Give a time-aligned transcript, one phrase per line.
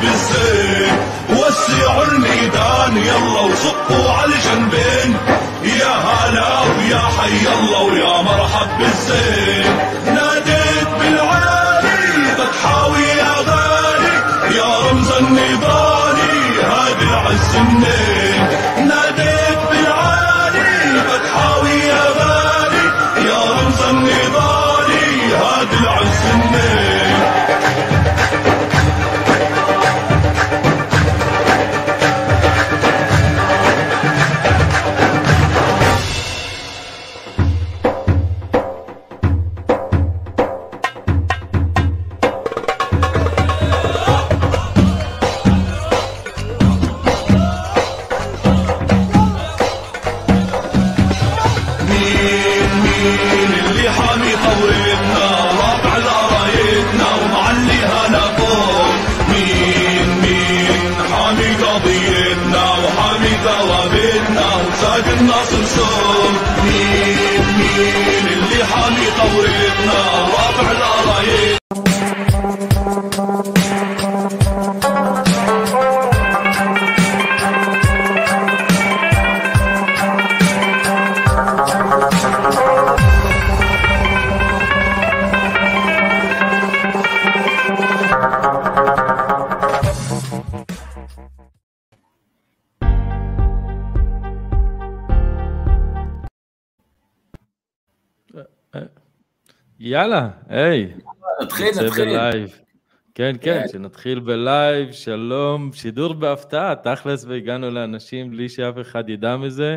[0.00, 0.96] بالزين
[1.30, 5.16] وسعوا الميدان يلا وصفوا على الجنبين
[5.80, 9.76] يا هلا ويا حي الله ويا مرحب بالزين.
[10.06, 14.16] ناديت بالعالي فتحاوي يا غالي
[14.56, 18.31] يا رمز النضالي هذا العز منين
[100.02, 100.92] יאללה, היי.
[101.42, 102.04] נתחיל, נתחיל.
[102.04, 102.58] בלייב.
[103.14, 103.68] כן, כן, כן.
[103.68, 109.76] שנתחיל בלייב, שלום, שידור בהפתעה, תכלס והגענו לאנשים בלי שאף אחד ידע מזה.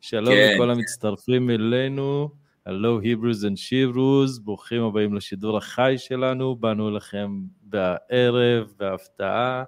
[0.00, 0.70] שלום כן, לכל כן.
[0.70, 2.28] המצטרפים אלינו,
[2.66, 9.64] hello hebros and shebros, ברוכים הבאים לשידור החי שלנו, באנו לכם בערב, בהפתעה,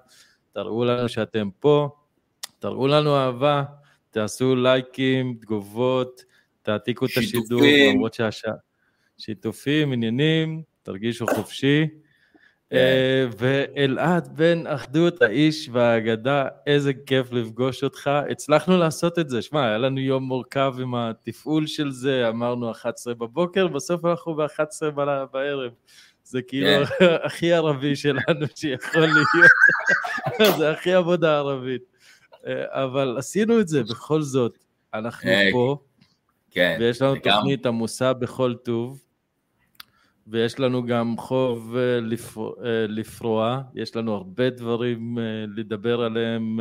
[0.53, 1.89] תראו לנו שאתם פה,
[2.59, 3.63] תראו לנו אהבה,
[4.11, 6.23] תעשו לייקים, תגובות,
[6.61, 7.95] תעתיקו את השידור, שיתופים.
[7.95, 8.66] למרות שהשעה...
[9.17, 11.87] שיתופים, עניינים, תרגישו חופשי.
[12.69, 12.75] כן.
[12.75, 18.09] אה, ואלעד בן אחדות, האיש והאגדה, איזה כיף לפגוש אותך.
[18.31, 19.41] הצלחנו לעשות את זה.
[19.41, 24.91] שמע, היה לנו יום מורכב עם התפעול של זה, אמרנו 11 בבוקר, בסוף אנחנו ב-11
[25.31, 25.71] בערב.
[26.23, 27.05] זה כאילו כן.
[27.23, 29.27] הכי ערבי שלנו שיכול להיות.
[30.57, 31.81] זה הכי עבודה ערבית.
[32.47, 34.57] אה, אבל עשינו את זה בכל זאת.
[34.93, 35.77] אנחנו אה, פה.
[36.51, 37.15] כן, ויש לנו.
[37.15, 39.01] תוכנית עמוסה בכל טוב,
[40.27, 41.99] ויש לנו גם חוב אה,
[42.65, 45.23] אה, לפרוע, יש לנו הרבה דברים אה,
[45.57, 46.59] לדבר עליהם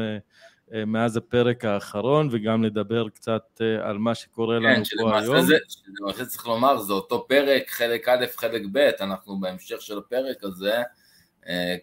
[0.86, 5.40] מאז הפרק האחרון, וגם לדבר קצת על מה שקורה לנו כן, פה היום.
[5.40, 10.44] זה, שלמעשה צריך לומר, זה אותו פרק, חלק א', חלק ב', אנחנו בהמשך של הפרק
[10.44, 10.82] הזה,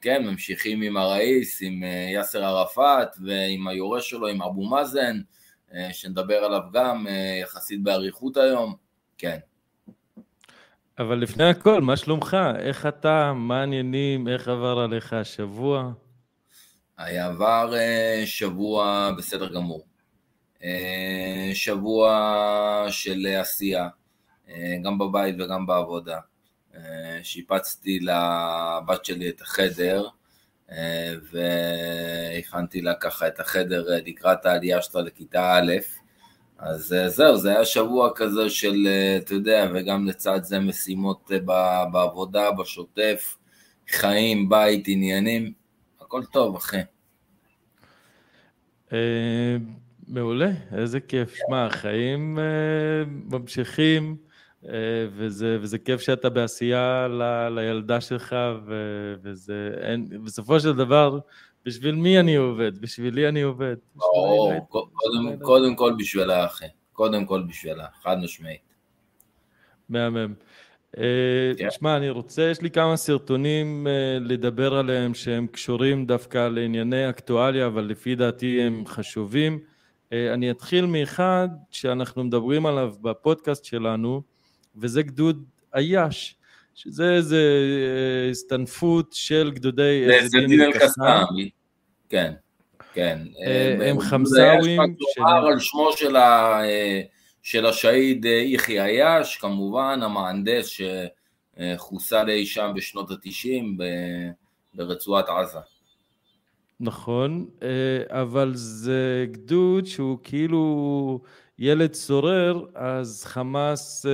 [0.01, 1.83] כן, ממשיכים עם הראיס, עם
[2.13, 5.19] יאסר ערפאת, ועם היורש שלו, עם אבו מאזן,
[5.91, 7.07] שנדבר עליו גם
[7.41, 8.75] יחסית באריכות היום,
[9.17, 9.37] כן.
[10.99, 12.37] אבל לפני הכל, מה שלומך?
[12.59, 13.33] איך אתה?
[13.35, 14.27] מה העניינים?
[14.27, 15.91] איך עבר עליך השבוע?
[16.97, 19.85] היה עבר אה, שבוע בסדר גמור.
[20.63, 23.87] אה, שבוע של עשייה,
[24.49, 26.19] אה, גם בבית וגם בעבודה.
[27.23, 30.07] שיפצתי לבת שלי את החדר,
[31.31, 35.71] והכנתי לה ככה את החדר לקראת העלייה שלה לכיתה א',
[36.65, 41.31] אז אה, זהו, זה היה שבוע כזה של, אה, אתה יודע, וגם לצד זה משימות
[41.31, 41.39] אה,
[41.91, 43.37] בעבודה, בשוטף,
[43.89, 45.53] חיים, בית, עניינים,
[46.01, 46.77] הכל טוב, אחי.
[50.07, 51.35] מעולה, איזה כיף.
[51.35, 52.39] שמע, החיים
[53.07, 54.17] ממשיכים,
[55.15, 58.35] וזה, וזה כיף שאתה בעשייה ל, לילדה שלך,
[59.23, 61.19] וזה, אין, בסופו של דבר,
[61.65, 62.77] בשביל מי אני עובד?
[62.81, 63.75] בשבילי אני עובד.
[63.75, 64.87] בשביל ברור, קודם-
[65.25, 65.39] בשביל.
[65.45, 66.65] קודם כל בשבילה, אחי.
[66.93, 68.59] קודם כל בשבילה, חד משמעית.
[69.89, 70.33] מהמם.
[70.97, 71.03] אה,
[71.57, 71.67] כן.
[71.71, 77.67] שמע, אני רוצה, יש לי כמה סרטונים אה, לדבר עליהם שהם קשורים דווקא לענייני אקטואליה,
[77.67, 79.59] אבל לפי דעתי הם חשובים.
[80.13, 84.21] אה, אני אתחיל מאחד שאנחנו מדברים עליו בפודקאסט שלנו,
[84.75, 85.43] וזה גדוד
[85.75, 86.35] איו"ש,
[86.75, 87.41] שזה איזה
[88.31, 91.03] הסתנפות של גדודי זה דין אל-קסאם.
[92.13, 92.33] כן,
[92.93, 93.19] כן.
[93.45, 97.01] אה, אה, הם חמזאווים של- כלומר על שמו של ה- אה,
[97.43, 100.77] של השהיד יחיא עיאש, כמובן, המהנדס
[101.57, 103.77] שחוסל אי שם בשנות התשעים
[104.73, 105.57] ברצועת עזה.
[106.79, 107.45] נכון,
[108.09, 111.19] אבל זה גדוד שהוא כאילו
[111.59, 114.05] ילד סורר, אז חמאס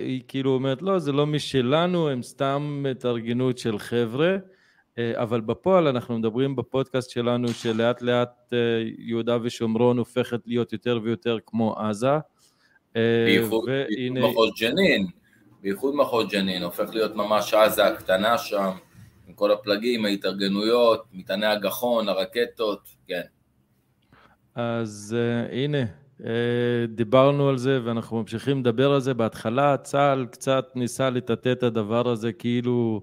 [0.00, 4.36] היא כאילו אומרת, לא, זה לא משלנו, הם סתם התארגנות של חבר'ה,
[5.14, 8.58] אבל בפועל אנחנו מדברים בפודקאסט שלנו שלאט לאט אה,
[8.98, 12.18] יהודה ושומרון הופכת להיות יותר ויותר כמו עזה.
[12.96, 15.06] אה, בייחוד בייחוד מחוז ג'נין,
[15.62, 18.70] בייחוד מחוז ג'נין, הופך להיות ממש עזה הקטנה שם,
[19.28, 23.22] עם כל הפלגים, ההתארגנויות, מטעני הגחון, הרקטות, כן.
[24.54, 25.84] אז uh, הנה,
[26.20, 26.24] uh,
[26.88, 29.14] דיברנו על זה ואנחנו ממשיכים לדבר על זה.
[29.14, 33.02] בהתחלה צה"ל קצת ניסה לטאטא את הדבר הזה, כאילו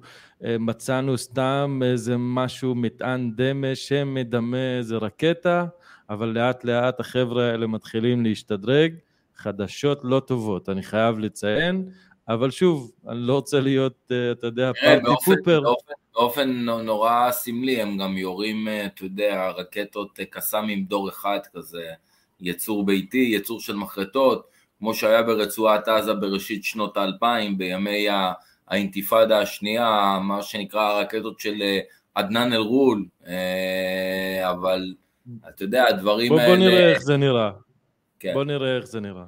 [0.59, 5.65] מצאנו סתם איזה משהו, מטען דמה שמדמה איזה רקטה,
[6.09, 8.93] אבל לאט לאט החבר'ה האלה מתחילים להשתדרג.
[9.35, 11.89] חדשות לא טובות, אני חייב לציין,
[12.27, 15.61] אבל שוב, אני לא רוצה להיות, אתה יודע, פארטי פופר.
[15.61, 21.83] באופן, באופן נורא סמלי, הם גם יורים, אתה יודע, רקטות קסאמים דור אחד כזה,
[22.41, 24.47] יצור ביתי, יצור של מחרטות,
[24.79, 28.07] כמו שהיה ברצועת עזה בראשית שנות האלפיים, בימי
[28.67, 31.63] האינתיפאדה השנייה, מה שנקרא הרקטות של
[32.15, 33.05] עדנאן אל-רול,
[34.43, 34.93] אבל
[35.49, 36.49] אתה יודע, הדברים בוא, האלה...
[36.55, 37.51] בוא נראה איך זה נראה.
[38.19, 38.33] כן.
[38.33, 39.25] בוא נראה איך זה נראה.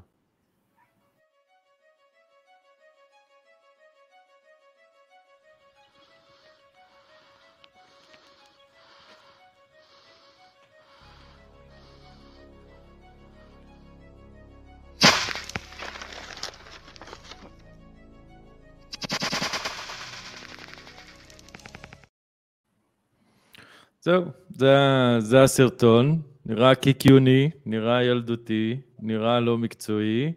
[24.06, 24.24] זהו,
[24.56, 24.76] זה,
[25.20, 30.34] זה הסרטון, נראה קיקיוני, נראה ילדותי, נראה לא מקצועי,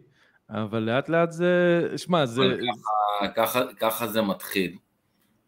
[0.51, 2.43] אבל לאט לאט זה, שמע, זה...
[3.23, 4.77] ככה, ככה, ככה זה מתחיל,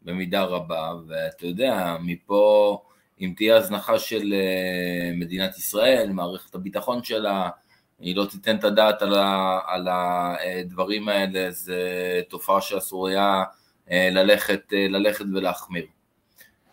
[0.02, 2.78] במידה רבה, ואתה יודע, מפה,
[3.20, 7.50] אם תהיה הזנחה של אה, מדינת ישראל, מערכת הביטחון שלה,
[7.98, 11.80] היא לא תיתן את הדעת על, ה, על הדברים האלה, זה
[12.28, 13.44] תופעה שאסור היה
[13.90, 15.86] אה, ללכת, אה, ללכת ולהחמיר.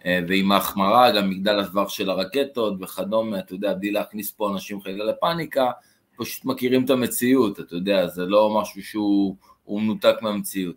[0.05, 5.05] ועם ההחמרה גם מגדל הטווח של הרקטות וכדומה, אתה יודע, בלי להכניס פה אנשים חלילה
[5.05, 5.71] לפאניקה,
[6.17, 9.35] פשוט מכירים את המציאות, אתה יודע, זה לא משהו שהוא
[9.67, 10.75] מנותק מהמציאות.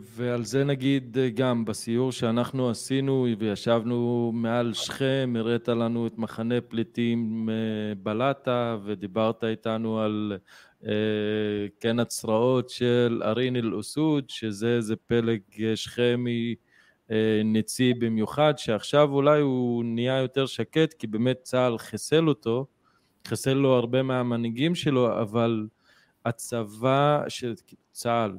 [0.00, 7.48] ועל זה נגיד גם בסיור שאנחנו עשינו וישבנו מעל שכם, הראת לנו את מחנה פליטים
[8.02, 10.38] בלטה ודיברת איתנו על
[11.80, 15.40] כן הצרעות של ארין אל-אסוד, שזה איזה פלג
[15.74, 16.54] שכמי
[17.44, 22.66] ניצי במיוחד, שעכשיו אולי הוא נהיה יותר שקט, כי באמת צה"ל חיסל אותו,
[23.26, 25.66] חיסל לו הרבה מהמנהיגים שלו, אבל
[26.24, 27.54] הצבא של
[27.92, 28.32] צה"ל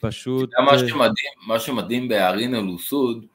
[0.00, 0.50] פשוט...
[0.64, 3.26] מה שמדהים, מה שמדהים בארין אל-אסוד,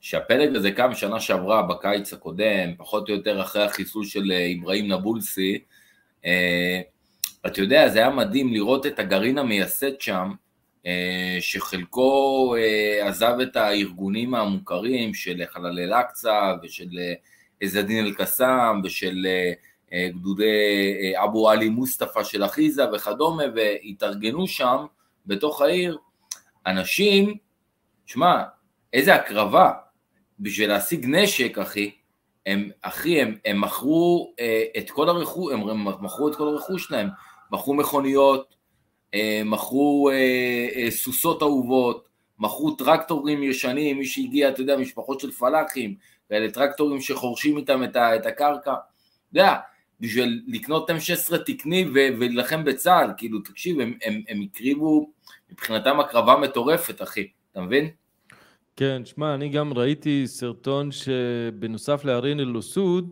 [0.00, 5.58] שהפלג הזה קם שנה שעברה בקיץ הקודם, פחות או יותר אחרי החיסול של אברהים נבולסי,
[7.46, 10.32] אתה יודע, זה היה מדהים לראות את הגרעין המייסד שם,
[11.40, 12.54] שחלקו
[13.02, 16.88] עזב את הארגונים המוכרים של חלל אל-אקצא ושל
[17.60, 19.26] עזדין אל-קסאם ושל
[19.94, 20.44] גדודי
[21.24, 24.86] אבו עלי מוסטפא של אחיזה וכדומה, והתארגנו שם
[25.26, 25.98] בתוך העיר
[26.66, 27.34] אנשים,
[28.06, 28.42] שמע,
[28.92, 29.70] איזה הקרבה,
[30.40, 31.90] בשביל להשיג נשק, אחי,
[32.46, 37.08] הם, אחי, הם, הם מכרו אה, את כל הרכוש, הם מכרו את כל הרכוש שלהם,
[37.52, 38.54] מכרו מכוניות,
[39.14, 42.08] אה, מכרו אה, אה, סוסות אהובות,
[42.38, 45.94] מכרו טרקטורים ישנים, מי שהגיע, אתה יודע, משפחות של פלאחים,
[46.30, 49.54] ואלה טרקטורים שחורשים איתם את, את הקרקע, אתה יודע,
[50.00, 55.10] בשביל לקנות M16 תקני ולהילחם בצה"ל, כאילו, תקשיב, הם, הם, הם הקריבו,
[55.50, 57.90] מבחינתם הקרבה מטורפת, אחי, אתה מבין?
[58.76, 63.10] כן, שמע, אני גם ראיתי סרטון שבנוסף לארין אל-אסוד,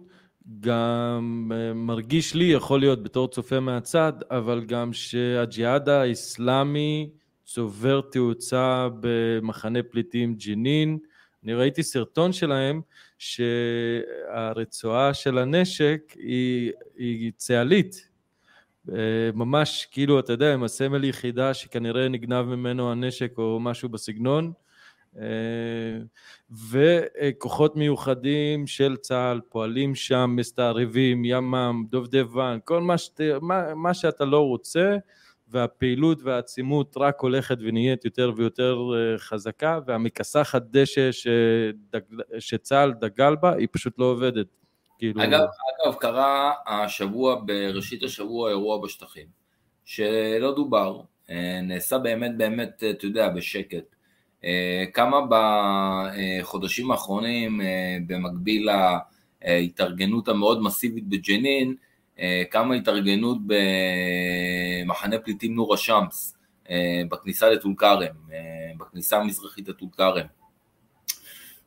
[0.60, 7.10] גם מרגיש לי, יכול להיות בתור צופה מהצד, אבל גם שהג'יהאד האיסלאמי
[7.44, 10.98] צובר תאוצה במחנה פליטים ג'נין.
[11.44, 12.80] אני ראיתי סרטון שלהם
[13.18, 18.08] שהרצועה של הנשק היא, היא צה"לית.
[19.34, 24.52] ממש כאילו, אתה יודע, עם הסמל יחידה שכנראה נגנב ממנו הנשק או משהו בסגנון.
[26.70, 34.24] וכוחות מיוחדים של צה"ל פועלים שם, מסתערבים, ימ"מ, דובדבן, כל מה, שת, מה, מה שאתה
[34.24, 34.96] לא רוצה,
[35.48, 38.78] והפעילות והעצימות רק הולכת ונהיית יותר ויותר
[39.16, 42.00] חזקה, והמכסחת דשא שדג,
[42.38, 44.46] שצה"ל דגל בה, היא פשוט לא עובדת.
[44.98, 45.24] כאילו...
[45.24, 45.40] אגב,
[45.84, 49.26] אגב, קרה השבוע, בראשית השבוע, אירוע בשטחים,
[49.84, 51.00] שלא דובר,
[51.62, 53.93] נעשה באמת באמת, אתה יודע, בשקט.
[54.92, 57.60] כמה בחודשים האחרונים,
[58.06, 58.68] במקביל
[59.44, 61.74] להתארגנות המאוד מסיבית בג'נין,
[62.50, 66.36] כמה התארגנות במחנה פליטים נור א-שמס,
[67.08, 68.14] בכניסה לטול כרם,
[68.78, 70.26] בכניסה המזרחית לטול כרם.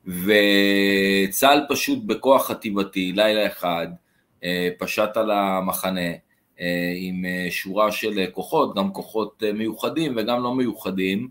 [0.06, 3.88] וצה"ל פשוט בכוח חטיבתי, לילה אחד,
[4.80, 6.12] פשט על המחנה
[6.96, 11.30] עם שורה של כוחות, גם כוחות מיוחדים וגם לא מיוחדים,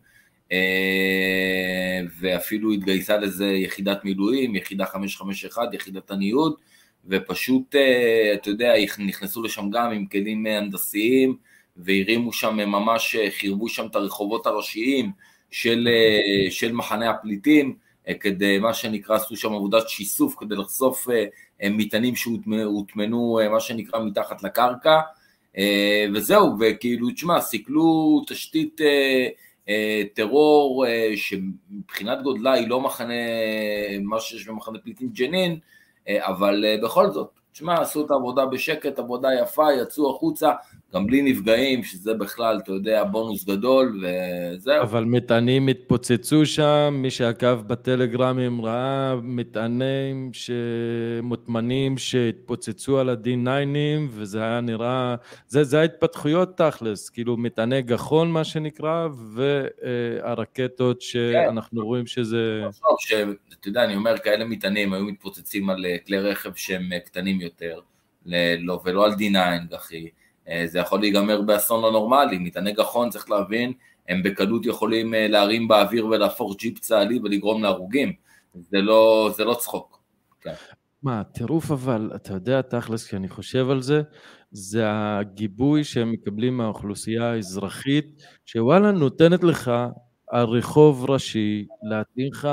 [2.21, 6.55] ואפילו התגייסה לזה יחידת מילואים, יחידה 551, יחידת הניוד,
[7.09, 7.75] ופשוט,
[8.35, 11.37] אתה יודע, נכנסו לשם גם עם כלים הנדסיים,
[11.77, 15.11] והרימו שם, ממש חירבו שם את הרחובות הראשיים
[15.51, 15.89] של,
[16.51, 17.77] של מחנה הפליטים,
[18.21, 21.09] כדי, מה שנקרא, עשו שם עבודת שיסוף כדי לחשוף
[21.65, 25.01] מטענים שהוטמנו, מה שנקרא, מתחת לקרקע,
[26.15, 28.81] וזהו, וכאילו, תשמע, סיכלו תשתית
[30.15, 30.85] טרור
[31.17, 33.15] שמבחינת גודלה היא לא מחנה,
[34.03, 35.59] מה שיש במחנה פליטים ג'נין,
[36.11, 40.51] אבל בכל זאת, תשמע, עשו את העבודה בשקט, עבודה יפה, יצאו החוצה,
[40.97, 44.83] גם בלי נפגעים, שזה בכלל, אתה יודע, בונוס גדול, וזהו.
[44.83, 50.31] אבל מטענים התפוצצו שם, מי שעקב בטלגרמים ראה מטענים
[51.23, 55.15] מוטמנים שהתפוצצו על ה-D9ים, וזה היה נראה,
[55.49, 61.87] זה, זה ההתפתחויות תכלס, כאילו מטעני גחון מה שנקרא, והרקטות שאנחנו כן.
[61.87, 62.63] רואים שזה...
[63.61, 67.81] אתה יודע, אני אומר, כאלה מטענים היו מתפוצצים על כלי רכב שהם קטנים יותר,
[68.59, 70.09] לא, ולא על D9, אחי.
[70.49, 73.73] אה, זה יכול להיגמר באסון לא נורמלי, מטעני גחון צריך להבין,
[74.09, 78.13] הם בקלות יכולים אה, להרים באוויר ולהפוך ג'יפ צה"לי ולגרום להרוגים,
[78.55, 80.01] זה לא, זה לא צחוק.
[80.41, 80.53] כן.
[81.03, 84.03] מה, טירוף אבל, אתה יודע תכלס, כשאני חושב על זה,
[84.51, 89.71] זה הגיבוי שהם מקבלים מהאוכלוסייה האזרחית, שוואלה נותנת לך
[90.31, 92.49] על רחוב ראשי, להטעין לך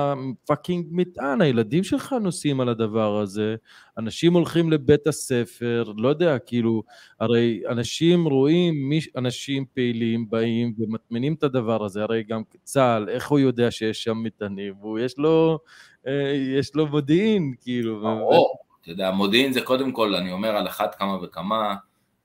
[0.45, 3.55] פאקינג מטען, הילדים שלך נוסעים על הדבר הזה,
[3.97, 6.83] אנשים הולכים לבית הספר, לא יודע, כאילו,
[7.19, 13.39] הרי אנשים רואים, אנשים פעילים באים ומטמינים את הדבר הזה, הרי גם צה"ל, איך הוא
[13.39, 14.73] יודע שיש שם מטענים?
[14.79, 15.59] הוא, יש לו,
[16.07, 18.01] אה, יש לו מודיעין, כאילו.
[18.01, 21.75] ברור, אתה יודע, מודיעין זה קודם כל, אני אומר על אחת כמה וכמה,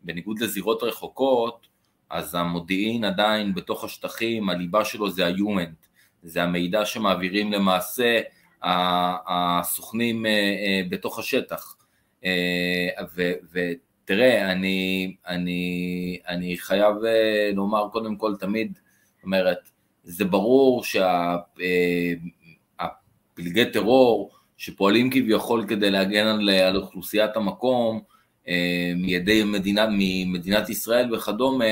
[0.00, 1.67] בניגוד לזירות רחוקות,
[2.10, 5.88] אז המודיעין עדיין בתוך השטחים, הליבה שלו זה ה-Human,
[6.22, 8.20] זה המידע שמעבירים למעשה
[8.62, 11.76] הסוכנים אה, אה, בתוך השטח.
[12.24, 12.88] אה,
[13.52, 16.94] ותראה, אני, אני, אני חייב
[17.54, 18.78] לומר קודם כל תמיד,
[19.16, 19.70] זאת אומרת,
[20.02, 20.84] זה ברור
[23.34, 28.00] שהפלגי טרור שפועלים כביכול כדי להגן על, על אוכלוסיית המקום,
[28.96, 31.64] מידי מדינה, ממדינת ישראל וכדומה,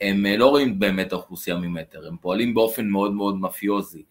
[0.00, 4.02] הם אה, לא רואים באמת האוכלוסייה ממטר, הם פועלים באופן מאוד מאוד מאפיוזי,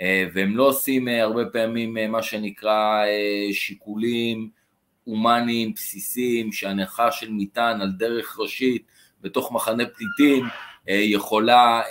[0.00, 3.04] אה, והם לא עושים הרבה פעמים מה שנקרא
[3.52, 4.50] שיקולים
[5.04, 8.86] הומניים בסיסיים, שהנחה של מטען על דרך ראשית
[9.20, 10.44] בתוך מחנה פליטים
[10.88, 11.82] יכולה,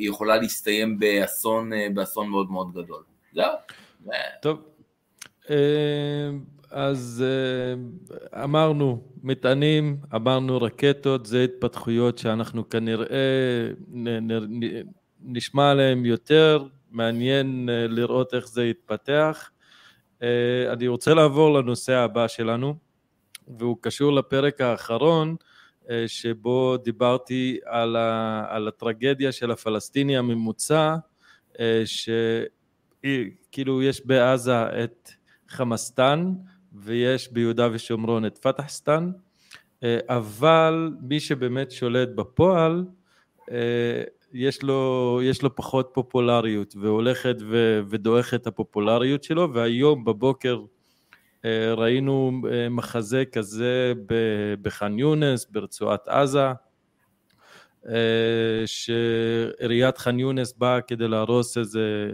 [0.00, 3.02] יכולה להסתיים באסון, באסון מאוד מאוד גדול.
[3.32, 3.52] זהו.
[4.42, 4.62] טוב.
[6.72, 7.24] אז
[8.44, 13.06] אמרנו מטענים, אמרנו רקטות, זה התפתחויות שאנחנו כנראה
[15.20, 19.50] נשמע עליהן יותר, מעניין לראות איך זה יתפתח.
[20.72, 22.74] אני רוצה לעבור לנושא הבא שלנו,
[23.58, 25.36] והוא קשור לפרק האחרון,
[26.06, 30.96] שבו דיברתי על, ה, על הטרגדיה של הפלסטיני הממוצע,
[33.04, 35.10] שכאילו יש בעזה את
[35.48, 36.32] חמאסטן,
[36.74, 39.10] ויש ביהודה ושומרון את פתחסטן,
[39.82, 42.84] אה, אבל מי שבאמת שולט בפועל,
[43.50, 44.02] אה,
[44.32, 47.36] יש לו, יש לו פחות פופולריות והולכת
[47.88, 50.60] ודועכת את הפופולריות שלו, והיום בבוקר
[51.44, 52.32] אה, ראינו
[52.70, 53.92] מחזה כזה
[54.62, 56.46] בח'אן יונס, ברצועת עזה,
[58.66, 62.10] שעיריית ח'אן יונס באה כדי להרוס איזה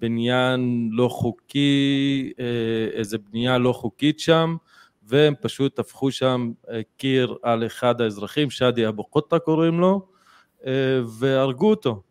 [0.00, 2.44] בניין לא חוקי, אה,
[2.92, 4.56] איזה בנייה לא חוקית שם,
[5.02, 10.06] והם פשוט הפכו שם אה, קיר על אחד האזרחים, שאדי אבו קוטה קוראים לו,
[10.66, 12.02] אה, והרגו אותו.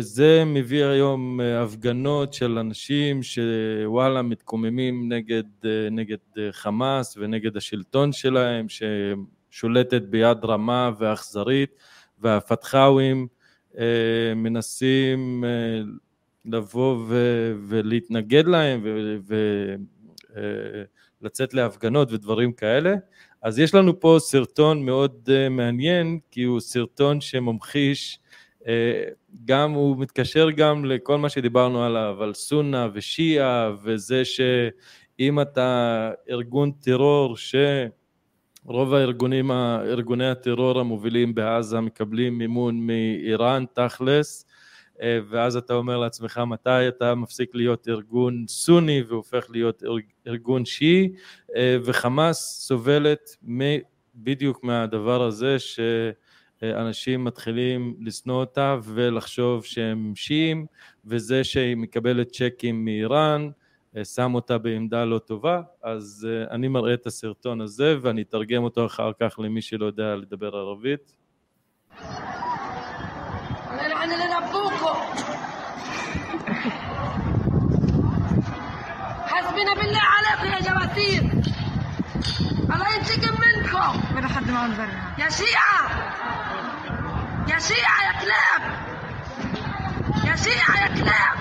[0.00, 5.42] זה מביא היום הפגנות של אנשים שוואלה מתקוממים נגד,
[5.90, 6.16] נגד
[6.50, 11.70] חמאס ונגד השלטון שלהם ששולטת ביד רמה ואכזרית
[12.18, 13.26] והפתחאווים
[14.36, 15.82] מנסים אה,
[16.44, 18.80] לבוא ו- ולהתנגד להם
[21.20, 22.94] ולצאת אה, להפגנות ודברים כאלה.
[23.42, 28.18] אז יש לנו פה סרטון מאוד מעניין, כי הוא סרטון שממחיש,
[29.44, 36.72] גם, הוא מתקשר גם לכל מה שדיברנו עליו, על סונה ושיעה, וזה שאם אתה ארגון
[36.72, 37.54] טרור ש...
[38.68, 44.46] רוב הארגונים, ארגוני הטרור המובילים בעזה מקבלים מימון מאיראן תכלס,
[45.02, 49.82] אה, ואז אתה אומר לעצמך מתי אתה מפסיק להיות ארגון סוני והופך להיות
[50.26, 51.12] ארגון שיעי,
[51.56, 53.36] אה, וחמאס סובלת
[54.14, 60.66] בדיוק מהדבר הזה שאנשים מתחילים לשנוא אותה ולחשוב שהם שיעים,
[61.04, 63.48] וזה שהיא מקבלת צ'קים מאיראן,
[64.03, 69.11] שם אותה בעמדה לא טובה, אז אני מראה את הסרטון הזה ואני אתרגם אותו אחר
[69.19, 71.15] כך למי שלא יודע לדבר ערבית.
[79.31, 81.23] حسبنا بالله عليكم يا جواسيس
[82.73, 85.81] الله ينتقم منكم ما حد معهم برا يا شيعة
[87.51, 88.61] يا شيعة يا كلاب
[90.25, 91.37] يا شيعة يا كلاب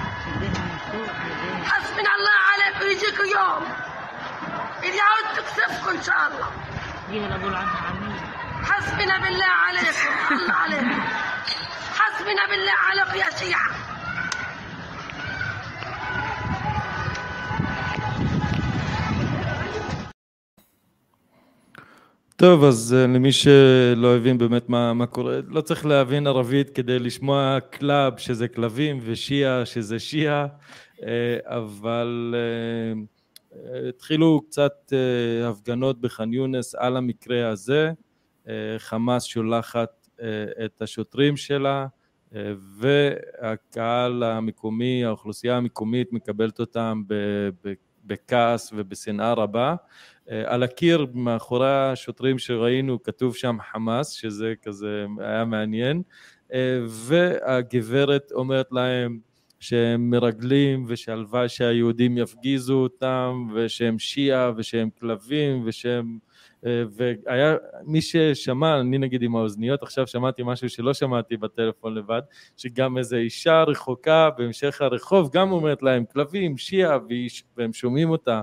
[1.71, 2.37] حسبنا الله
[2.75, 3.65] عليكم يجيكم يوم
[4.83, 6.51] اليهود تكسفكم ان شاء الله
[8.63, 11.01] حسبنا بالله عليكم الله عليكم
[11.95, 13.71] حسبنا بالله عليكم يا شيعة
[22.37, 26.99] טוב, אז uh, למי שלא הבין באמת מה, מה קורה, לא צריך להבין ערבית כדי
[26.99, 30.49] לשמוע קלאב שזה כלבים ושיעה שזה שיעה, uh,
[31.44, 33.58] אבל uh,
[33.90, 37.92] התחילו קצת uh, הפגנות בח'אן יונס על המקרה הזה,
[38.78, 40.08] חמאס שולחת
[40.66, 41.88] את השוטרים שלה
[42.78, 47.04] והקהל המקומי, האוכלוסייה המקומית מקבלת אותם
[48.06, 49.76] בכעס ובשנאה רבה.
[50.32, 56.02] אה, על הקיר מאחורי השוטרים שראינו כתוב שם חמאס, שזה כזה היה מעניין,
[56.54, 59.20] אה, והגברת אומרת להם
[59.60, 66.18] שהם מרגלים ושהלוואי שהיהודים יפגיזו אותם ושהם שיעה ושהם כלבים ושהם...
[66.66, 72.22] אה, והיה מי ששמע, אני נגיד עם האוזניות, עכשיו שמעתי משהו שלא שמעתי בטלפון לבד,
[72.58, 76.98] שגם איזו אישה רחוקה בהמשך הרחוב גם אומרת להם כלבים, שיעה,
[77.58, 78.42] והם שומעים אותה.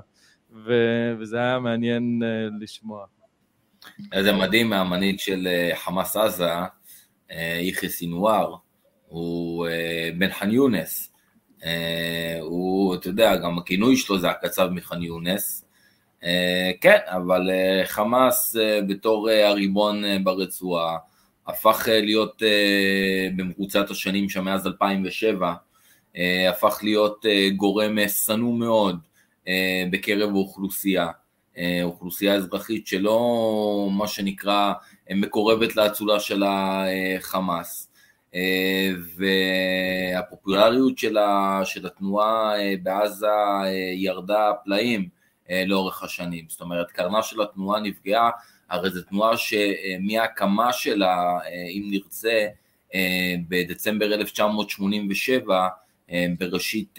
[0.53, 3.05] ו- וזה היה מעניין uh, לשמוע.
[4.21, 6.51] זה מדהים מהמנהיג של uh, חמאס עזה,
[7.61, 8.55] יחיא סינואר,
[9.13, 9.71] הוא uh,
[10.19, 11.13] בן ח'אן יונס.
[11.61, 11.65] Uh,
[12.41, 15.65] הוא, אתה יודע, גם הכינוי שלו זה הקצב מח'אן יונס.
[16.21, 16.25] Uh,
[16.81, 17.51] כן, אבל
[17.85, 18.57] חמאס
[18.89, 20.97] בתור הריבון ברצועה,
[21.47, 22.43] הפך להיות
[23.37, 25.55] במרוצת השנים שם מאז 2007,
[26.13, 26.19] uh,
[26.51, 28.99] הפך להיות גורם שנוא מאוד
[29.49, 31.09] אה, בקרב האוכלוסייה,
[31.59, 34.73] אה, אוכלוסייה אזרחית שלא מה שנקרא
[35.15, 37.89] מקורבת לאצולה של החמאס.
[38.35, 38.91] אה,
[40.17, 41.17] והפופולריות של,
[41.65, 43.27] של התנועה בעזה
[43.95, 45.09] ירדה פלאים
[45.67, 48.31] לאורך השנים, זאת אומרת קרנה של התנועה נפגעה,
[48.71, 51.39] הרי זו תנועה שמההקמה שלה,
[51.71, 52.47] אם נרצה,
[53.49, 55.69] בדצמבר 1987,
[56.39, 56.99] בראשית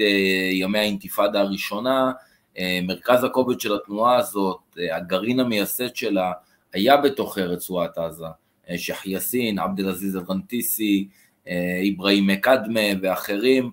[0.52, 2.12] ימי האינתיפאדה הראשונה,
[2.60, 6.32] אה, מרכז הכובד של התנועה הזאת, אה, הגרעין המייסד שלה,
[6.74, 8.26] היה בתוך רצועת עזה.
[8.70, 11.08] אה, שייח יאסין, עבד אל-עזיז אל-רנטיסי,
[11.48, 13.72] אברהים מקדמה ואחרים,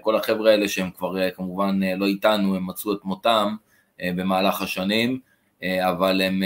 [0.00, 3.56] כל החבר'ה האלה שהם כבר כמובן לא איתנו, הם מצאו את מותם
[4.02, 5.18] במהלך השנים,
[5.62, 6.42] אבל הם,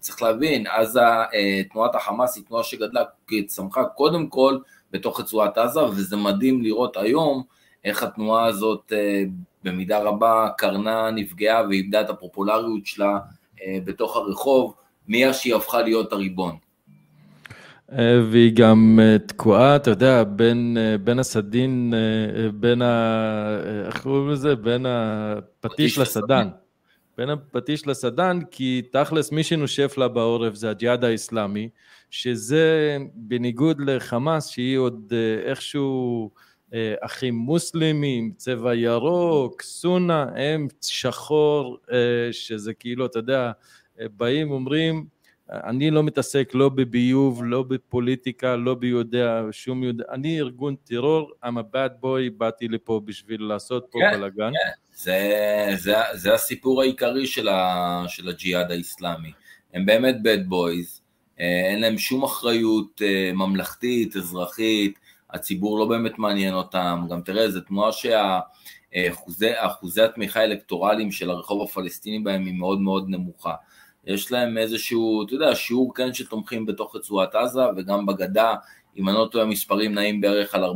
[0.00, 1.00] צריך להבין, אז
[1.72, 3.02] תנועת החמאס היא תנועה שגדלה,
[3.46, 4.58] צמחה קודם כל
[4.90, 7.42] בתוך רצועת עזה, וזה מדהים לראות היום
[7.84, 8.92] איך התנועה הזאת
[9.64, 13.18] במידה רבה קרנה נפגעה ואיבדה את הפופולריות שלה
[13.62, 14.74] אה, בתוך הרחוב,
[15.08, 16.56] מאז שהיא הפכה להיות הריבון.
[17.98, 21.94] אה, והיא גם אה, תקועה, אתה יודע, בין, בין הסדין,
[22.54, 23.84] בין ה...
[23.86, 24.56] איך קוראים לזה?
[24.56, 26.48] בין הפטיש לסדן.
[27.18, 31.68] בין הפטיש לסדן, כי תכלס מי שנושף לה בעורף זה הג'יהאד האיסלאמי,
[32.10, 35.12] שזה בניגוד לחמאס, שהיא עוד
[35.46, 36.30] איכשהו...
[36.74, 43.52] אה, אחים מוסלמים, צבע ירוק, סונה, הם שחור, אה, שזה כאילו, אתה יודע,
[44.00, 45.06] אה, באים, אומרים,
[45.52, 51.46] אני לא מתעסק לא בביוב, לא בפוליטיקה, לא ביודע, שום יודע, אני ארגון טרור, I'm
[51.46, 54.50] a bad boy, באתי לפה בשביל לעשות פה כן, בלאגן.
[54.52, 59.32] כן, זה, זה, זה הסיפור העיקרי של, ה, של הג'יהאד האיסלאמי.
[59.74, 61.00] הם באמת bad boys,
[61.38, 63.02] אין להם שום אחריות
[63.34, 64.98] ממלכתית, אזרחית,
[65.30, 67.90] הציבור לא באמת מעניין אותם, גם תראה, זו תנועה
[68.92, 73.54] שהאחוזי התמיכה האלקטורליים של הרחוב הפלסטיני בהם היא מאוד מאוד נמוכה.
[74.06, 78.54] יש להם איזשהו, אתה יודע, שיעור כן שתומכים בתוך רצועת עזה וגם בגדה,
[78.96, 80.68] אם אני לא טועה המספרים נעים בערך על 4-5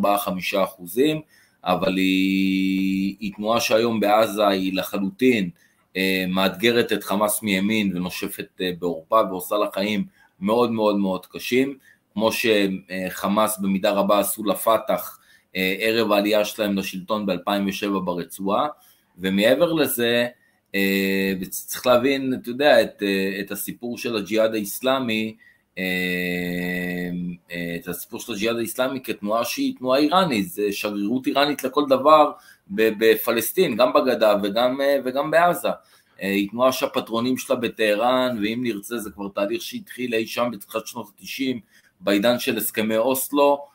[0.64, 1.20] אחוזים,
[1.64, 5.50] אבל היא, היא תנועה שהיום בעזה היא לחלוטין
[5.96, 10.04] אה, מאתגרת את חמאס מימין ונושפת אה, בעורפה ועושה לה חיים
[10.40, 11.78] מאוד מאוד מאוד קשים.
[12.12, 15.18] כמו שחמאס במידה רבה עשו לפת"ח
[15.54, 18.68] ערב העלייה שלהם לשלטון ב-2007 ברצועה,
[19.18, 20.26] ומעבר לזה,
[21.40, 23.02] וצריך להבין, אתה יודע, את,
[23.40, 25.36] את הסיפור של הג'יהאד האיסלאמי,
[27.76, 32.32] את הסיפור של הג'יהאד האיסלאמי כתנועה שהיא תנועה איראנית, זה שגרירות איראנית לכל דבר
[32.70, 35.68] בפלסטין, גם בגדה וגם, וגם בעזה.
[36.18, 41.06] היא תנועה שהפטרונים שלה בטהרן, ואם נרצה זה כבר תהליך שהתחיל אי שם בתחילת שנות
[41.06, 41.56] ה-90,
[42.00, 43.66] בעידן של הסכמי אוסלו,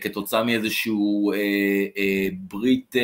[0.00, 1.32] כתוצאה מאיזשהו
[2.48, 2.96] ברית,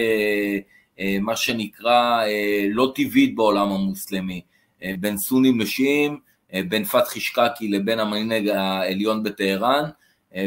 [1.01, 2.23] מה שנקרא,
[2.71, 4.41] לא טבעית בעולם המוסלמי,
[5.01, 6.21] בין סונים לשיעים,
[6.69, 9.85] בין פתחי שקקי לבין המנהיג העליון בטהרן,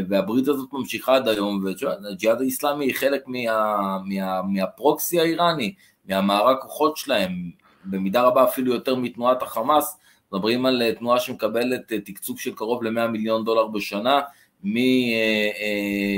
[0.09, 5.73] והברית הזאת ממשיכה עד היום, והג'יהאד האיסלאמי היא חלק מה, מה, מהפרוקסי האיראני,
[6.05, 7.31] מהמערך כוחות שלהם,
[7.85, 9.97] במידה רבה אפילו יותר מתנועת החמאס,
[10.33, 14.21] מדברים על תנועה שמקבלת תקצוב של קרוב ל-100 מיליון דולר בשנה,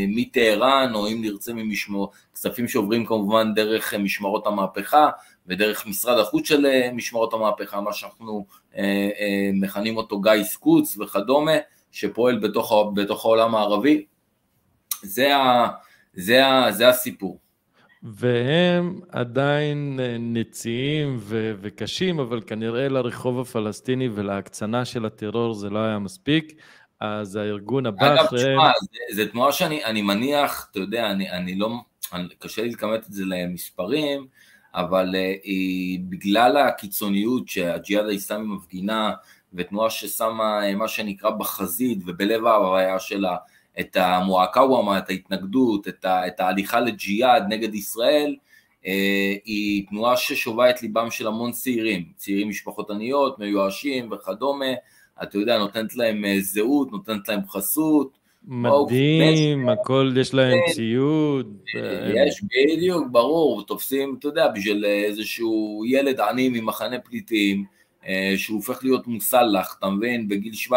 [0.07, 5.09] מטהרן, או אם נרצה ממשמור, כספים שעוברים כמובן דרך משמרות המהפכה,
[5.47, 8.45] ודרך משרד החוץ של משמרות המהפכה, מה שאנחנו
[9.53, 11.51] מכנים אותו גיס קוץ וכדומה,
[11.91, 14.05] שפועל בתוך, בתוך העולם הערבי,
[15.01, 15.67] זה, ה,
[16.13, 17.39] זה, ה, זה הסיפור.
[18.03, 25.99] והם עדיין נציים ו- וקשים, אבל כנראה לרחוב הפלסטיני ולהקצנה של הטרור זה לא היה
[25.99, 26.61] מספיק,
[26.99, 28.39] אז הארגון הבא אגב, אחרי...
[28.39, 28.71] אגב, תשמע,
[29.15, 31.71] זו תנועה שאני מניח, אתה יודע, אני, אני לא,
[32.13, 34.27] אני, קשה לי לכמת את זה למספרים,
[34.73, 39.11] אבל uh, היא, בגלל הקיצוניות שהג'יהאד האיסלאמי מפגינה,
[39.53, 43.35] ותנועה ששמה מה שנקרא בחזית ובלב ההוויה שלה
[43.79, 48.35] את המועקאוומה, את ההתנגדות, את, ה, את ההליכה לג'יהאד נגד ישראל,
[48.85, 54.65] אה, היא תנועה ששובה את ליבם של המון צעירים, צעירים משפחות עניות, מיואשים וכדומה,
[55.23, 58.17] אתה יודע, נותנת להם אה, זהות, נותנת להם חסות.
[58.47, 61.57] מדהים, הכל יש להם ציוד.
[62.15, 67.65] יש, בדיוק, ברור, תופסים, אתה יודע, בשביל איזשהו ילד עני ממחנה פליטים,
[68.37, 70.71] שהוא הופך להיות מוסלח, אתה מבין, בגיל 17-18,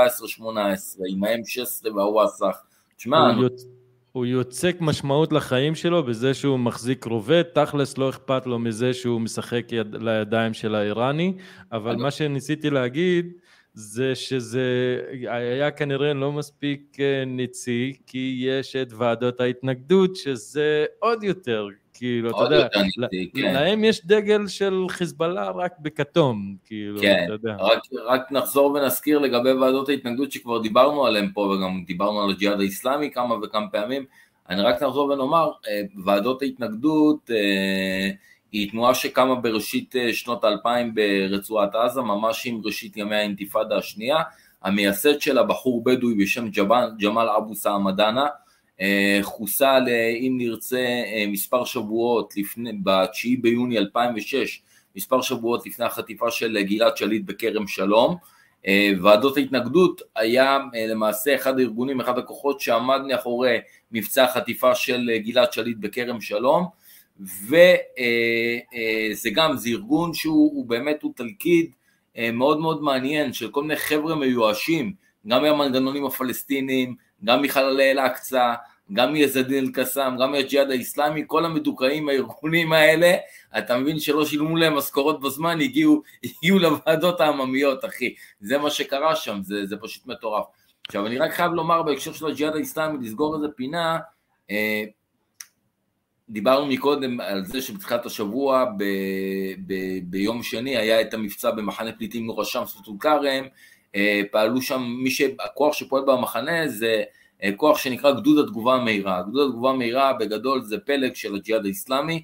[1.08, 2.56] עם ה-M16 והוואסח,
[2.96, 3.34] תשמע...
[3.34, 3.66] הוא, יוצ...
[4.12, 9.20] הוא יוצק משמעות לחיים שלו בזה שהוא מחזיק רובה, תכלס לא אכפת לו מזה שהוא
[9.20, 9.94] משחק יד...
[9.94, 11.34] לידיים של האיראני,
[11.72, 13.32] אבל מה שניסיתי להגיד
[13.80, 21.66] זה שזה היה כנראה לא מספיק ניצי, כי יש את ועדות ההתנגדות, שזה עוד יותר,
[21.94, 22.68] כאילו, אתה יודע,
[23.00, 23.54] ניצי, כן.
[23.54, 27.56] להם יש דגל של חיזבאללה רק בכתום, כאילו, כן, אתה יודע.
[27.58, 32.60] רק, רק נחזור ונזכיר לגבי ועדות ההתנגדות שכבר דיברנו עליהן פה, וגם דיברנו על הג'יהאד
[32.60, 34.04] האיסלאמי כמה וכמה פעמים,
[34.50, 35.50] אני רק נחזור ונאמר,
[36.04, 37.30] ועדות ההתנגדות,
[38.52, 44.16] היא תנועה שקמה בראשית שנות האלפיים ברצועת עזה, ממש עם ראשית ימי האינתיפאדה השנייה,
[44.62, 46.48] המייסד שלה בחור בדואי בשם
[47.00, 48.26] ג'מאל, אבו סעמדאנה,
[49.22, 49.82] חוסל,
[50.20, 50.86] אם נרצה,
[51.28, 54.62] מספר שבועות לפני, ב-9 ביוני 2006,
[54.96, 58.16] מספר שבועות לפני החטיפה של גלעד שליט בכרם שלום.
[59.02, 60.58] ועדות ההתנגדות היה
[60.88, 63.58] למעשה אחד הארגונים, אחד הכוחות שעמד מאחורי
[63.92, 66.66] מבצע החטיפה של גלעד שליט בכרם שלום,
[67.20, 67.76] וזה
[69.32, 71.70] גם, זה ארגון שהוא באמת, הוא תלכיד
[72.32, 74.92] מאוד מאוד מעניין של כל מיני חבר'ה מיואשים,
[75.26, 78.54] גם מהמנגנונים הפלסטיניים, גם מחללי אל-אקצא,
[78.92, 83.14] גם מיזדין אל-קסאם, גם מהג'יהאד האיסלאמי, כל המדוכאים הארגונים האלה,
[83.58, 88.14] אתה מבין שלא שילמו להם משכורות בזמן, הגיעו, הגיעו לוועדות העממיות, אחי.
[88.40, 90.44] זה מה שקרה שם, זה, זה פשוט מטורף.
[90.86, 93.98] עכשיו, אני רק חייב לומר בהקשר של הג'יהאד האיסלאמי, לסגור איזה פינה,
[94.50, 94.84] אה,
[96.30, 98.84] דיברנו מקודם על זה שבתחילת השבוע, ב,
[99.66, 103.44] ב, ביום שני, היה את המבצע במחנה פליטים נור א-שמס וטול כרם,
[103.94, 107.02] אה, פעלו שם, מי שהכוח שפועל במחנה זה
[107.56, 109.22] כוח שנקרא גדוד התגובה המהירה.
[109.22, 112.22] גדוד התגובה המהירה בגדול זה פלג של הג'יהאד האיסלאמי,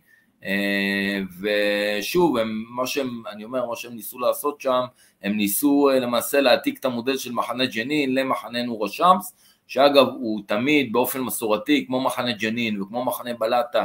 [1.41, 4.81] ושוב, הם, מה שהם, אני אומר, מה שהם ניסו לעשות שם,
[5.23, 9.35] הם ניסו למעשה להעתיק את המודל של מחנה ג'נין למחנה נור א-שמס,
[9.67, 13.85] שאגב הוא תמיד באופן מסורתי, כמו מחנה ג'נין וכמו מחנה בלטה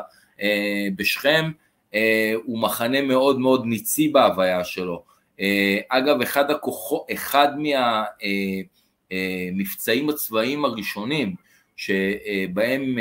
[0.96, 1.52] בשכם,
[2.44, 5.04] הוא מחנה מאוד מאוד ניצי בהוויה שלו.
[5.90, 7.48] אגב, אחד, הכוחו, אחד
[9.12, 11.36] מהמבצעים הצבאיים הראשונים
[11.76, 12.98] שבהם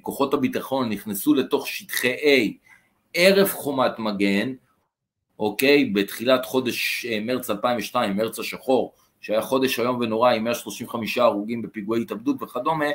[0.00, 2.52] כוחות הביטחון נכנסו לתוך שטחי A
[3.14, 4.52] ערב חומת מגן,
[5.38, 12.02] אוקיי, בתחילת חודש מרץ 2002, מרץ השחור, שהיה חודש איום ונורא עם 135 הרוגים בפיגועי
[12.02, 12.86] התאבדות וכדומה,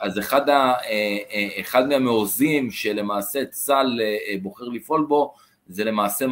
[0.00, 0.72] אז אחד, ה,
[1.60, 4.00] אחד מהמעוזים שלמעשה צה"ל
[4.42, 5.34] בוחר לפעול בו
[5.68, 6.26] זה למעשה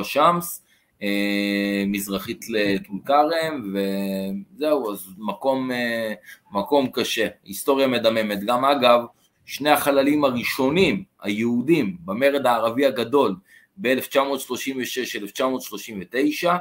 [0.00, 0.62] א-שמס,
[1.02, 6.14] אה, מזרחית לטול כרם, וזהו, אז מקום, אה,
[6.52, 8.44] מקום קשה, היסטוריה מדממת.
[8.44, 9.00] גם אגב,
[9.46, 13.36] שני החללים הראשונים, היהודים, במרד הערבי הגדול
[13.76, 16.56] ב-1936-1939, אה,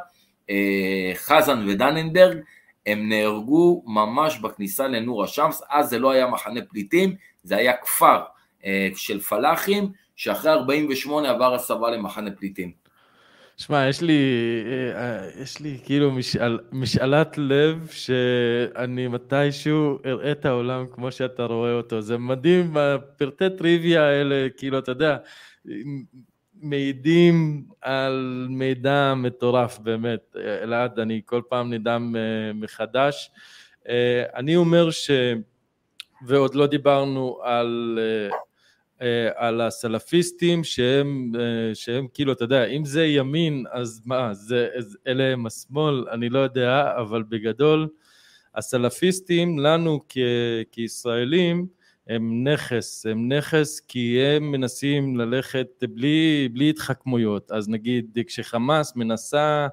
[1.15, 2.37] חזן ודננברג,
[2.85, 8.21] הם נהרגו ממש בכניסה לנור א-שמס, אז זה לא היה מחנה פליטים, זה היה כפר
[8.95, 12.71] של פלאחים, שאחרי 48 עבר הסבה למחנה פליטים.
[13.57, 14.21] שמע, יש לי,
[14.95, 21.73] אה, יש לי כאילו משאל, משאלת לב שאני מתישהו אראה את העולם כמו שאתה רואה
[21.73, 22.01] אותו.
[22.01, 25.17] זה מדהים, הפרטי טריוויה האלה, כאילו, אתה יודע,
[26.61, 30.35] מעידים על מידע מטורף, באמת.
[30.63, 33.31] אלעד, אני כל פעם נדהם אה, מחדש.
[33.89, 35.11] אה, אני אומר ש...
[36.25, 37.99] ועוד לא דיברנו על
[39.01, 41.31] אה, על הסלפיסטים שהם,
[41.73, 44.67] שהם כאילו, אתה יודע, אם זה ימין, אז מה, זה,
[45.07, 47.87] אלה הם השמאל, אני לא יודע, אבל בגדול,
[48.55, 50.17] הסלפיסטים לנו כ,
[50.71, 51.67] כישראלים
[52.07, 59.67] הם נכס, הם נכס כי הם מנסים ללכת בלי, בלי התחכמויות, אז נגיד כשחמאס מנסה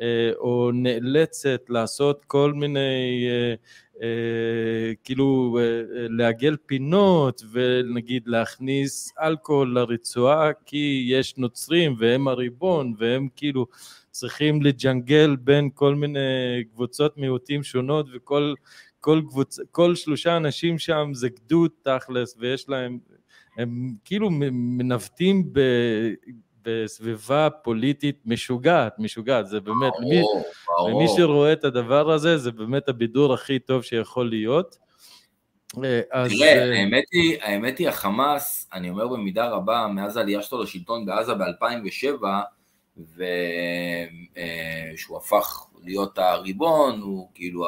[0.00, 3.26] אה, או נאלצת לעשות כל מיני
[4.02, 13.28] אה, כאילו אה, לעגל פינות ונגיד להכניס אלכוהול לרצועה כי יש נוצרים והם הריבון והם
[13.36, 13.66] כאילו
[14.10, 18.54] צריכים לג'נגל בין כל מיני קבוצות מיעוטים שונות וכל
[19.00, 19.58] כל, קבוצ...
[19.70, 22.98] כל שלושה אנשים שם זה גדוד תכלס ויש להם,
[23.58, 25.60] הם כאילו מנווטים ב...
[26.68, 30.22] בסביבה פוליטית משוגעת, משוגעת, זה באמת, ברור, למי,
[30.66, 30.90] ברור.
[30.90, 34.78] למי שרואה את הדבר הזה, זה באמת הבידור הכי טוב שיכול להיות.
[35.84, 36.30] אה, אז...
[36.30, 41.06] תראה, אה, האמת היא, האמת היא, החמאס, אני אומר במידה רבה, מאז העלייה שלו לשלטון
[41.06, 42.22] בעזה ב-2007,
[42.96, 43.26] ושהוא
[45.16, 47.66] אה, הפך להיות הריבון, הוא כאילו,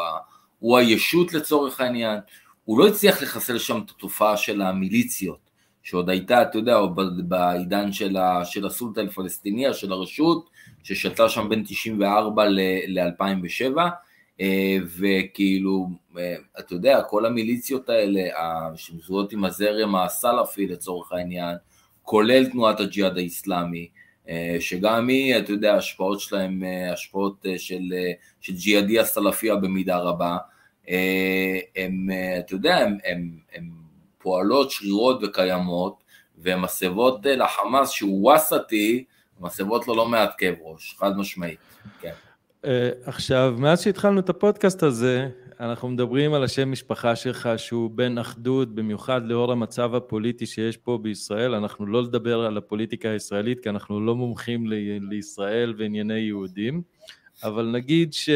[0.60, 2.18] הוא הישות לצורך העניין,
[2.64, 5.50] הוא לא הצליח לחסל שם את התופעה של המיליציות.
[5.82, 6.78] שעוד הייתה, אתה יודע,
[7.28, 10.50] בעידן של, של הסולטה אל-פלסטיניה, של הרשות,
[10.82, 13.78] ששלטה שם בין 94 ל-2007,
[14.40, 18.20] אה, וכאילו, אה, אתה יודע, כל המיליציות האלה,
[18.76, 21.56] שמזוהות עם הזרם הסלאפי לצורך העניין,
[22.02, 23.88] כולל תנועת הג'יהאד האיסלאמי,
[24.60, 26.62] שגם היא, אתה יודע, השפעות שלהם,
[26.92, 27.82] השפעות של,
[28.40, 30.36] של ג'יהאדי הסלאפיה במידה רבה,
[31.76, 33.70] הם, אתה יודע, הם, הם, הם
[34.18, 36.02] פועלות, שרירות וקיימות,
[36.38, 39.04] והן מסבות אה, לחמאס שהוא ווסטי,
[39.40, 41.58] מסבות לו לא מעט כאב ראש, חד משמעית,
[42.00, 42.12] כן.
[43.04, 45.28] עכשיו, מאז שהתחלנו את הפודקאסט הזה,
[45.60, 50.98] אנחנו מדברים על השם משפחה שלך שהוא בן אחדות, במיוחד לאור המצב הפוליטי שיש פה
[51.02, 51.54] בישראל.
[51.54, 56.82] אנחנו לא לדבר על הפוליטיקה הישראלית, כי אנחנו לא מומחים ל- לישראל וענייני יהודים,
[57.44, 58.30] אבל נגיד ש...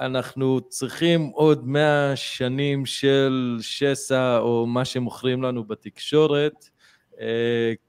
[0.00, 6.68] אנחנו צריכים עוד מאה שנים של שסע או מה שמוכרים לנו בתקשורת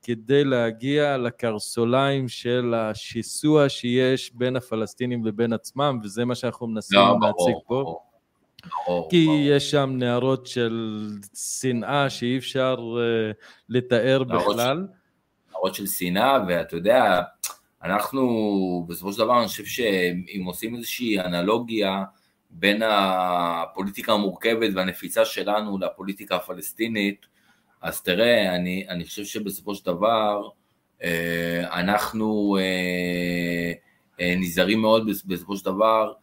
[0.04, 7.18] כדי להגיע לקרסוליים של השיסוע שיש בין הפלסטינים לבין עצמם, וזה מה שאנחנו מנסים לא,
[7.22, 7.82] להציג פה.
[7.84, 8.02] ברור.
[8.86, 9.38] ברור, כי ברור.
[9.42, 13.36] יש שם נערות של שנאה שאי אפשר uh,
[13.70, 14.88] לתאר בכלל.
[15.52, 17.22] נערות של שנאה, ואתה יודע,
[17.84, 22.04] אנחנו בסופו של דבר אני חושב שאם עושים איזושהי אנלוגיה
[22.50, 27.26] בין הפוליטיקה המורכבת והנפיצה שלנו לפוליטיקה הפלסטינית,
[27.86, 30.50] אז תראה, אני, אני חושב שבסופו של דבר
[31.04, 33.74] אה, אנחנו אה,
[34.19, 36.13] אה, נזהרים מאוד בסופו של דבר,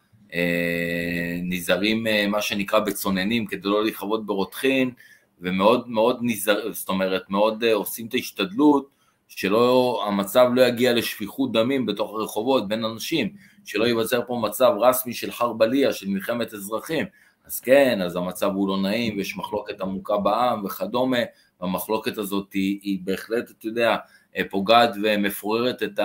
[1.43, 4.91] נזהרים מה שנקרא בצוננים כדי לא לכבוד ברותחין,
[5.39, 8.89] ומאוד מאוד נזהר, זאת אומרת, מאוד עושים את ההשתדלות
[9.27, 13.33] שלא, המצב לא יגיע לשפיכות דמים בתוך הרחובות בין אנשים,
[13.65, 17.05] שלא ייווצר פה מצב רסמי של חרבליה, של מלחמת אזרחים.
[17.45, 21.17] אז כן, אז המצב הוא לא נעים, ויש מחלוקת עמוקה בעם וכדומה,
[21.63, 23.95] והמחלוקת הזאת היא, היא בהחלט, אתה יודע,
[24.49, 25.99] פוגעת ומפוררת את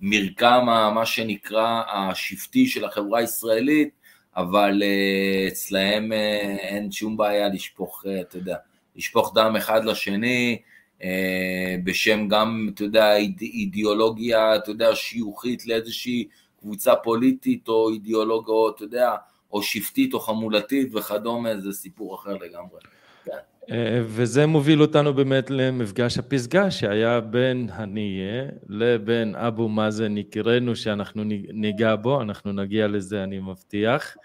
[0.00, 3.90] המרקם, אה, מה שנקרא, השבטי של החברה הישראלית,
[4.36, 8.56] אבל אה, אצלהם אה, אין שום בעיה לשפוך, אתה יודע,
[8.96, 10.62] לשפוך דם אחד לשני,
[11.02, 16.28] אה, בשם גם, אתה יודע, אידיאולוגיה, אתה יודע, שיוכית לאיזושהי
[16.60, 19.14] קבוצה פוליטית או אידיאולוגיה, או אתה יודע,
[19.52, 22.80] או שבטית או חמולתית וכדומה, זה סיפור אחר לגמרי.
[23.24, 23.32] כן.
[23.70, 31.22] אה, וזה מוביל אותנו באמת למפגש הפסגה שהיה בין הנייה לבין אבו מאזן יקירנו שאנחנו
[31.52, 34.16] ניגע בו, אנחנו נגיע לזה אני מבטיח.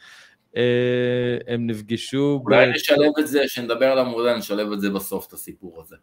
[0.57, 2.41] אה, הם נפגשו...
[2.43, 2.69] אולי ב...
[2.69, 5.95] נשלב את זה, כשנדבר על המודל נשלב את זה בסוף, את הסיפור הזה.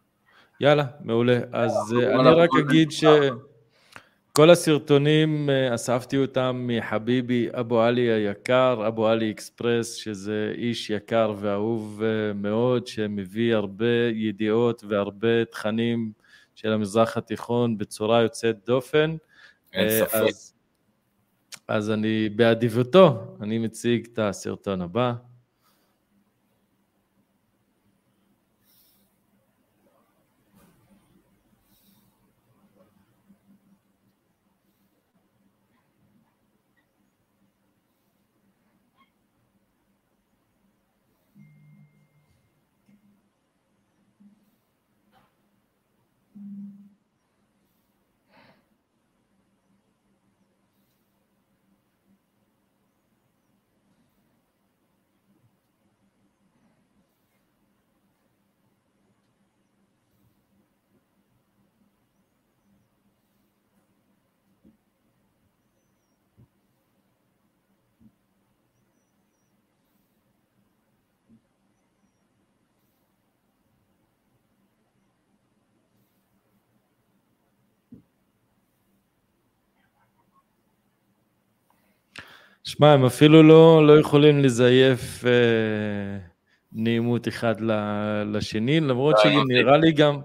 [0.61, 1.39] יאללה, מעולה.
[1.51, 3.03] אז אה, אני רק אגיד ש...
[4.37, 11.33] כל הסרטונים, אה, אספתי אותם מחביבי אבו עלי היקר, אבו עלי אקספרס, שזה איש יקר
[11.39, 16.11] ואהוב אה, מאוד, שמביא הרבה ידיעות והרבה תכנים
[16.55, 19.15] של המזרח התיכון בצורה יוצאת דופן.
[19.73, 20.15] אין אה, ספק.
[20.15, 20.53] אז,
[21.67, 25.13] אז אני, באדיבותו, אני מציג את הסרטון הבא.
[82.77, 85.31] שמע, הם אפילו לא, לא יכולים לזייף אה,
[86.71, 90.19] נעימות אחד ל- לשני, למרות לא, שנראה לי גם,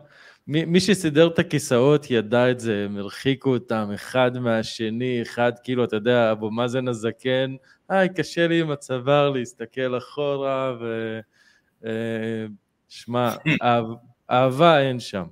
[0.47, 5.85] מי, מי שסידר את הכיסאות ידע את זה, הם הרחיקו אותם אחד מהשני, אחד כאילו,
[5.85, 7.55] אתה יודע, אבו מאזן הזקן,
[7.89, 11.19] היי, קשה לי עם הצוואר להסתכל אחורה, ו...
[11.85, 11.91] אה,
[12.89, 13.31] שמע,
[13.63, 13.85] אהב,
[14.31, 15.25] אהבה אין שם.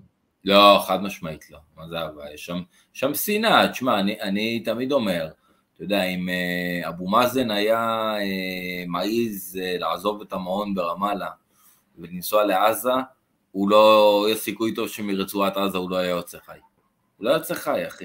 [0.44, 1.58] לא, חד משמעית לא.
[1.76, 2.22] מה זה אהבה?
[2.34, 2.60] יש שם,
[2.92, 3.68] שם שנאה.
[3.68, 5.28] תשמע, אני, אני תמיד אומר,
[5.76, 11.28] אתה יודע, אם אה, אבו מאזן היה אה, מעז אה, לעזוב את המעון ברמאללה
[11.98, 12.90] ולנסוע לעזה,
[13.52, 16.58] הוא לא, יש סיכוי טוב שמרצועת עזה הוא לא היה יוצא חי.
[17.16, 18.04] הוא לא יוצא חי, אחי.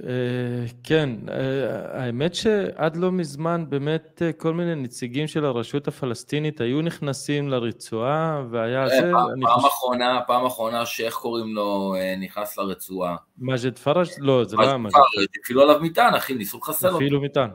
[0.00, 6.60] אה, כן, אה, האמת שעד לא מזמן באמת אה, כל מיני נציגים של הרשות הפלסטינית
[6.60, 13.16] היו נכנסים לרצועה והיה זה, פעם, אחרונה, פעם אחרונה שאיך קוראים לו, נכנס לרצועה.
[13.38, 14.06] מג'ד פראג'?
[14.18, 16.96] לא, זה לא היה מג'ד פראג', הפעילו עליו מטען, אחי, ניסו לחסל אותו.
[16.96, 17.50] אפילו מטען,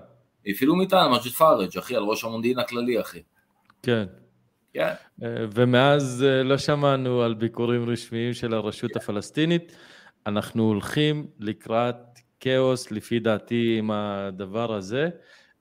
[0.47, 3.21] הפעילו מטען, מג'ד פראג', אחי, על ראש המודיעין הכללי, אחי.
[3.83, 4.05] כן.
[4.73, 4.93] כן.
[5.53, 9.71] ומאז לא שמענו על ביקורים רשמיים של הרשות הפלסטינית.
[10.27, 11.95] אנחנו הולכים לקראת
[12.39, 15.09] כאוס, לפי דעתי, עם הדבר הזה.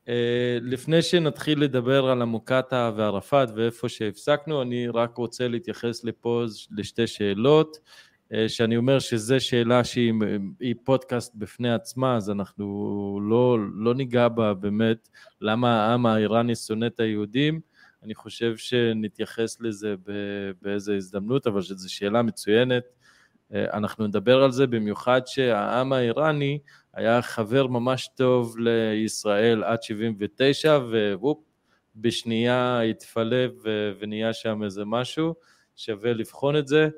[0.08, 7.06] אה, לפני שנתחיל לדבר על המוקטעה וערפאת ואיפה שהפסקנו, אני רק רוצה להתייחס לפה לשתי
[7.06, 7.78] שאלות,
[8.32, 10.12] אה, שאני אומר שזו שאלה שהיא
[10.60, 15.08] היא פודקאסט בפני עצמה, אז אנחנו לא, לא ניגע בה באמת,
[15.40, 17.60] למה העם האיראני שונא את היהודים.
[18.02, 19.94] אני חושב שנתייחס לזה
[20.62, 22.84] באיזו הזדמנות, אבל שזו שאלה מצוינת.
[23.54, 26.58] אה, אנחנו נדבר על זה במיוחד שהעם האיראני
[26.94, 30.78] היה חבר ממש טוב לישראל עד 79,
[31.12, 31.38] ווופ,
[31.96, 33.46] בשנייה התפלא
[34.00, 35.34] ונהיה שם איזה משהו,
[35.76, 36.88] שווה לבחון את זה.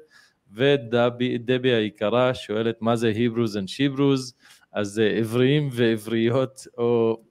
[0.52, 4.32] ודבי היקרה שואלת מה זה Hebrews and Shebrews,
[4.72, 7.22] אז זה עבריים ועבריות, או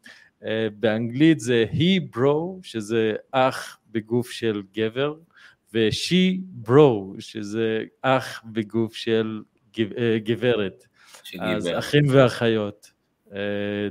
[0.41, 0.45] uh,
[0.80, 5.15] באנגלית זה he-bro, שזה אח בגוף של גבר,
[5.73, 9.41] ו-she-bro, שזה אח בגוף של
[10.23, 10.84] גברת.
[11.39, 12.91] אז אחים ואחיות.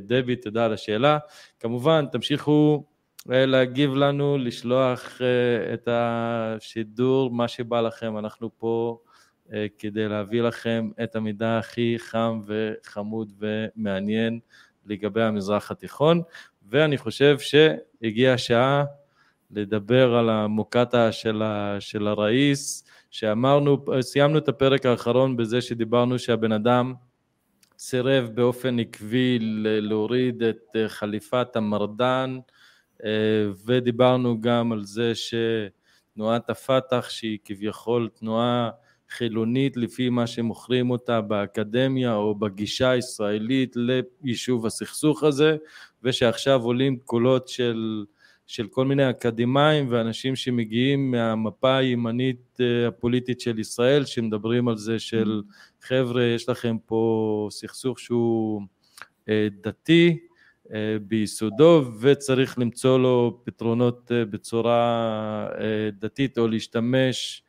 [0.01, 1.19] דבי, תודה על השאלה.
[1.61, 2.85] כמובן, תמשיכו
[3.27, 5.21] להגיב לנו, לשלוח
[5.75, 8.99] את השידור, מה שבא לכם, אנחנו פה
[9.79, 14.41] כדי להביא לכם את המידע הכי חם וחמוד ומעניין
[14.87, 16.23] לגבי המזרח התיכון,
[16.69, 18.85] ואני חושב שהגיעה השעה
[19.51, 26.53] לדבר על המוקטעה של, ה, של הראיס, שאמרנו, סיימנו את הפרק האחרון בזה שדיברנו שהבן
[26.53, 26.95] אדם
[27.79, 32.39] סירב באופן עקבי להוריד את חליפת המרדן,
[33.67, 38.71] ודיברנו גם על זה שתנועת הפת"ח, שהיא כביכול תנועה
[39.11, 45.57] חילונית לפי מה שמוכרים אותה באקדמיה או בגישה הישראלית ליישוב הסכסוך הזה,
[46.03, 48.05] ושעכשיו עולים קולות של
[48.47, 55.43] של כל מיני אקדמאים ואנשים שמגיעים מהמפה הימנית הפוליטית של ישראל, שמדברים על זה של
[55.83, 58.63] חבר'ה, יש לכם פה סכסוך שהוא
[59.63, 60.19] דתי
[61.03, 65.49] ביסודו וצריך למצוא לו פתרונות בצורה
[65.99, 67.43] דתית או להשתמש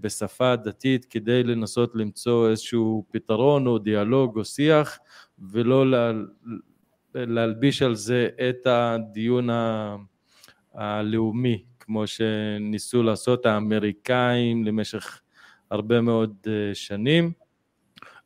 [0.00, 4.98] בשפה דתית כדי לנסות למצוא איזשהו פתרון או דיאלוג או שיח
[5.38, 5.84] ולא
[7.14, 9.48] להלביש על זה את הדיון
[10.74, 15.20] הלאומי, כמו שניסו לעשות האמריקאים למשך
[15.70, 17.32] הרבה מאוד שנים.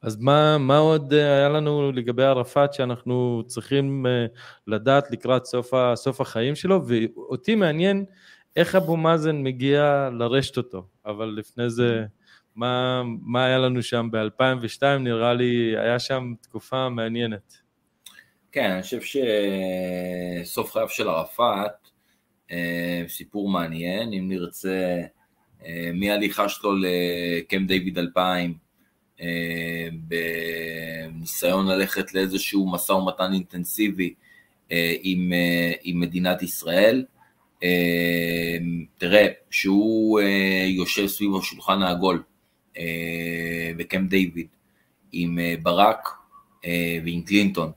[0.03, 4.27] אז מה, מה עוד אה, היה לנו לגבי ערפאת שאנחנו צריכים אה,
[4.67, 8.05] לדעת לקראת סוף, ה, סוף החיים שלו, ואותי מעניין
[8.57, 12.05] איך אבו מאזן מגיע לרשת אותו, אבל לפני זה,
[12.57, 17.66] מה, מה היה לנו שם ב-2002, נראה לי, היה שם תקופה מעניינת.
[18.57, 19.01] כן, אני חושב
[20.45, 21.73] שסוף חייו של ערפאת,
[22.51, 25.03] אה, סיפור מעניין, אם נרצה,
[25.95, 28.55] מהליכה שלו לקמפ דיוויד 2000,
[29.21, 29.89] אה,
[31.13, 34.15] בניסיון ללכת לאיזשהו משא ומתן אינטנסיבי
[34.73, 37.05] אה, עם, אה, עם מדינת ישראל.
[38.99, 40.21] תראה, שהוא
[40.67, 42.23] יושב סביב השולחן העגול
[43.77, 44.47] בקמפ דיוויד
[45.13, 46.09] עם ברק
[47.05, 47.73] ועם קלינטון,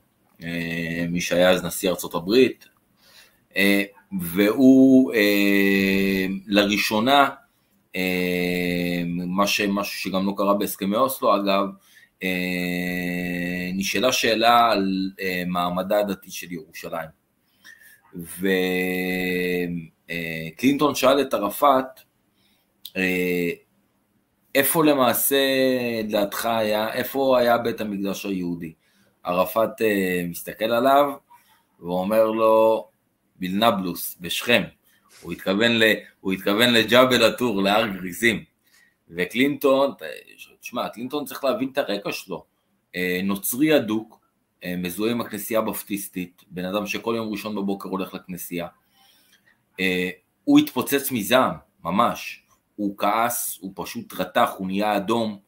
[1.10, 2.66] מי שהיה אז נשיא ארצות הברית,
[4.12, 5.14] והוא
[6.48, 7.30] לראשונה
[7.96, 11.66] אה, מה ש, משהו שגם לא קרה בהסכמי אוסלו אגב,
[12.24, 17.10] אה, נשאלה שאלה על אה, מעמדה הדתי של ירושלים.
[20.56, 21.86] וקלינטון שאל את ערפאת,
[24.56, 25.38] איפה למעשה
[26.04, 28.74] לדעתך היה, איפה היה בית המקדש היהודי?
[29.30, 29.82] ערפאת
[30.30, 31.14] מסתכל עליו
[31.80, 32.88] ואומר לו,
[33.36, 34.64] בלנבלוס, בשכם.
[35.22, 35.84] הוא התכוון, ל,
[36.20, 38.44] הוא התכוון לג'אבל א-טור, להר גריזים.
[39.10, 39.94] וקלינטון,
[40.62, 42.46] תשמע, קלינטון צריך להבין את הרקע שלו.
[42.96, 44.20] אה, נוצרי אדוק,
[44.64, 48.68] אה, מזוהה עם הכנסייה הבפטיסטית, בן אדם שכל יום ראשון בבוקר הולך לכנסייה.
[49.80, 50.10] אה,
[50.44, 51.54] הוא התפוצץ מזעם,
[51.84, 52.44] ממש.
[52.76, 55.40] הוא כעס, הוא פשוט רתח, הוא נהיה אדום.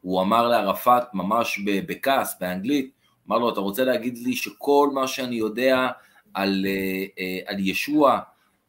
[0.00, 2.90] הוא אמר לערפאת, ממש בכעס, באנגלית,
[3.28, 5.88] אמר לו, אתה רוצה להגיד לי שכל מה שאני יודע
[6.34, 6.66] על,
[7.46, 8.20] על ישוע,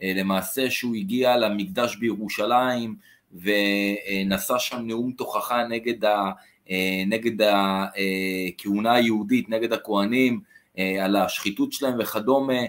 [0.04, 2.96] אה, למעשה שהוא הגיע למקדש בירושלים
[3.34, 6.32] ונשא שם נאום תוכחה נגד, ה,
[6.70, 10.40] אה, נגד הכהונה היהודית, נגד הכוהנים,
[10.78, 12.60] אה, על השחיתות שלהם וכדומה,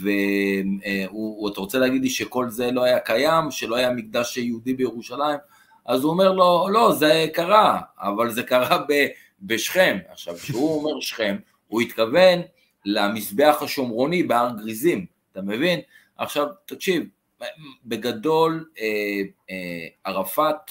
[0.00, 5.38] ואתה רוצה להגיד לי שכל זה לא היה קיים, שלא היה מקדש יהודי בירושלים?
[5.86, 9.06] אז הוא אומר לו, לא, זה קרה, אבל זה קרה ב,
[9.46, 9.98] בשכם.
[10.08, 11.36] עכשיו, כשהוא אומר שכם,
[11.68, 12.40] הוא התכוון
[12.84, 15.80] למזבח השומרוני בהר גריזים, אתה מבין?
[16.16, 17.02] עכשיו, תקשיב,
[17.84, 20.70] בגדול, אה, אה, ערפאת,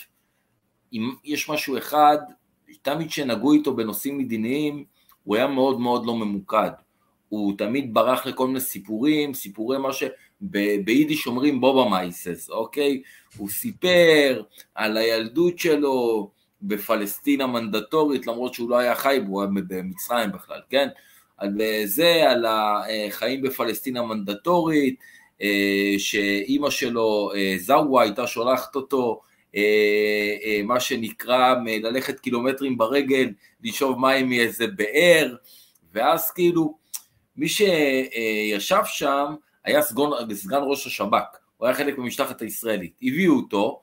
[0.94, 2.18] אם יש משהו אחד,
[2.82, 4.86] תמיד כשנגעו איתו בנושאים מדיניים,
[5.24, 6.72] הוא היה מאוד מאוד לא ממוקד.
[7.30, 13.02] הוא תמיד ברח לכל מיני סיפורים, סיפורי מה שביידיש אומרים בובה מייסס, אוקיי?
[13.38, 14.44] הוא סיפר
[14.76, 16.30] על הילדות שלו
[16.64, 20.88] בפלסטין המנדטורית, למרות שהוא לא היה חי, הוא היה במצרים בכלל, כן?
[21.38, 24.96] על זה, על החיים בפלסטין המנדטורית,
[25.42, 29.22] אה, שאימא שלו, אה, זאווה, הייתה שולחת אותו,
[29.56, 33.30] אה, מה שנקרא, ללכת קילומטרים ברגל,
[33.64, 35.36] לשאוב מים מאיזה באר,
[35.94, 36.78] ואז כאילו,
[37.38, 39.26] מי שישב שם
[39.66, 43.82] היה סגון, סגן ראש השב"כ, הוא היה חלק מהמשלחת הישראלית, הביאו אותו,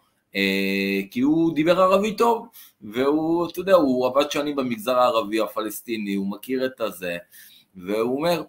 [1.11, 2.47] כי הוא דיבר ערבי טוב,
[2.83, 7.17] והוא, אתה יודע, הוא עבד שנים במגזר הערבי הפלסטיני, הוא מכיר את הזה,
[7.77, 8.43] והוא אומר,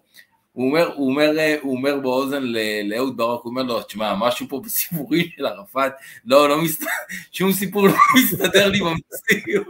[0.52, 2.42] הוא אומר, הוא אומר, הוא אומר באוזן
[2.84, 5.92] לאהוד ברק, הוא אומר לו, תשמע, משהו פה בסיפורים של ערפאת,
[6.24, 6.88] לא, לא מסתדר,
[7.32, 9.66] שום סיפור לא מסתדר לי במציאות.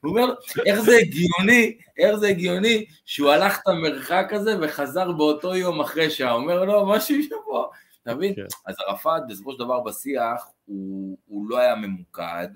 [0.00, 0.34] הוא אומר,
[0.66, 6.10] איך זה הגיוני, איך זה הגיוני שהוא הלך את המרחק הזה וחזר באותו יום אחרי
[6.10, 7.70] שעה, הוא אומר לו, משהו שפה,
[8.04, 8.34] אתה מבין?
[8.34, 8.46] כן.
[8.66, 12.48] אז ערפאת בסופו של דבר בשיח, הוא, הוא לא היה ממוקד.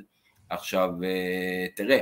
[0.51, 1.99] עכשיו, אה, תראה,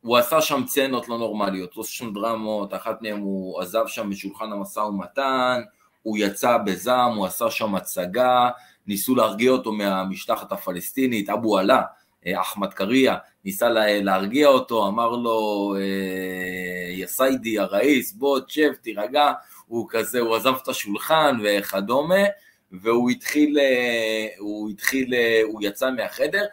[0.00, 4.10] הוא עשה שם צנות לא נורמליות, הוא עשה שם דרמות, אחת מהן הוא עזב שם
[4.10, 5.60] משולחן המשא ומתן,
[6.02, 8.50] הוא יצא בזעם, הוא עשה שם הצגה,
[8.86, 11.82] ניסו להרגיע אותו מהמשלחת הפלסטינית, אבו עלה,
[12.26, 13.68] אה, אחמד קריה, ניסה
[14.02, 19.32] להרגיע אותו, אמר לו, אה, יא סיידי, הראיס, בוא, תשב, תירגע,
[19.66, 22.24] הוא כזה, הוא עזב את השולחן וכדומה,
[22.72, 26.44] והוא התחיל, אה, הוא התחיל, הוא יצא מהחדר,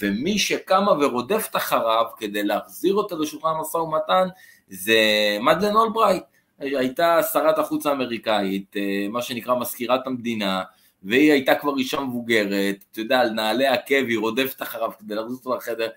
[0.00, 4.28] ומי שקמה ורודפת אחריו כדי להחזיר אותה לשולחן המשא ומתן
[4.68, 4.98] זה
[5.40, 6.22] מדלן אולברייט,
[6.58, 10.62] הייתה שרת החוץ האמריקאית, אה, מה שנקרא מזכירת המדינה,
[11.02, 15.36] והיא הייתה כבר אישה מבוגרת, אתה יודע, על נעלי עקב, היא רודפת אחריו כדי להחזיר
[15.36, 15.88] אותו לחדר,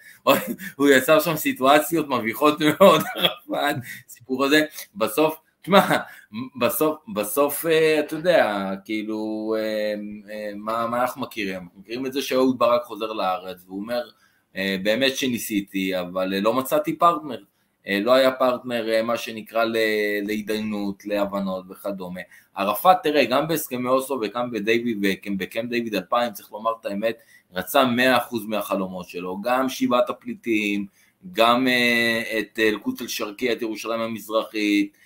[0.76, 3.02] הוא יצר שם סיטואציות מביכות מאוד,
[4.08, 4.66] סיפור הזה,
[4.96, 5.98] בסוף תשמע,
[6.60, 9.94] בסוף, בסוף, אה, אתה יודע, כאילו, אה,
[10.34, 11.62] אה, מה, מה אנחנו מכירים?
[11.62, 14.02] אנחנו מכירים את זה שאהוד ברק חוזר לארץ, והוא אומר,
[14.84, 17.44] באמת שניסיתי, אבל לא מצאתי פרטנר.
[17.88, 19.66] לא היה פרטנר, מה שנקרא,
[20.24, 22.22] להתדיינות, להבנות וכדומה.
[22.56, 24.98] ערפאת, תראה, גם בהסכמי אוסלו וגם בדיוויד,
[25.38, 27.18] בקמפ דיוויד 2000, צריך לומר את האמת,
[27.54, 27.84] רצה
[28.30, 30.86] 100% מהחלומות שלו, גם שיבת הפליטים,
[31.32, 31.68] גם
[32.40, 34.98] את אל-קודס אל-שרקי, את ירושלים המזרחית,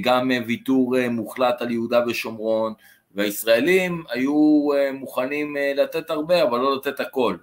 [0.00, 2.72] גם ויתור מוחלט על יהודה ושומרון,
[3.14, 7.36] והישראלים היו מוכנים לתת הרבה, אבל לא לתת הכל.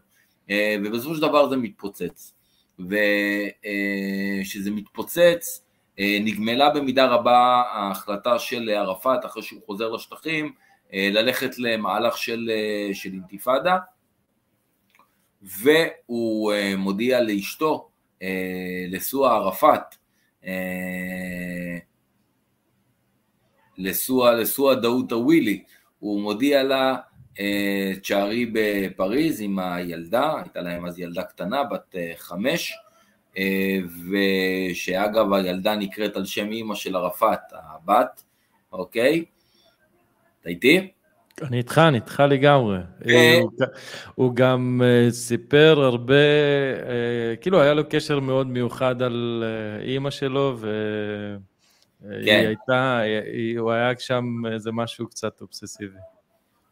[0.52, 2.34] ובסופו של דבר זה מתפוצץ.
[2.80, 5.66] וכשזה מתפוצץ,
[6.00, 10.54] נגמלה במידה רבה ההחלטה של ערפאת, אחרי שהוא חוזר לשטחים,
[10.94, 12.52] ללכת למהלך של,
[12.94, 13.78] של אינתיפאדה,
[15.42, 17.90] והוא מודיע לאשתו,
[18.90, 19.96] לסואה ערפאת,
[23.84, 25.64] לסואה, לסואה דאוד טווילי,
[26.00, 26.96] הוא מודיע לה,
[28.02, 32.74] תשארי בפריז עם הילדה, הייתה להם אז ילדה קטנה, בת חמש,
[34.10, 38.24] ושאגב הילדה נקראת על שם אימא של ערפאת, הבת,
[38.74, 39.26] אוקיי?
[40.42, 40.92] אתה איתי?
[41.42, 42.78] אני איתך, אני איתך לגמרי.
[44.16, 46.16] הוא, גם סיפר הרבה,
[47.42, 49.44] כאילו היה לו קשר מאוד מיוחד על
[49.86, 51.40] אימא שלו, והיא
[52.26, 52.44] כן.
[52.48, 53.02] הייתה,
[53.58, 55.98] הוא היה שם איזה משהו קצת אובססיבי.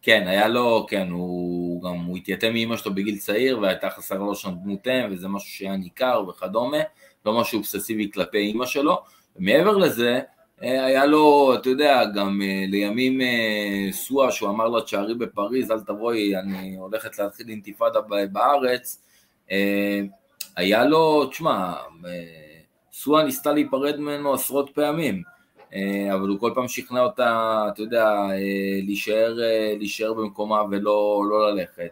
[0.02, 4.36] כן, היה לו, כן, הוא גם, הוא התייתם מאמא שלו בגיל צעיר והייתה חסרה לו
[4.36, 6.78] שם דמות אם וזה משהו שהיה ניכר וכדומה,
[7.26, 9.02] לא משהו אובססיבי כלפי אימא שלו.
[9.36, 10.20] ומעבר לזה,
[10.60, 13.22] היה לו, אתה יודע, גם לימים
[13.92, 18.00] סואה, שהוא אמר לה תשארי בפריז, אל תבואי, אני הולכת להתחיל אינתיפאדה
[18.32, 19.04] בארץ,
[20.56, 21.74] היה לו, תשמע,
[23.04, 25.24] סואה ניסתה להיפרד ממנו עשרות פעמים.
[26.14, 28.16] אבל הוא כל פעם שכנע אותה, אתה יודע,
[28.84, 29.38] להישאר,
[29.78, 31.90] להישאר במקומה ולא לא ללכת.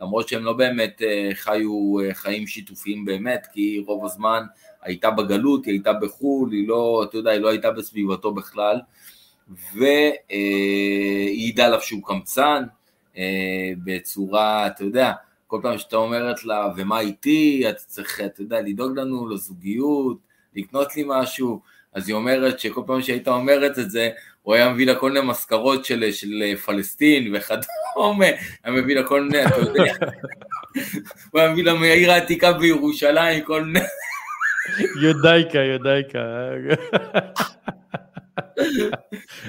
[0.00, 1.02] למרות שהם לא באמת
[1.34, 4.44] חיו חיים שיתופיים באמת, כי רוב הזמן
[4.82, 8.80] הייתה בגלות, היא הייתה בחו"ל, היא לא, אתה יודע, היא לא הייתה בסביבתו בכלל,
[9.74, 12.64] והיא ידעה עליו שהוא קמצן,
[13.84, 15.12] בצורה, אתה יודע,
[15.46, 20.96] כל פעם שאתה אומרת לה, ומה איתי, אתה צריך, אתה יודע, לדאוג לנו לזוגיות, לקנות
[20.96, 21.60] לי משהו,
[21.94, 24.10] אז היא אומרת שכל פעם שהיית אומרת את זה,
[24.42, 28.26] הוא היה מביא לה כל מיני מזכרות של, של פלסטין וכדומה,
[28.64, 29.82] היה מביא לה כל מיני, אתה יודע,
[31.30, 33.80] הוא היה מביא לה מהעיר העתיקה בירושלים, כל מיני...
[35.02, 36.18] יודייקה, יודייקה.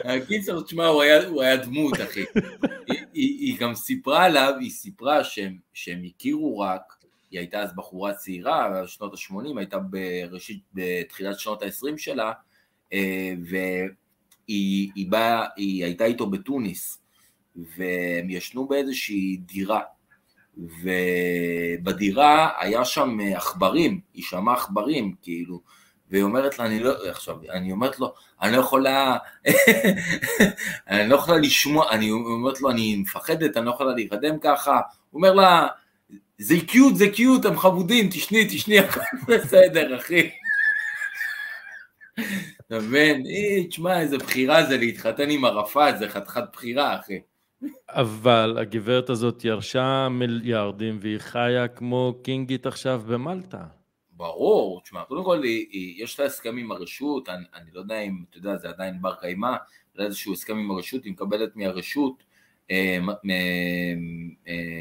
[0.03, 2.23] הקיצר, תשמע, הוא היה, הוא היה דמות, אחי.
[2.87, 6.81] היא, היא, היא גם סיפרה עליו, היא סיפרה שהם, שהם הכירו רק,
[7.31, 12.31] היא הייתה אז בחורה צעירה, בשנות ה-80, הייתה בראשית, בתחילת שנות ה-20 שלה,
[13.49, 13.91] והיא
[14.95, 17.01] היא באה, היא הייתה איתו בתוניס,
[17.55, 19.81] והם ישנו באיזושהי דירה,
[20.83, 25.61] ובדירה היה שם עכברים, היא שמעה עכברים, כאילו,
[26.09, 29.17] והיא אומרת לה, אני לא, עכשיו, אני אומרת לו, אני לא יכולה,
[30.89, 35.19] אני לא יכולה לשמוע, אני אומרת לו, אני מפחדת, אני לא יכולה להירדם ככה, הוא
[35.19, 35.67] אומר לה,
[36.39, 40.29] זה קיוט, זה קיוט, הם חמודים, תשני, תשני, הכל בסדר, אחי.
[42.67, 43.23] אתה מבין?
[43.69, 47.19] תשמע, איזה בחירה זה להתחתן עם ערפאת, זה חתיכת בחירה, אחי.
[47.89, 53.63] אבל הגברת הזאת ירשה מיליארדים והיא חיה כמו קינגית עכשיו במלטה.
[54.11, 57.99] ברור, תשמע, קודם כל היא, היא, יש לה הסכם עם הרשות, אני, אני לא יודע
[58.01, 59.55] אם, אתה יודע, זה עדיין בר קיימא,
[59.95, 62.28] זה איזשהו הסכם עם הרשות, היא מקבלת מהרשות אה, אה,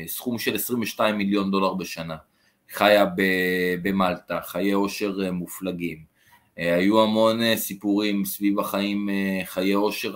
[0.07, 2.17] סכום של 22 מיליון דולר בשנה.
[2.71, 3.07] חיה
[3.83, 5.99] במלטה, חיי עושר אה, מופלגים.
[6.57, 9.09] היו המון סיפורים סביב החיים,
[9.45, 10.15] חיי עושר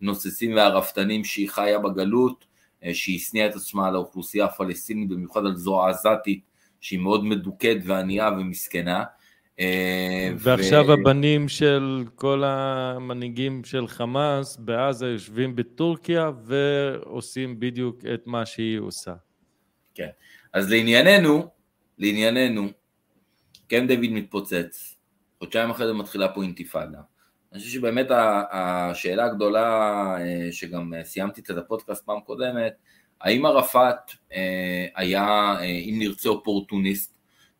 [0.00, 2.44] הנוצצים והרפתנים שהיא חיה בגלות,
[2.92, 6.40] שהיא השניאה את עצמה על האוכלוסייה הפלסטינית, במיוחד על זו העזתית,
[6.80, 9.04] שהיא מאוד מדוכאת וענייה ומסכנה.
[9.60, 10.92] אה, ועכשיו ו...
[10.92, 19.14] הבנים של כל המנהיגים של חמאס בעזה יושבים בטורקיה ועושים בדיוק את מה שהיא עושה.
[19.94, 20.08] כן,
[20.52, 21.48] אז לענייננו,
[21.98, 22.68] לענייננו,
[23.68, 24.96] כן דיוויד מתפוצץ,
[25.38, 26.98] חודשיים אחרי זה מתחילה פה אינתיפאדה.
[27.52, 28.06] אני חושב שבאמת
[28.50, 29.66] השאלה הגדולה,
[30.20, 32.72] אה, שגם סיימתי את הפודקאסט פעם קודמת,
[33.20, 33.96] האם ערפאת
[34.32, 37.17] אה, היה, אם נרצה, אופורטוניסט,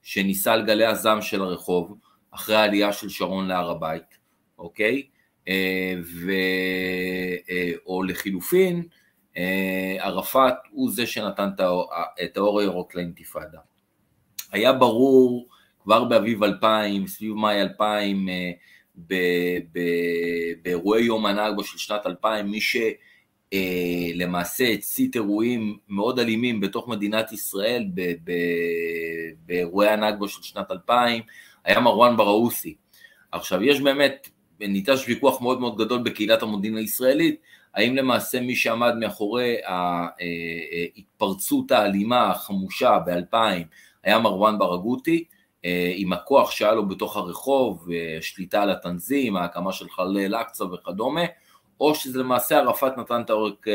[0.09, 1.99] שניסה על גלי הזעם של הרחוב,
[2.31, 4.19] אחרי העלייה של שרון להר הבית,
[4.59, 5.03] אוקיי?
[5.49, 6.31] אה, ו...
[7.51, 8.83] אה, או לחילופין,
[9.37, 11.49] אה, ערפאת הוא זה שנתן
[12.25, 13.59] את האור הירוק לאינתיפאדה.
[14.53, 15.49] היה ברור
[15.83, 18.29] כבר באביב 2000, סביב מאי 2000,
[20.63, 22.77] באירועי יום הנגבה של שנת 2000, מי ש...
[23.53, 27.87] אה, למעשה הצית אירועים מאוד אלימים בתוך מדינת ישראל
[29.47, 31.23] באירועי הנגבו של שנת 2000,
[31.65, 32.75] היה מרואן בראוסי.
[33.33, 34.29] עכשיו, יש באמת,
[34.61, 37.41] ניטש ויכוח מאוד מאוד גדול בקהילת המודיעין הישראלית,
[37.75, 39.57] האם למעשה מי שעמד מאחורי
[40.97, 43.37] ההתפרצות האלימה, החמושה ב-2000,
[44.05, 45.25] היה מרואן ברגותי,
[45.65, 47.89] אה, עם הכוח שהיה לו בתוך הרחוב,
[48.21, 51.25] שליטה על התנזים, ההקמה של חללי אל-אקצא וכדומה,
[51.81, 53.23] או שזה למעשה ערפאת נתן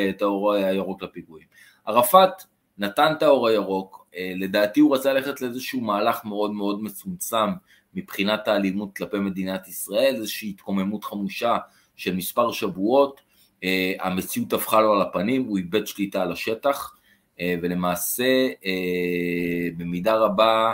[0.10, 1.48] את האור הירוק לפיגועים.
[1.86, 2.30] ערפאת
[2.78, 7.50] נתן את האור הירוק, אה, לדעתי הוא רצה ללכת לאיזשהו מהלך מאוד מאוד מצומצם
[7.94, 11.58] מבחינת האלימות כלפי מדינת ישראל, איזושהי התקוממות חמושה
[11.96, 13.22] של מספר שבועות,
[13.64, 16.96] אה, המציאות הפכה לו על הפנים, הוא איבד שליטה על השטח,
[17.62, 18.48] ולמעשה
[19.78, 20.74] במידה רבה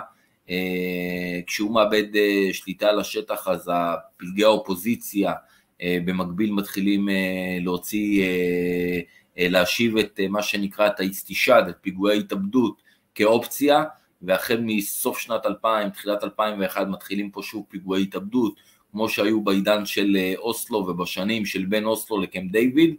[0.50, 3.72] אה, כשהוא מאבד אה, שליטה על השטח אז
[4.18, 5.36] פלגי האופוזיציה אה,
[5.84, 7.10] במקביל מתחילים
[7.62, 8.26] להוציא,
[9.38, 12.82] להשיב את מה שנקרא את האיסטישד, את פיגועי ההתאבדות
[13.16, 13.84] כאופציה,
[14.22, 18.56] והחל מסוף שנת 2000, תחילת 2001 מתחילים פה שוב פיגועי התאבדות,
[18.92, 22.96] כמו שהיו בעידן של אוסלו ובשנים של בין אוסלו לקמפ דיוויד,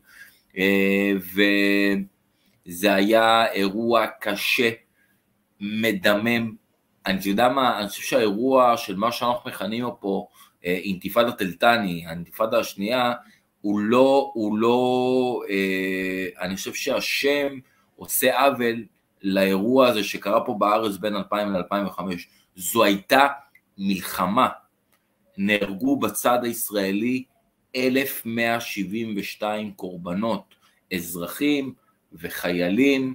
[2.66, 4.70] וזה היה אירוע קשה,
[5.61, 6.55] מדמם,
[7.07, 12.58] אני יודע מה, אני חושב שהאירוע של מה שאנחנו מכנים פה אה, אינתיפאדת אלטני, האינתיפאדה
[12.58, 13.12] השנייה,
[13.61, 17.58] הוא לא, הוא לא, אה, אני חושב שהשם
[17.96, 18.84] עושה עוול
[19.22, 22.00] לאירוע הזה שקרה פה בארץ בין 2000 ל-2005.
[22.56, 23.26] זו הייתה
[23.78, 24.48] מלחמה.
[25.38, 27.24] נהרגו בצד הישראלי
[27.76, 30.54] 1,172 קורבנות,
[30.94, 31.74] אזרחים
[32.12, 33.14] וחיילים,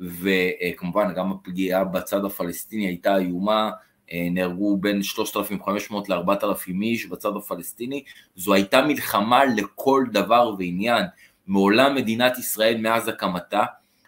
[0.00, 3.72] וכמובן גם הפגיעה בצד הפלסטיני הייתה איומה, אה,
[4.12, 8.02] נהרגו בין 3,500 ל-4,000 איש בצד הפלסטיני,
[8.36, 11.04] זו הייתה מלחמה לכל דבר ועניין.
[11.46, 13.62] מעולם מדינת ישראל מאז הקמתה,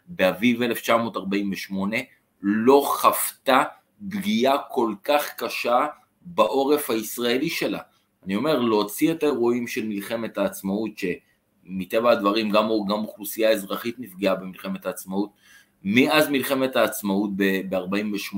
[0.07, 1.97] באביב 1948,
[2.43, 3.63] לא חוותה
[4.09, 5.87] פגיעה כל כך קשה
[6.23, 7.79] בעורף הישראלי שלה.
[8.25, 14.35] אני אומר, להוציא את האירועים של מלחמת העצמאות, שמטבע הדברים גם, גם אוכלוסייה אזרחית נפגעה
[14.35, 15.31] במלחמת העצמאות,
[15.85, 18.37] מאז מלחמת העצמאות ב-48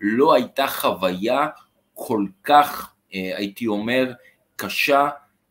[0.00, 1.46] לא הייתה חוויה
[1.94, 4.12] כל כך, אה, הייתי אומר,
[4.56, 5.08] קשה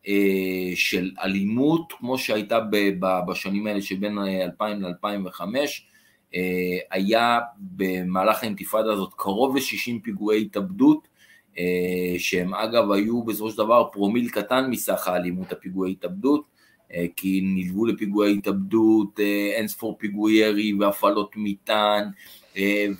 [0.08, 2.60] אה, של אלימות כמו שהייתה
[3.28, 5.40] בשנים האלה שבין 2000 ל-2005.
[6.90, 11.08] היה במהלך האינתיפאדה הזאת קרוב ל-60 פיגועי התאבדות,
[11.58, 16.56] אה, שהם אגב היו בסופו של דבר פרומיל קטן מסך האלימות הפיגועי התאבדות.
[16.94, 22.10] אה, כי נלוו לפיגועי התאבדות, אה, אין ספור פיגועי ירי והפעלות מטען אה,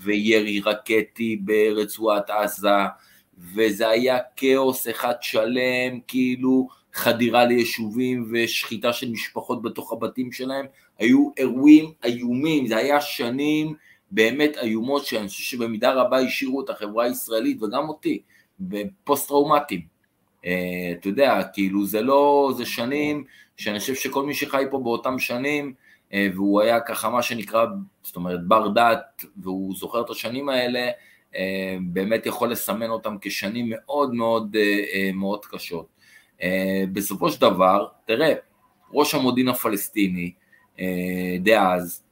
[0.02, 2.68] וירי רקטי ברצועת עזה,
[3.54, 10.66] וזה היה כאוס אחד שלם, כאילו חדירה ליישובים ושחיטה של משפחות בתוך הבתים שלהם,
[10.98, 13.74] היו אירועים איומים, זה היה שנים
[14.10, 18.22] באמת איומות שאני חושב שבמידה רבה השאירו את החברה הישראלית וגם אותי
[18.60, 19.96] בפוסט טראומטיים.
[20.40, 23.24] אתה יודע, כאילו זה לא, זה שנים
[23.56, 27.66] שאני חושב שכל מי שחי פה באותם שנים, אה, והוא היה ככה מה שנקרא,
[28.02, 30.90] זאת אומרת בר דת, והוא זוכר את השנים האלה,
[31.36, 35.86] אה, באמת יכול לסמן אותם כשנים מאוד מאוד אה, מאוד קשות.
[36.92, 38.34] בסופו של דבר, תראה,
[38.92, 40.32] ראש המודיעין הפלסטיני
[41.40, 42.02] דאז,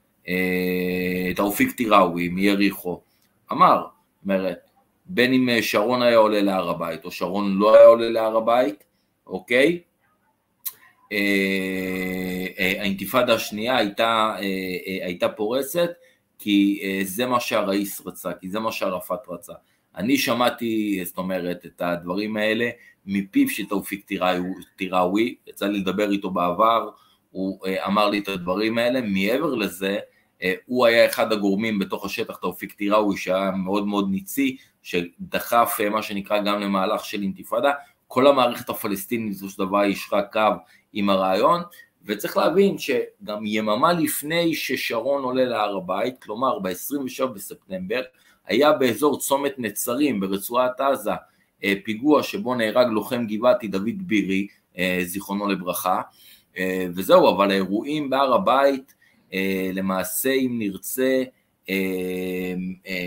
[1.37, 3.01] תאופיק טיראווי מיריחו,
[3.53, 3.87] אמר,
[4.23, 4.59] אומרת,
[5.07, 8.85] בין אם שרון היה עולה להר הבית או שרון לא היה עולה להר הבית,
[9.27, 9.81] אוקיי?
[11.15, 15.91] אה, אה, האינתיפאדה השנייה הייתה, אה, הייתה פורסת,
[16.39, 19.53] כי זה מה שהראיס רצה, כי זה מה שערפאת רצה.
[19.97, 22.69] אני שמעתי, זאת אומרת, את הדברים האלה
[23.07, 24.07] מפיו של תאופיק
[24.77, 26.91] טיראווי, יצא לי לדבר איתו בעבר,
[27.31, 29.99] הוא אמר לי את הדברים האלה, מעבר לזה,
[30.67, 36.41] הוא היה אחד הגורמים בתוך השטח, תאופיק טיראווי, שהיה מאוד מאוד ניצי, שדחף מה שנקרא
[36.43, 37.73] גם למהלך של אינתיפאדה,
[38.07, 40.41] כל המערכת הפלסטינית בסופו של דבר יישרה קו
[40.95, 41.61] עם הרעיון,
[42.05, 48.03] וצריך להבין שגם יממה לפני ששרון עולה להר הבית, כלומר ב-27 בספטמבר,
[48.47, 51.11] היה באזור צומת נצרים ברצועת עזה
[51.65, 54.47] אה, פיגוע שבו נהרג לוחם גבעתי דוד בירי,
[54.79, 56.01] אה, זיכרונו לברכה,
[56.59, 58.95] אה, וזהו, אבל האירועים בהר הבית,
[59.73, 61.23] למעשה אם נרצה,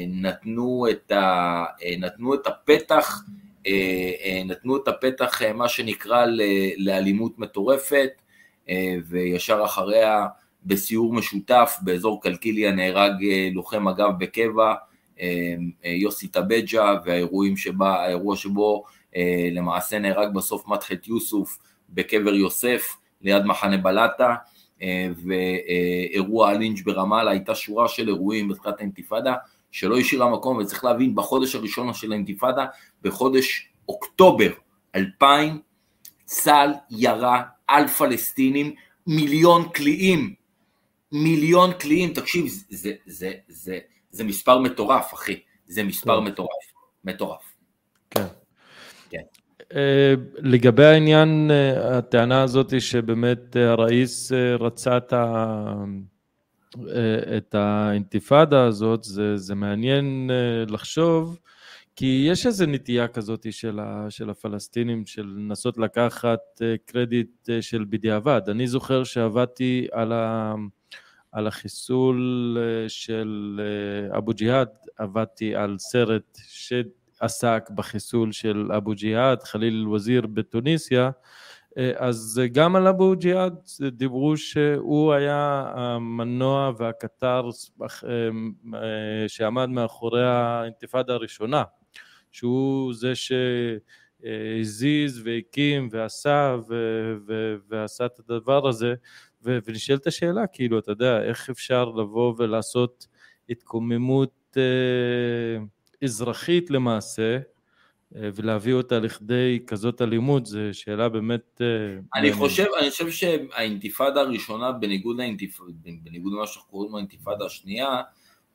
[0.07, 1.65] נתנו את, ה,
[1.99, 3.23] נתנו את הפתח
[4.45, 6.25] נתנו את הפתח, אה, מה שנקרא,
[6.77, 8.09] לאלימות מטורפת,
[9.09, 10.27] וישר אחריה
[10.65, 13.13] בסיור משותף באזור קלקיליה נהרג
[13.53, 14.73] לוחם מג"ב בקבע,
[15.83, 18.83] יוסי טבג'ה, והאירועים שבה, האירוע שבו
[19.51, 21.59] למעשה נהרג בסוף מדחת יוסוף
[21.89, 24.35] בקבר יוסף ליד מחנה בלטה,
[25.25, 29.35] ואירוע הלינץ' ברמאללה, הייתה שורה של אירועים בתחילת האינתיפאדה,
[29.71, 32.65] שלא השאירה מקום, וצריך להבין, בחודש הראשון של האינתיפאדה,
[33.01, 34.51] בחודש אוקטובר
[34.95, 35.61] 2000,
[36.25, 38.75] צה"ל ירה על פלסטינים
[39.07, 40.33] מיליון קליעים.
[41.11, 43.79] מיליון קליעים, תקשיב, זה, זה, זה, זה,
[44.11, 45.39] זה מספר מטורף, אחי.
[45.67, 46.73] זה מספר מטורף.
[47.03, 47.41] מטורף.
[48.09, 48.25] כן.
[49.09, 49.21] כן.
[49.75, 55.73] אה, לגבי העניין, אה, הטענה הזאת שבאמת אה, הראיס רצה את, ה...
[57.37, 60.29] את האינתיפאדה הזאת, זה, זה מעניין
[60.67, 61.39] לחשוב,
[61.99, 68.41] כי יש איזו נטייה כזאת של, ה, של הפלסטינים, של לנסות לקחת קרדיט של בדיעבד.
[68.47, 70.53] אני זוכר שעבדתי על, ה,
[71.31, 73.61] על החיסול של
[74.17, 76.73] אבו ג'יהאד, עבדתי על סרט ש...
[77.19, 81.09] עסק בחיסול של אבו ג'יהאד, חליל אל-וזיר בתוניסיה,
[81.77, 83.53] אה, אז גם על אבו ג'יהאד
[83.91, 87.49] דיברו שהוא היה המנוע והקטר
[87.81, 87.87] אה,
[88.73, 91.63] אה, שעמד מאחורי האינתיפאדה הראשונה,
[92.31, 93.13] שהוא זה
[94.23, 98.93] שהזיז והקים ועשה ו- ו- ועשה את הדבר הזה,
[99.43, 103.07] ו- ונשאלת השאלה, כאילו, אתה יודע, איך אפשר לבוא ולעשות
[103.49, 104.57] התקוממות
[106.03, 107.37] אזרחית למעשה,
[108.15, 111.61] אה, ולהביא אותה לכדי כזאת אלימות, זו שאלה באמת...
[111.61, 115.71] אה, אני חושב, אני חושב שהאינתיפאדה הראשונה, בניגוד, לאינתיפאדה,
[116.03, 118.01] בניגוד למה שאנחנו קוראים האינתיפאדה השנייה,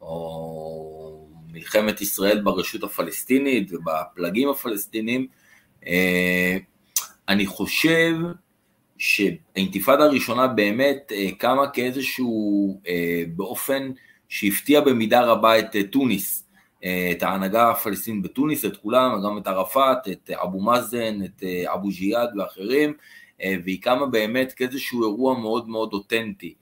[0.03, 5.27] או מלחמת ישראל ברשות הפלסטינית ובפלגים הפלסטינים,
[5.87, 6.57] אה,
[7.29, 8.17] אני חושב
[8.99, 12.81] שהאינתיפאדה הראשונה באמת קמה כאיזשהו,
[13.37, 13.91] באופן
[14.29, 16.43] שהפתיע במידה רבה את תוניס.
[17.13, 21.89] את ההנהגה הפלסטינית בתוניס, את כולם, גם את ערפאת, את אבו מאזן, את אה, אבו
[21.89, 22.95] ג'יהאד ואחרים,
[23.43, 26.55] אה, והיא קמה באמת כאיזשהו אירוע מאוד מאוד אותנטי,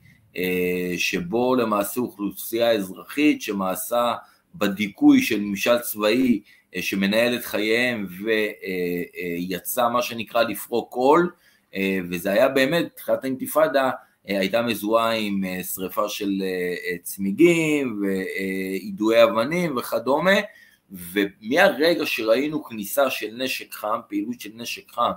[0.97, 4.13] שבו למעשה אוכלוסייה אזרחית שמעשה
[4.55, 6.41] בדיכוי של ממשל צבאי
[6.81, 8.07] שמנהל את חייהם
[9.47, 11.31] ויצא מה שנקרא לפרוק קול,
[12.09, 13.91] וזה היה באמת, תחילת האינתיפאדה,
[14.29, 20.35] אה, הייתה מזוהה עם אה, שריפה של אה, צמיגים ויידויי אבנים וכדומה,
[20.91, 25.11] ומהרגע שראינו כניסה של נשק חם, פעילות של נשק חם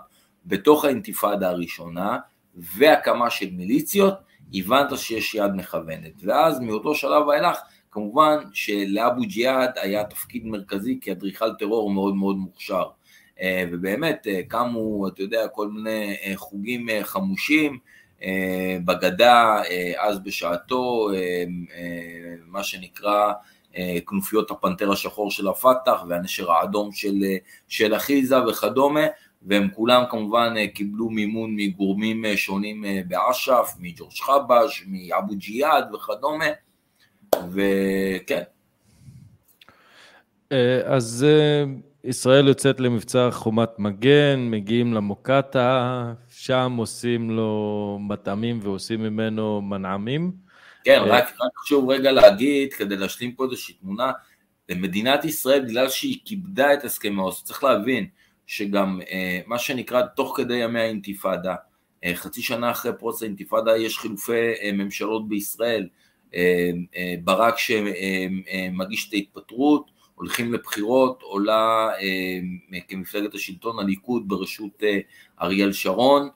[0.46, 2.18] בתוך האינתיפאדה הראשונה
[2.54, 4.14] והקמה של מיליציות,
[4.54, 6.12] הבנת שיש יד מכוונת.
[6.22, 7.58] ואז מאותו שלב ואילך,
[7.90, 12.84] כמובן שלאבו ג'יהאד היה תפקיד מרכזי כאדריכל טרור מאוד מאוד מוכשר.
[13.72, 17.78] ובאמת קמו, אתה יודע, כל מיני חוגים חמושים,
[18.24, 21.44] אה, בגדה אה, אז בשעתו, אה,
[22.46, 23.32] מה שנקרא
[24.06, 27.24] כנופיות הפנתר השחור של הפת"ח והנשר האדום של,
[27.68, 29.00] של אחיזה וכדומה,
[29.44, 36.44] והם כולם כמובן קיבלו מימון מגורמים שונים באש"ף, מג'ורג' חבש, מאבו ג'יהאד וכדומה,
[37.52, 38.42] וכן.
[40.84, 41.26] אז
[42.04, 50.32] ישראל יוצאת למבצע חומת מגן, מגיעים למוקטעה, שם עושים לו מטעמים ועושים ממנו מנעמים.
[50.84, 54.12] כן, אה, רק, רק חשוב רגע להגיד, כדי להשלים פה איזושהי תמונה,
[54.68, 58.06] למדינת ישראל, בגלל שהיא כיבדה את הסכמי אוסלו, צריך להבין
[58.46, 61.54] שגם אה, מה שנקרא תוך כדי ימי האינתיפאדה,
[62.04, 65.88] אה, חצי שנה אחרי פרוץ האינתיפאדה יש חילופי אה, ממשלות בישראל,
[67.24, 71.88] ברק שמגיש את ההתפטרות, הולכים לבחירות, עולה
[72.88, 74.82] כמפלגת השלטון הליכוד בראשות
[75.42, 76.28] אריאל שרון,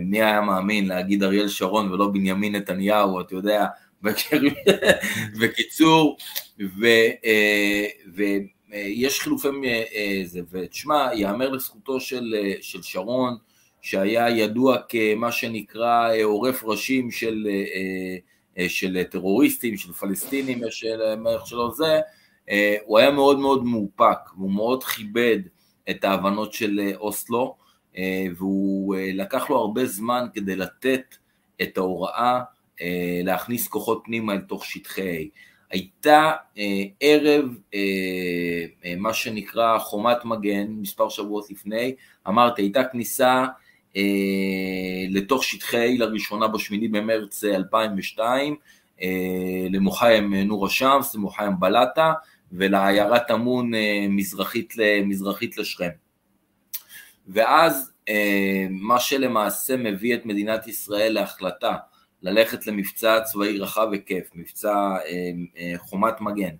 [0.00, 3.66] מי היה מאמין להגיד אריאל שרון ולא בנימין נתניהו, אתה יודע,
[5.40, 6.16] בקיצור,
[8.76, 9.48] ויש חילופי,
[10.24, 13.36] זה, ותשמע, יאמר לזכותו של, של שרון,
[13.82, 17.48] שהיה ידוע כמה שנקרא עורף ראשים של,
[18.68, 22.00] של טרוריסטים, של פלסטינים, איך שלא זה,
[22.50, 25.38] אה, הוא היה מאוד מאוד מאופק, והוא מאוד כיבד
[25.90, 27.56] את ההבנות של אה, אוסלו,
[27.96, 31.16] אה, והוא לקח לו הרבה זמן כדי לתת
[31.62, 32.40] את ההוראה
[33.24, 35.55] להכניס כוחות פנימה אל תוך שטחי A.
[35.70, 36.32] הייתה
[37.00, 37.44] ערב,
[38.96, 41.94] מה שנקרא חומת מגן, מספר שבועות לפני,
[42.28, 43.46] אמרתי, הייתה כניסה
[45.10, 48.56] לתוך שטחי A לראשונה בשמיני במרץ 2002,
[49.70, 52.12] למוחיים נור א-שמס, למוחיים בלטה,
[52.52, 55.88] ולעיירת אמון אה, מזרחית, מזרחית לשכם.
[57.28, 61.74] ואז אה, מה שלמעשה מביא את מדינת ישראל להחלטה
[62.26, 64.96] ללכת למבצע צבאי רחב היקף, מבצע
[65.56, 66.54] אה, חומת מגן,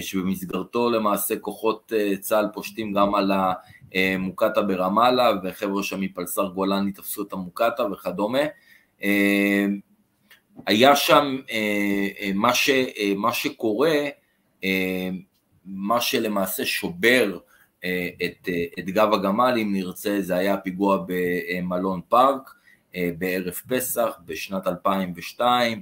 [0.00, 3.32] שבמסגרתו למעשה כוחות צה"ל פושטים גם על
[3.94, 8.38] המוקטעה ברמאללה וחבר'ה שם מפלסר גולני תפסו את המוקטעה וכדומה.
[10.66, 11.36] היה שם
[12.34, 12.70] מה, ש,
[13.16, 14.08] מה שקורה
[15.64, 17.38] מה שלמעשה שובר
[17.84, 22.54] אה, את, אה, את גב הגמל, אם נרצה, זה היה פיגוע במלון פארק
[23.18, 25.80] בערב פסח בשנת 2002,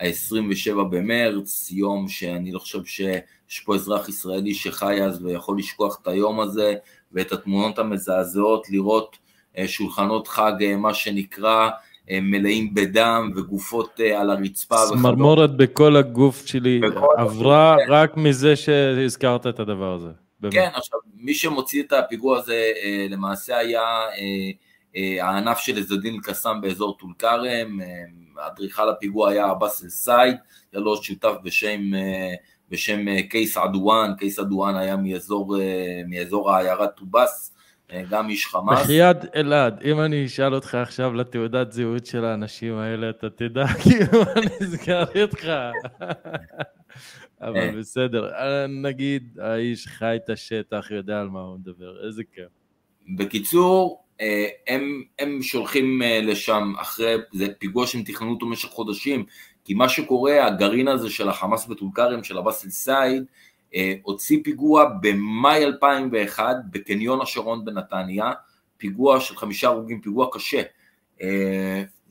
[0.00, 6.08] ה-27 במרץ, יום שאני לא חושב שיש פה אזרח ישראלי שחי אז ויכול לשכוח את
[6.08, 6.74] היום הזה
[7.12, 9.18] ואת התמונות המזעזעות, לראות
[9.66, 11.70] שולחנות חג, מה שנקרא,
[12.10, 14.76] מלאים בדם וגופות על הרצפה.
[14.88, 16.80] צמרמורת בכל הגוף שלי
[17.16, 20.10] עברה רק מזה שהזכרת את הדבר הזה.
[20.40, 20.54] באמת.
[20.54, 24.50] כן, עכשיו, מי שמוציא את הפיגוע הזה אה, למעשה היה אה, אה,
[24.94, 27.80] הענף של עזדין אל-קסאם באזור טול כרם,
[28.36, 30.36] אדריכל הפיגוע היה עבאס אל-סייד,
[30.72, 31.80] היה לו שותף בשם,
[32.70, 35.56] בשם קייס עדואן, קייס עדואן היה מאזור,
[36.08, 37.54] מאזור העיירה טובאס,
[38.10, 38.82] גם איש חמאס.
[38.82, 44.20] בחייאת אלעד, אם אני אשאל אותך עכשיו לתעודת זהות של האנשים האלה, אתה תדע כאילו
[44.20, 45.48] מה נסגר איתך.
[47.40, 47.72] אבל אה.
[47.78, 52.48] בסדר, אה, נגיד האיש חי את השטח, יודע על מה הוא מדבר, איזה כיף.
[53.18, 54.03] בקיצור, אה,
[54.66, 59.24] הם, הם שולחים לשם אחרי, זה פיגוע שהם תכננו אותו במשך חודשים,
[59.64, 63.24] כי מה שקורה, הגרעין הזה של החמאס בטול כרם, של עבאס אל-סייד,
[64.02, 68.32] הוציא פיגוע במאי 2001 בקניון השרון בנתניה,
[68.76, 70.62] פיגוע של חמישה הרוגים, פיגוע קשה.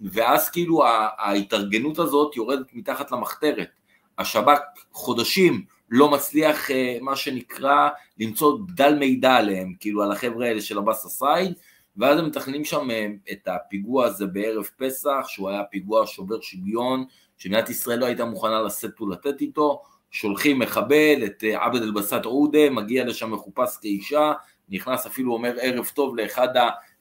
[0.01, 0.83] ואז כאילו
[1.17, 3.69] ההתארגנות הזאת יורדת מתחת למחתרת.
[4.17, 4.59] השב"כ
[4.91, 7.89] חודשים לא מצליח אה, מה שנקרא
[8.19, 11.53] למצוא דל מידע עליהם, כאילו על החבר'ה האלה של עבאס א-סייד,
[11.97, 17.05] ואז הם מתכננים שם אה, את הפיגוע הזה בערב פסח, שהוא היה פיגוע שובר שוויון,
[17.37, 19.81] שמדינת ישראל לא הייתה מוכנה לשאת ולתת איתו,
[20.11, 24.33] שולחים מחבל, את אה, עבד אל-בסט עודה, מגיע לשם מחופש כאישה,
[24.69, 26.47] נכנס אפילו אומר ערב טוב לאחד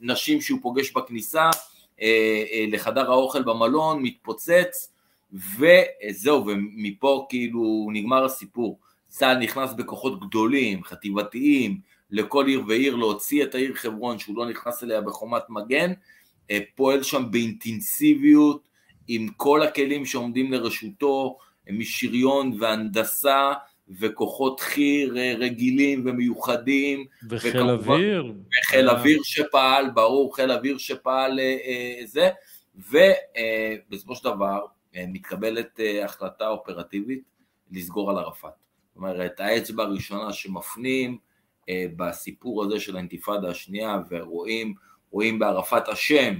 [0.00, 1.50] הנשים שהוא פוגש בכניסה,
[2.68, 4.92] לחדר האוכל במלון, מתפוצץ,
[5.32, 8.78] וזהו, ומפה כאילו נגמר הסיפור.
[9.08, 11.80] צה"ל נכנס בכוחות גדולים, חטיבתיים,
[12.12, 15.92] לכל עיר ועיר, להוציא את העיר חברון שהוא לא נכנס אליה בחומת מגן,
[16.50, 18.68] אה, פועל שם באינטנסיביות
[19.08, 21.38] עם כל הכלים שעומדים לרשותו,
[21.70, 23.52] משריון והנדסה
[24.00, 27.04] וכוחות חי"ר אה, רגילים ומיוחדים.
[27.30, 28.32] וחיל אוויר.
[28.64, 28.98] וחיל אה.
[28.98, 31.40] אוויר שפעל, ברור, חיל אוויר שפעל
[32.04, 32.30] זה,
[32.74, 34.60] ובסופו של דבר
[34.94, 37.22] מתקבלת החלטה אופרטיבית
[37.70, 38.52] לסגור על ערפאת.
[38.88, 41.18] זאת אומרת, האצבע הראשונה שמפנים
[41.70, 44.74] בסיפור הזה של האינתיפאדה השנייה ורואים
[45.10, 46.34] רואים בערפאת אשם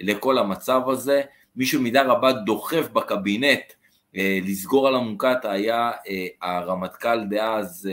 [0.00, 1.22] לכל המצב הזה,
[1.56, 3.72] מישהו מידה רבה דוחף בקבינט
[4.14, 5.90] לסגור על המוקטעה היה
[6.42, 7.88] הרמטכ"ל דאז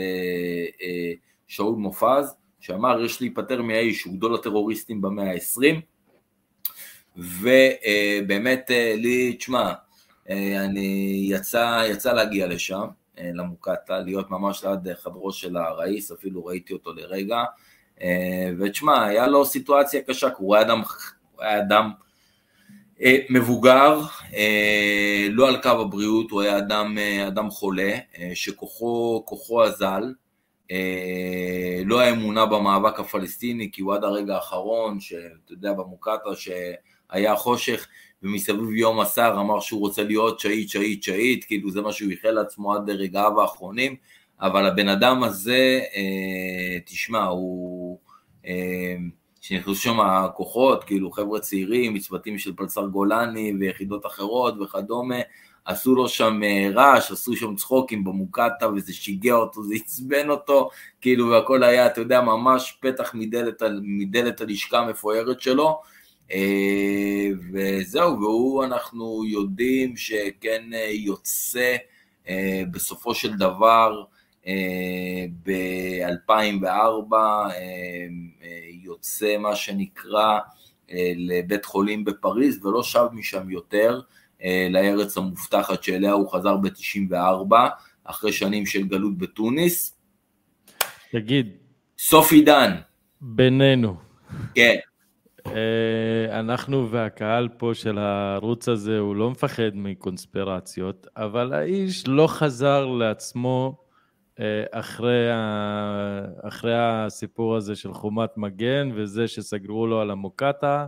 [1.46, 5.80] שאול מופז, שאמר יש להיפטר מהאיש, הוא גדול הטרוריסטים במאה ה-20,
[7.16, 9.72] ובאמת לי, תשמע,
[10.30, 12.88] אה, אני יצא, יצא להגיע לשם, אה,
[13.34, 17.44] למוקטעה, להיות ממש ליד חדרו של הראיס, אפילו ראיתי אותו לרגע,
[18.02, 20.82] אה, ותשמע, היה לו סיטואציה קשה, הוא היה אדם,
[21.34, 21.90] הוא היה אדם
[23.30, 24.00] מבוגר,
[25.30, 26.98] לא על קו הבריאות, הוא היה אדם,
[27.28, 27.92] אדם חולה,
[28.34, 30.12] שכוחו אזל,
[31.84, 37.86] לא האמונה במאבק הפלסטיני, כי הוא עד הרגע האחרון, שאתה יודע, במוקטעה שהיה חושך,
[38.22, 42.30] ומסביב יום הסער אמר שהוא רוצה להיות שהיד, שהיד, שהיד, כאילו זה מה שהוא איחל
[42.30, 43.96] לעצמו עד לרגעיו האחרונים,
[44.40, 47.98] אבל הבן אדם הזה, אה, תשמע, הוא...
[48.46, 48.96] אה,
[49.40, 55.16] שנכנסו שם הכוחות, כאילו חבר'ה צעירים, מצוותים של פלסר גולני ויחידות אחרות וכדומה,
[55.64, 60.70] עשו לו שם אה, רעש, עשו שם צחוקים במוקטעה וזה שיגע אותו, זה עצבן אותו,
[61.00, 65.80] כאילו והכל היה, אתה יודע, ממש פתח מדלת, מדלת הלשכה המפוארת שלו,
[67.52, 71.76] וזהו, והוא אנחנו יודעים שכן אה, יוצא
[72.28, 74.04] אה, בסופו של דבר
[75.42, 77.14] ב-2004
[78.82, 80.38] יוצא מה שנקרא
[81.16, 84.00] לבית חולים בפריז ולא שב משם יותר
[84.70, 87.54] לארץ המובטחת שאליה הוא חזר ב-94
[88.04, 89.98] אחרי שנים של גלות בתוניס.
[91.12, 91.48] תגיד.
[91.98, 92.76] סוף עידן.
[93.20, 93.96] בינינו.
[94.54, 94.76] כן.
[95.54, 102.86] אה, אנחנו והקהל פה של הערוץ הזה, הוא לא מפחד מקונספירציות, אבל האיש לא חזר
[102.86, 103.78] לעצמו
[104.40, 106.24] אה, אחרי, ה...
[106.42, 110.86] אחרי הסיפור הזה של חומת מגן וזה שסגרו לו על המוקטעה.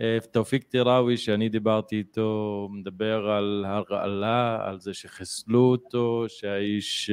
[0.00, 7.10] אה, תאופיק טיראוי, שאני דיברתי איתו, מדבר על הרעלה, על זה שחיסלו אותו, שהאיש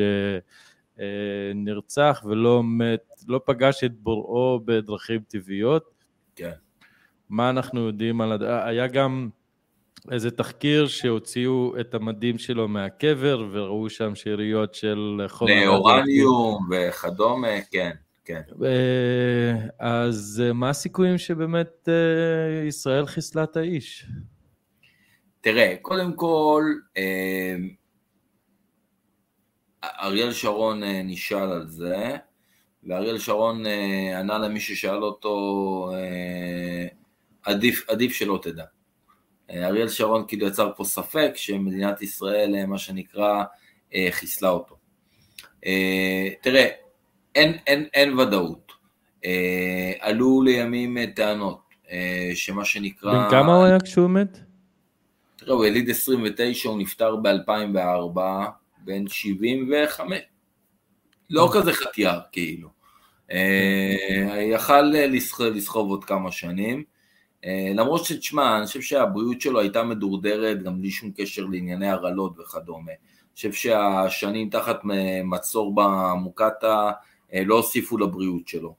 [1.55, 5.83] נרצח ולא מת, לא פגש את בוראו בדרכים טבעיות.
[6.35, 6.51] כן.
[7.29, 8.31] מה אנחנו יודעים על...
[8.31, 8.43] הד...
[8.43, 9.29] היה גם
[10.11, 15.65] איזה תחקיר שהוציאו את המדים שלו מהקבר וראו שם שאריות של חומר...
[15.65, 17.91] לאורניום וכדומה, כן,
[18.25, 18.41] כן.
[19.79, 21.89] אז מה הסיכויים שבאמת
[22.67, 24.05] ישראל חיסלה את האיש?
[25.41, 26.63] תראה, קודם כל,
[29.83, 32.15] אריאל שרון נשאל על זה,
[32.83, 33.63] ואריאל שרון
[34.19, 35.89] ענה למי ששאל אותו,
[37.47, 38.63] עדיף, עדיף שלא תדע.
[39.49, 43.43] אריאל שרון כאילו יצר פה ספק שמדינת ישראל, מה שנקרא,
[44.11, 44.77] חיסלה אותו.
[46.41, 46.67] תראה,
[47.35, 48.71] אין, אין, אין ודאות.
[49.99, 51.61] עלו לימים טענות
[52.33, 53.13] שמה שנקרא...
[53.13, 54.39] בן כמה הוא היה כשהוא מת?
[55.35, 58.19] תראה, הוא יליד 29, הוא נפטר ב-2004,
[58.77, 60.17] בן 75.
[61.29, 62.69] לא כזה חטיאר, כאילו.
[64.41, 64.81] יכל
[65.39, 66.96] לסחוב עוד כמה שנים.
[67.75, 72.91] למרות שתשמע, אני חושב שהבריאות שלו הייתה מדורדרת גם בלי שום קשר לענייני הרעלות וכדומה.
[72.91, 74.79] אני חושב שהשנים תחת
[75.23, 76.91] מצור במוקטעה
[77.45, 78.75] לא הוסיפו לבריאות שלו.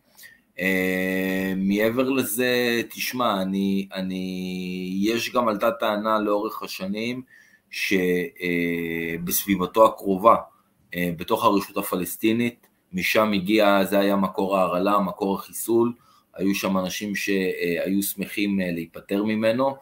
[1.57, 7.23] מעבר לזה, תשמע, אני, אני, יש גם עלתה טענה לאורך השנים
[9.21, 10.37] שבסביבתו הקרובה,
[10.97, 15.93] בתוך הרשות הפלסטינית, משם הגיע, זה היה מקור ההרעלה, מקור החיסול,
[16.39, 19.77] היו שם אנשים שהיו שמחים להיפטר ממנו.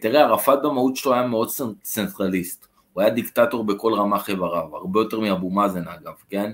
[0.00, 1.48] תראה, ערפאת במהות שלו היה מאוד
[1.82, 6.52] צנטרליסט, הוא היה דיקטטור בכל רמ"ח איבריו, הרבה יותר מאבו מאזן אגב, כן?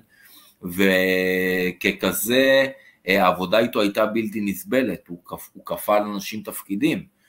[0.62, 2.66] וככזה,
[3.06, 5.18] העבודה איתו הייתה בלתי נסבלת, הוא,
[5.52, 7.20] הוא כפה על אנשים תפקידים.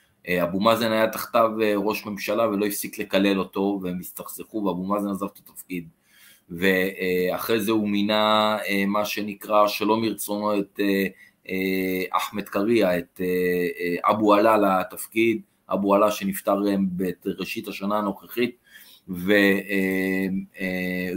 [0.44, 5.26] אבו מאזן היה תחתיו ראש ממשלה ולא הפסיק לקלל אותו, והם הסתכסכו ואבו מאזן עזב
[5.26, 5.88] את התפקיד.
[6.50, 8.58] ואחרי זה הוא מינה
[8.88, 10.80] מה שנקרא שלא מרצונו את
[12.12, 13.22] אחמד קריה, את
[14.04, 15.42] אבו עלה לתפקיד,
[15.74, 16.62] אבו עלה שנפטר
[17.26, 18.58] בראשית השנה הנוכחית,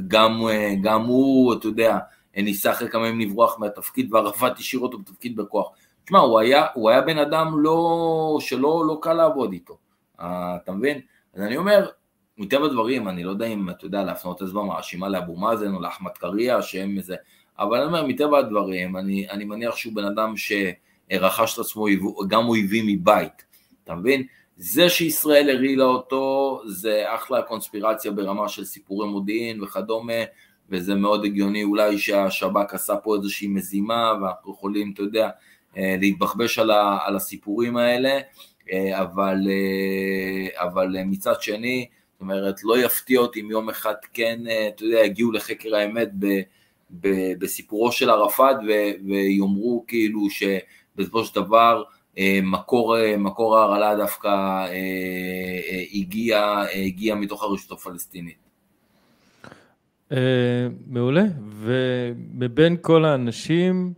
[0.03, 1.99] וגם הוא, אתה יודע,
[2.37, 5.69] ניסה אחרי כמה ימים לברוח מהתפקיד, וערפאת השאיר אותו בתפקיד בכוח.
[6.05, 9.79] תשמע, הוא היה, הוא היה בן אדם לא, שלא לא קל לעבוד איתו,
[10.17, 11.01] אתה מבין?
[11.35, 11.89] אז אני אומר,
[12.39, 16.11] מטבע הדברים, אני לא יודע אם אתה יודע להפנות הזמן מאשימה לאבו מאזן או לאחמד
[16.11, 17.17] קריה, שהם איזה,
[17.59, 21.87] אבל אני אומר, מטבע הדברים, אני, אני מניח שהוא בן אדם שרכש את עצמו
[22.29, 23.45] גם אויבים מבית,
[23.85, 24.27] אתה מבין?
[24.57, 30.23] זה שישראל הרעילה אותו, זה אחלה קונספירציה ברמה של סיפורי מודיעין וכדומה,
[30.71, 35.29] וזה מאוד הגיוני אולי שהשב"כ עשה פה איזושהי מזימה, ואנחנו יכולים, אתה יודע,
[35.77, 38.19] להתבחבש על, ה, על הסיפורים האלה,
[38.93, 39.39] אבל,
[40.55, 45.33] אבל מצד שני, זאת אומרת, לא יפתיע אותי אם יום אחד כן, אתה יודע, יגיעו
[45.33, 46.41] לחקר האמת ב,
[47.39, 48.57] בסיפורו של ערפאת
[49.05, 51.83] ויאמרו כאילו שבסופו של דבר
[52.43, 54.67] מקור, מקור ההרעלה דווקא
[55.95, 58.45] הגיע, הגיע מתוך הרשות הפלסטינית.
[60.87, 61.25] מעולה,
[61.61, 63.93] ומבין כל האנשים,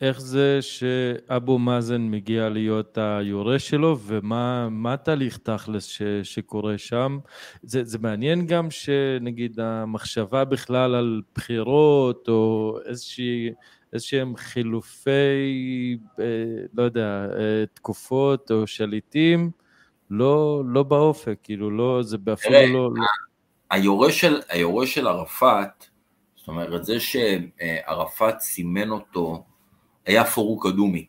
[0.00, 7.18] איך זה שאבו מאזן מגיע להיות היורש שלו, ומה התהליך תכלס ש, שקורה שם?
[7.62, 13.50] זה, זה מעניין גם שנגיד המחשבה בכלל על בחירות, או איזושהי...
[13.92, 15.98] איזשהם חילופי,
[16.74, 17.26] לא יודע,
[17.74, 19.50] תקופות או שליטים,
[20.10, 22.90] לא, לא באופק, כאילו, לא, זה אפילו לא...
[22.94, 23.04] לא...
[23.70, 25.84] היורש של, היורש של ערפאת,
[26.36, 29.44] זאת אומרת, זה שערפאת סימן אותו,
[30.06, 31.06] היה פארוק קדומי.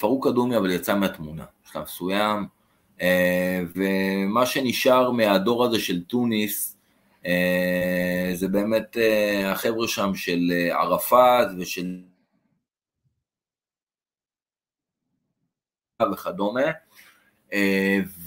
[0.00, 2.46] פארוק קדומי אבל יצא מהתמונה, בשלב מסוים,
[3.74, 6.76] ומה שנשאר מהדור הזה של טוניס,
[8.34, 8.96] זה באמת
[9.46, 12.00] החבר'ה שם של ערפאת ושל...
[16.12, 16.60] וכדומה,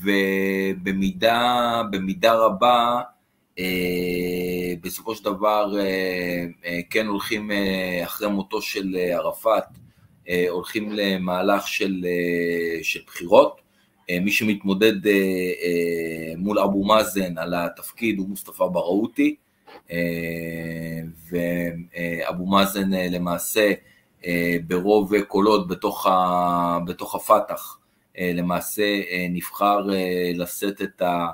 [0.04, 3.02] ובמידה במידה רבה,
[4.92, 5.74] בסופו של דבר
[6.90, 7.52] כן הולכים
[8.04, 9.64] אחרי מותו של ערפאת,
[10.50, 12.06] הולכים למהלך של,
[12.84, 13.62] של בחירות,
[14.22, 14.94] מי שמתמודד
[16.38, 19.36] מול אבו מאזן על התפקיד הוא מוסטפא בראותי,
[21.32, 23.72] ואבו מאזן למעשה
[24.68, 27.80] ברוב קולות בתוך, ה, בתוך הפת"ח
[28.20, 29.88] למעשה נבחר
[30.34, 31.28] לשאת את, ה,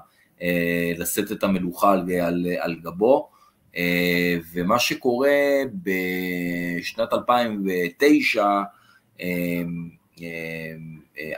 [0.98, 3.37] לשאת את המלוכה על, על, על גבו,
[4.54, 8.62] ומה שקורה בשנת 2009,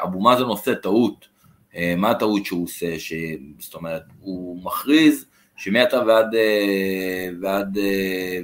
[0.04, 1.28] אבו מאזן עושה טעות,
[1.98, 3.00] מה הטעות שהוא עושה?
[3.00, 3.14] ש...
[3.60, 5.26] זאת אומרת, הוא מכריז
[5.58, 6.36] שמעתה ועד,
[7.42, 7.78] ועד,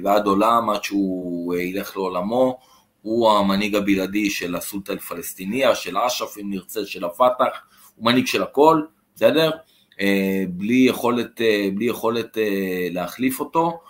[0.02, 2.58] ועד עולם, עד שהוא ילך לעולמו,
[3.02, 7.66] הוא המנהיג הבלעדי של הסולטה אל-פלסטיניה, של אש"ף אם נרצה, של הפת"ח,
[7.96, 8.82] הוא מנהיג של הכל,
[9.14, 9.50] בסדר?
[10.48, 11.40] בלי יכולת,
[11.74, 12.38] בלי יכולת
[12.90, 13.80] להחליף אותו,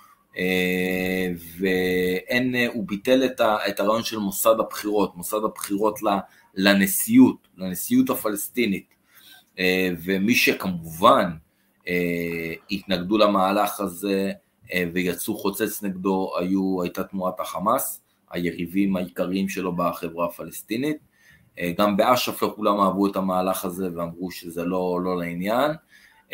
[1.59, 5.99] ואין, הוא ביטל את, ה, את הרעיון של מוסד הבחירות, מוסד הבחירות
[6.55, 8.95] לנשיאות, לנשיאות הפלסטינית,
[10.05, 11.31] ומי שכמובן
[12.71, 14.33] התנגדו למהלך הזה
[14.93, 20.97] ויצאו חוצץ נגדו היו, הייתה תנועת החמאס, היריבים העיקריים שלו בחברה הפלסטינית.
[21.79, 25.71] גם באש"ף לא כולם אהבו את המהלך הזה ואמרו שזה לא, לא לעניין,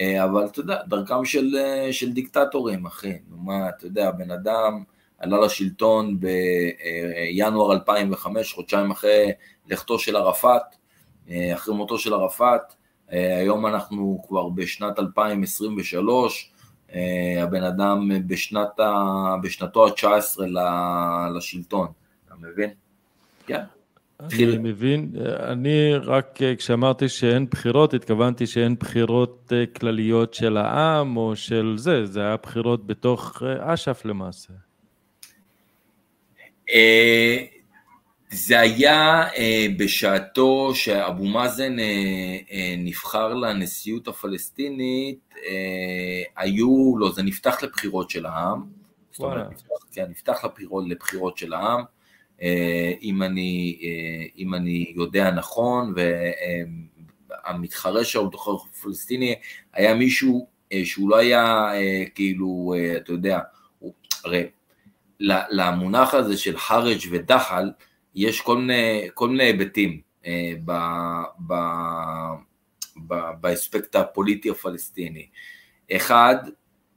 [0.01, 1.57] אבל אתה יודע, דרכם של,
[1.91, 4.83] של דיקטטורים, אחי, נו מה, אתה יודע, בן אדם
[5.19, 9.33] עלה לשלטון בינואר 2005, חודשיים אחרי
[9.67, 10.63] לכתו של ערפאת,
[11.55, 12.61] אחרי מותו של ערפאת,
[13.09, 16.53] היום אנחנו כבר בשנת 2023,
[17.43, 19.35] הבן אדם בשנת ה...
[19.43, 20.41] בשנתו ה-19
[21.37, 21.89] לשלטון,
[22.27, 22.71] אתה מבין?
[23.47, 23.63] כן.
[24.23, 25.13] אני מבין,
[25.49, 32.21] אני רק כשאמרתי שאין בחירות, התכוונתי שאין בחירות כלליות של העם או של זה, זה
[32.21, 34.53] היה בחירות בתוך אש"ף למעשה.
[38.31, 39.25] זה היה
[39.79, 41.77] בשעתו שאבו מאזן
[42.79, 45.35] נבחר לנשיאות הפלסטינית,
[46.37, 48.65] היו, לא, זה נפתח לבחירות של העם,
[49.11, 49.63] זאת אומרת,
[49.93, 51.83] כן, נפתח לבחירות, לבחירות של העם,
[53.03, 53.79] אם אני,
[54.39, 55.95] אם אני יודע נכון,
[57.47, 59.35] והמתחרה שלו בתוך הפלסטיני
[59.73, 60.47] היה מישהו
[60.85, 61.71] שהוא לא היה
[62.15, 63.39] כאילו, אתה יודע,
[64.25, 64.47] הרי
[65.51, 67.71] למונח הזה של חארג' ודחל,
[68.15, 70.73] יש כל מיני, כל מיני היבטים אה, ב,
[71.47, 71.55] ב,
[73.07, 75.27] ב, באספקט הפוליטי הפלסטיני.
[75.93, 76.37] אחד,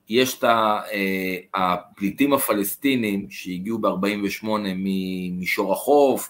[0.09, 0.43] יש את
[1.53, 4.45] הפליטים הפלסטינים שהגיעו ב-48
[4.75, 6.29] ממישור החוף,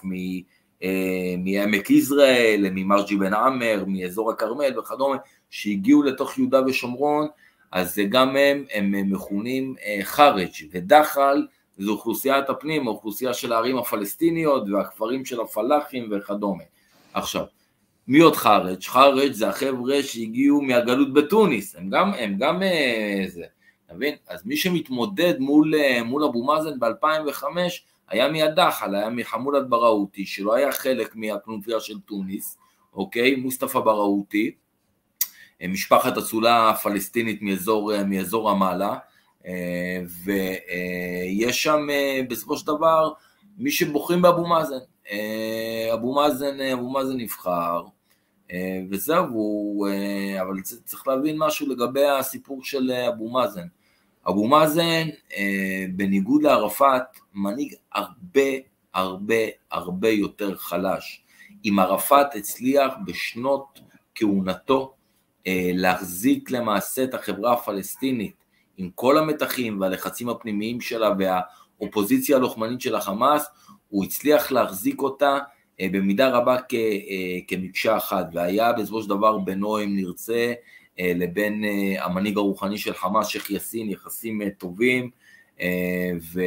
[0.82, 5.16] אה, מעמק יזרעאל, ממרג'י בן עמר, מאזור הכרמל וכדומה,
[5.50, 7.26] שהגיעו לתוך יהודה ושומרון,
[7.72, 11.46] אז גם הם, הם מכונים אה, חארג' ודחל,
[11.78, 16.62] זו אוכלוסיית הפנים, האוכלוסייה של הערים הפלסטיניות והכפרים של הפלאחים וכדומה.
[17.14, 17.44] עכשיו,
[18.08, 18.82] מי עוד חארג'?
[18.82, 23.44] חארג' זה החבר'ה שהגיעו מהגלות בתוניס, הם גם, הם גם אה, זה,
[23.86, 24.14] אתה מבין?
[24.28, 27.44] אז מי שמתמודד מול, אה, מול אבו מאזן ב-2005
[28.08, 32.58] היה מהדחל, היה מחמולת בראותי, שלא היה חלק מהכנופיה של תוניס,
[32.94, 33.34] אוקיי?
[33.34, 34.54] מוסטפא בראותי,
[35.62, 38.98] אה, משפחת אצולה הפלסטינית מאזור, מאזור רמאללה,
[40.24, 41.86] ויש שם
[42.28, 43.12] בסופו של דבר
[43.58, 44.78] מי שבוחרים באבו מאזן.
[45.94, 47.84] אבו מאזן, אבו מאזן נבחר,
[48.90, 49.86] וזהו,
[50.40, 53.66] אבל צריך להבין משהו לגבי הסיפור של אבו מאזן.
[54.28, 55.08] אבו מאזן,
[55.90, 57.02] בניגוד לערפאת,
[57.34, 58.50] מנהיג הרבה
[58.94, 59.34] הרבה
[59.70, 61.22] הרבה יותר חלש.
[61.64, 63.80] אם ערפאת הצליח בשנות
[64.14, 64.94] כהונתו
[65.74, 68.44] להחזיק למעשה את החברה הפלסטינית
[68.76, 73.46] עם כל המתחים והלחצים הפנימיים שלה והאופוזיציה הלוחמנית של החמאס,
[73.88, 75.38] הוא הצליח להחזיק אותה
[75.80, 80.54] אה, במידה רבה כ, אה, כמקשה אחת, והיה בסופו של דבר בינו, אם נרצה, אה,
[80.98, 81.64] לבין
[81.98, 85.10] המנהיג הרוחני של חמאס, שייח' יאסין, יחסים טובים
[86.32, 86.40] ו,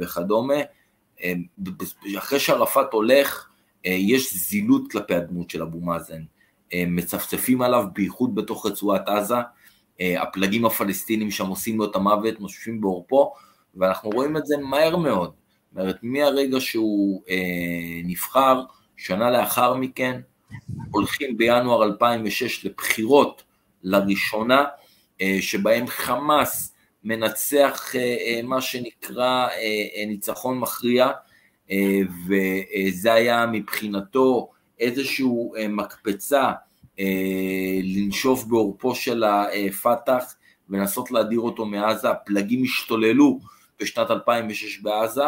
[0.00, 0.54] וכדומה.
[2.18, 3.48] אחרי שערפאת הולך,
[3.84, 6.22] יש זילות כלפי הדמות של אבו מאזן.
[6.74, 9.34] מצפצפים עליו בייחוד בתוך רצועת עזה,
[10.00, 13.32] אה, הפלגים הפלסטינים שם עושים לו את המוות, נושפים בעורפו,
[13.74, 15.32] ואנחנו רואים את זה מהר מאוד.
[15.70, 18.62] זאת אומרת, מהרגע שהוא אה, נבחר,
[18.96, 20.20] שנה לאחר מכן,
[20.90, 23.42] הולכים בינואר 2006 לבחירות
[23.82, 24.64] לראשונה,
[25.20, 26.74] אה, שבהם חמאס
[27.04, 29.48] מנצח אה, אה, מה שנקרא
[30.06, 31.10] ניצחון מכריע,
[32.28, 34.50] וזה היה מבחינתו
[34.80, 35.26] איזושהי
[35.68, 36.52] מקפצה
[37.82, 40.34] לנשוף בעורפו של הפת"ח
[40.68, 43.40] ולנסות להדיר אותו מעזה, הפלגים השתוללו
[43.80, 45.24] בשנת 2006 בעזה,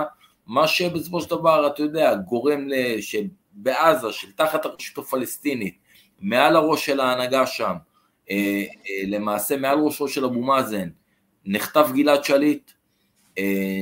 [0.46, 2.68] מה שבסופו של דבר, אתה יודע, גורם
[3.58, 5.78] שבעזה, של תחת הרשות הפלסטינית,
[6.20, 7.74] מעל הראש של ההנהגה שם,
[8.30, 10.88] אה, אה, למעשה מעל ראשו של אבו מאזן,
[11.44, 12.70] נחטף גלעד שליט,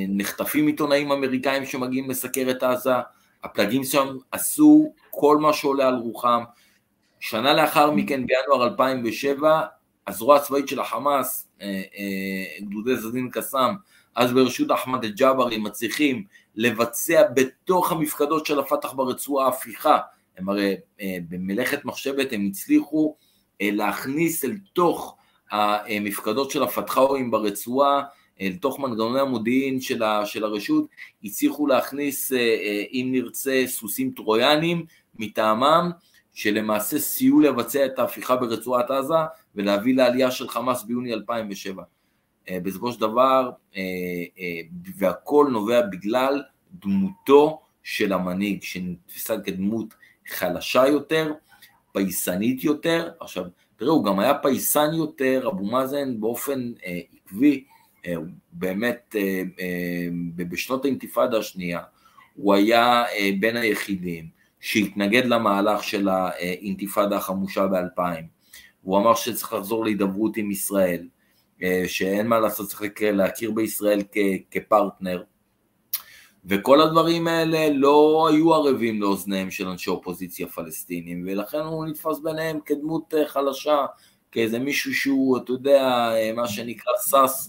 [0.09, 2.91] נחטפים עיתונאים אמריקאים שמגיעים לסקר את עזה,
[3.45, 6.43] הפלגים שם עשו כל מה שעולה על רוחם,
[7.21, 9.63] שנה לאחר מכן, בינואר 2007,
[10.07, 13.75] הזרוע הצבאית של החמאס, אה, אה, גדודי זדין קסאם,
[14.15, 16.25] אז ברשות אחמד אל-ג'אברי, מצליחים
[16.57, 19.99] לבצע בתוך המפקדות של הפת"ח ברצועה הפיכה.
[20.39, 23.17] הם הרי אה, במלאכת מחשבת הם הצליחו
[23.61, 25.17] להכניס אל תוך
[25.51, 28.03] המפקדות של הפתחאוים ברצועה,
[28.41, 30.87] אל תוך מנגנוני המודיעין של, של הרשות,
[31.25, 32.33] הצליחו להכניס,
[32.93, 35.91] אם נרצה, סוסים טרויאנים מטעמם,
[36.35, 39.15] שלמעשה סייעו לבצע את ההפיכה ברצועת עזה
[39.55, 41.83] ולהביא לעלייה של חמאס ביוני 2007.
[42.51, 43.51] בסופו של דבר,
[44.99, 46.43] והכל נובע בגלל
[46.73, 49.95] דמותו של המנהיג, שנתפסה כדמות
[50.29, 51.33] חלשה יותר,
[51.93, 53.11] פייסנית יותר.
[53.21, 53.45] עכשיו,
[53.77, 57.65] תראו, הוא גם היה פייסן יותר, אבו מאזן באופן אה, עקבי,
[58.07, 58.15] אה,
[58.53, 61.81] באמת אה, אה, בשנות האינתיפאדה השנייה,
[62.35, 64.29] הוא היה אה, בין היחידים
[64.61, 68.01] שהתנגד למהלך של האינתיפאדה החמושה ב-2000.
[68.83, 71.07] הוא אמר שצריך לחזור להידברות עם ישראל, אה,
[71.87, 74.19] שאין מה לעשות, צריך להכיר בישראל כ-
[74.51, 75.23] כפרטנר.
[76.47, 82.59] וכל הדברים האלה לא היו ערבים לאוזניהם של אנשי אופוזיציה פלסטינים, ולכן הוא נתפס ביניהם
[82.67, 83.87] כדמות אה, חלשה,
[84.33, 87.49] כאיזה מישהו שהוא, אתה יודע, אה, מה שנקרא שש,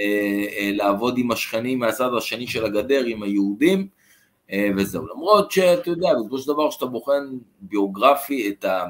[0.00, 3.88] אה, לעבוד עם השכנים מהצד השני של הגדר, עם היהודים,
[4.76, 5.06] וזהו.
[5.06, 7.24] למרות שאתה יודע, בסופו של דבר כשאתה בוחן
[7.60, 8.84] ביוגרפי את ה...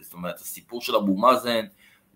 [0.00, 1.64] זאת אומרת, הסיפור של אבו מאזן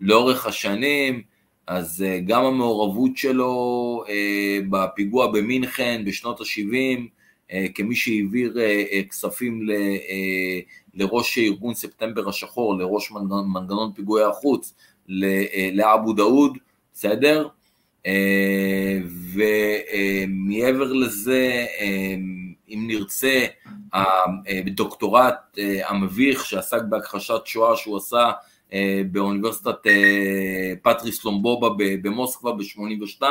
[0.00, 1.22] לאורך השנים,
[1.66, 7.00] אז אה, גם המעורבות שלו אה, בפיגוע במינכן בשנות ל-70,
[7.52, 8.56] אה, כמי שהעביר
[9.10, 9.68] כספים
[10.94, 13.10] לראש ארגון ספטמבר השחור, לראש
[13.54, 14.74] מנגנון פיגועי החוץ,
[15.72, 16.58] לאבו דאוד,
[16.94, 17.48] בסדר?
[19.34, 21.66] ומעבר לזה,
[22.68, 23.46] אם נרצה,
[23.92, 28.30] הדוקטורט המביך שעסק בהכחשת שואה שהוא עשה
[29.10, 33.22] באוניברסיטת אה, פטריס לומבובה במוסקבה ב-82,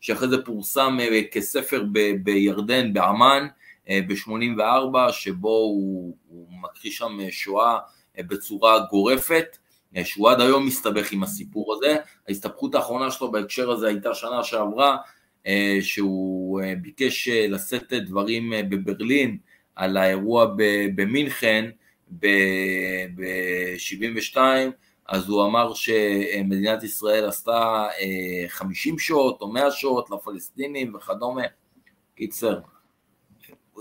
[0.00, 1.84] שאחרי זה פורסם אה, כספר
[2.22, 3.46] בירדן, בעמאן,
[3.90, 7.78] ב-84, שבו הוא, הוא מכחיש שם שואה
[8.18, 9.56] בצורה גורפת,
[10.04, 11.96] שהוא עד היום מסתבך עם הסיפור הזה.
[12.28, 14.96] ההסתבכות האחרונה שלו בהקשר הזה הייתה שנה שעברה,
[15.80, 19.38] שהוא ביקש לשאת דברים בברלין
[19.76, 20.46] על האירוע
[20.94, 21.70] במינכן,
[22.10, 24.36] ב-72,
[25.06, 27.86] אז הוא אמר שמדינת ישראל עשתה
[28.48, 31.42] 50 אה, שעות או 100 שעות לפלסטינים וכדומה.
[32.14, 32.60] קיצר,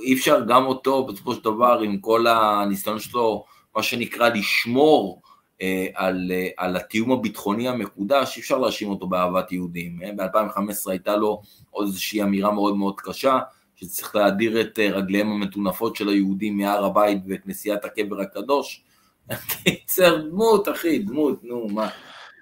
[0.01, 3.45] אי אפשר גם אותו בסופו של דבר עם כל הניסיון שלו,
[3.75, 5.21] מה שנקרא לשמור
[5.61, 9.99] אה, על, אה, על התיאום הביטחוני המקודש, אי אפשר להאשים אותו באהבת יהודים.
[10.15, 11.41] ב-2015 הייתה לו
[11.71, 13.39] עוד איזושהי אמירה מאוד מאוד קשה,
[13.77, 18.83] שצריך להדיר את אה, רגליהם המטונפות של היהודים מהר הבית וכנסיית הקבר הקדוש.
[19.63, 21.89] קיצר, דמות, אחי, דמות, נו, מה.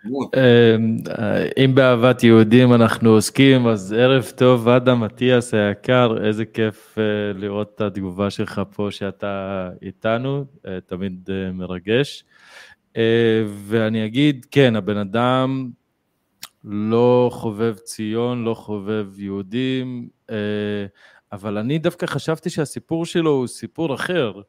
[0.05, 0.97] אמ,
[1.57, 7.03] אם באהבת יהודים אנחנו עוסקים, אז ערב טוב, אדם אטיאס היקר, איזה כיף אה,
[7.39, 12.23] לראות את התגובה שלך פה שאתה איתנו, אה, תמיד מרגש.
[13.47, 15.69] ואני אגיד, כן, הבן אדם
[16.63, 20.07] לא חובב ציון, לא חובב יהודים,
[21.31, 24.41] אבל אני דווקא חשבתי שהסיפור שלו הוא סיפור אחר,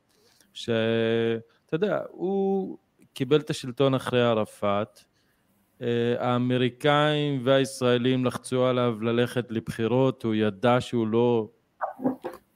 [0.52, 1.40] שאתה
[1.72, 2.78] יודע, הוא
[3.14, 5.00] קיבל את השלטון אחרי ערפאת,
[5.82, 11.48] אה, האמריקאים והישראלים לחצו עליו ללכת לבחירות, הוא ידע שהוא לא,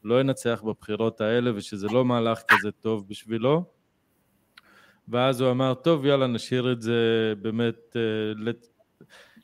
[0.05, 3.65] לא ינצח בבחירות האלה ושזה לא מהלך כזה טוב בשבילו,
[5.09, 8.67] ואז הוא אמר, טוב, יאללה, נשאיר את זה באמת, uh, let,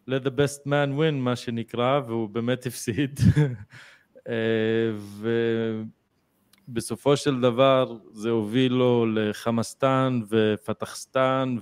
[0.08, 3.20] let the best man win, מה שנקרא, והוא באמת הפסיד.
[4.28, 4.34] אה,
[6.68, 11.56] ובסופו של דבר זה הוביל לו לחמאסטן ופתחסטן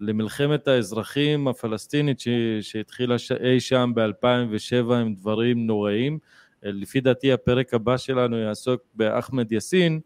[0.00, 2.20] ולמלחמת האזרחים הפלסטינית
[2.60, 6.18] שהתחילה אי שם ב-2007 עם דברים נוראים.
[6.64, 10.00] אה, לפי דעתי הפרק הבא שלנו יעסוק באחמד יאסין,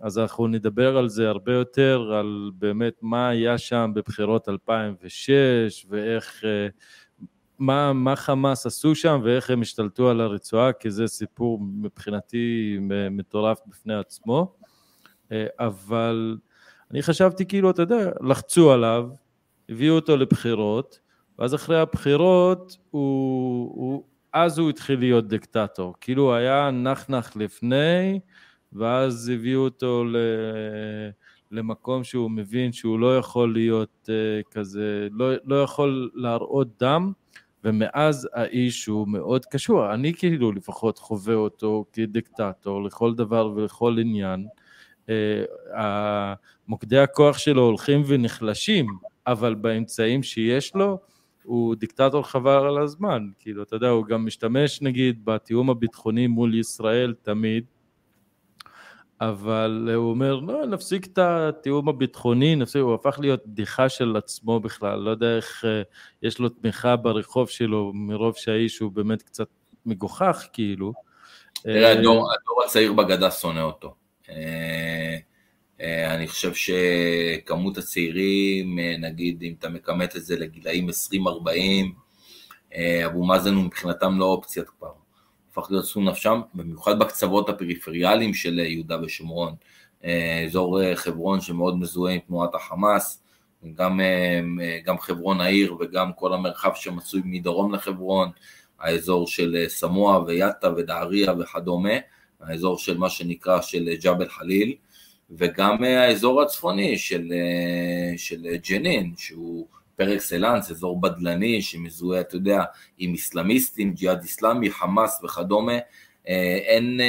[0.00, 6.44] אז אנחנו נדבר על זה הרבה יותר, על באמת מה היה שם בבחירות 2006 ואיך
[6.44, 6.68] אה,
[7.60, 12.76] מה, מה חמאס עשו שם ואיך הם השתלטו על הרצועה, כי זה סיפור מבחינתי
[13.10, 14.54] מטורף בפני עצמו.
[15.32, 16.36] אה, אבל
[16.90, 19.08] אני חשבתי כאילו, אתה יודע, לחצו עליו,
[19.68, 21.00] הביאו אותו לבחירות,
[21.38, 25.94] ואז אחרי הבחירות, הוא, הוא, אז הוא התחיל להיות דיקטטור.
[26.00, 28.20] כאילו היה נח-נח לפני,
[28.72, 30.16] ואז הביאו אותו ל...
[31.50, 37.12] למקום שהוא מבין שהוא לא יכול להיות uh, כזה, לא, לא יכול להראות דם,
[37.64, 44.46] ומאז האיש הוא מאוד קשור, אני כאילו לפחות חווה אותו כדיקטטור לכל דבר ולכל עניין.
[45.08, 46.34] אה,
[46.68, 48.86] מוקדי הכוח שלו הולכים ונחלשים,
[49.26, 50.98] אבל באמצעים שיש לו,
[51.42, 56.54] הוא דיקטטור חבל על הזמן, כאילו, אתה יודע, הוא גם משתמש נגיד בתיאום הביטחוני מול
[56.54, 57.64] ישראל תמיד,
[59.20, 64.60] אבל הוא אומר, לא, נפסיק את התיאום הביטחוני, נפסיק, הוא הפך להיות בדיחה של עצמו
[64.60, 65.82] בכלל, לא יודע איך אה,
[66.22, 69.48] יש לו תמיכה ברחוב שלו, מרוב שהאיש הוא באמת קצת
[69.86, 70.92] מגוחך, כאילו.
[71.62, 73.94] תראה, אה, הדור, הדור הצעיר בגדה שונא אותו.
[74.30, 75.16] אה,
[76.14, 80.88] אני חושב שכמות הצעירים, נגיד, אם אתה מכמת את זה לגילאים
[82.74, 84.92] 20-40, אבו מאזן הוא מבחינתם לא אופציית כבר,
[85.50, 89.54] הפך להיות נפשם, במיוחד בקצוות הפריפריאליים של יהודה ושומרון,
[90.46, 93.22] אזור חברון שמאוד מזוהה עם תנועת החמאס,
[93.74, 94.00] גם,
[94.84, 98.30] גם חברון העיר וגם כל המרחב שמצוי מדרום לחברון,
[98.80, 101.94] האזור של סמוע ויאטה ודהריה וכדומה,
[102.40, 104.74] האזור של מה שנקרא של ג'בל חליל,
[105.30, 107.32] וגם האזור הצפוני של,
[108.16, 109.66] של ג'נין, שהוא
[110.00, 112.64] פר אקסלנס, אזור בדלני שמזוהה, אתה יודע,
[112.98, 115.78] עם איסלאמיסטים, ג'יהאד איסלאמי, חמאס וכדומה,
[116.26, 117.00] אין,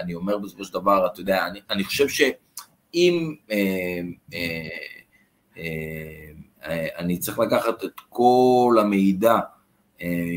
[0.00, 3.34] אני אומר בסופו של דבר, אתה יודע, אני, אני חושב שאם
[6.98, 9.38] אני צריך לקחת את כל המידע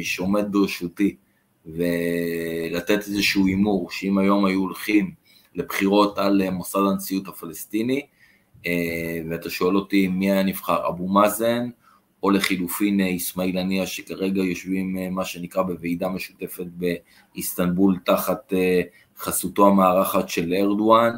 [0.02, 1.16] שעומד ברשותי
[1.66, 5.12] ולתת איזשהו הימור, שאם היום היו הולכים
[5.56, 8.06] לבחירות על מוסד הנשיאות הפלסטיני,
[9.30, 11.70] ואתה שואל אותי מי היה נבחר, אבו מאזן
[12.24, 18.54] או לחילופין אסמאעיל הנייה שכרגע יושבים מה שנקרא בוועידה משותפת באיסטנבול תחת
[19.18, 21.16] חסותו המארחת של ארדואן,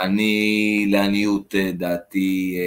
[0.00, 2.58] אני לעניות דעתי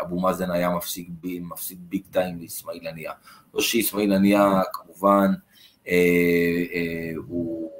[0.00, 3.12] אבו מאזן היה מפסיד, מפסיד ביג טיים לאסמאעיל הנייה,
[3.54, 5.32] לא שאסמאעיל הנייה כמובן
[7.26, 7.70] הוא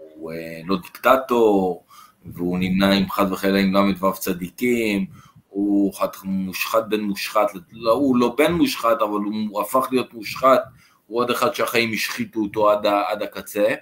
[0.64, 1.84] לא דיקטטור
[2.26, 5.06] והוא נמנה עם חד וחלילה עם ל"ו צדיקים,
[5.48, 5.92] הוא
[6.24, 9.20] מושחת בן מושחת, לא, הוא לא בן מושחת, אבל
[9.50, 10.60] הוא הפך להיות מושחת,
[11.06, 13.74] הוא עוד אחד שהחיים השחיתו אותו עד, עד הקצה,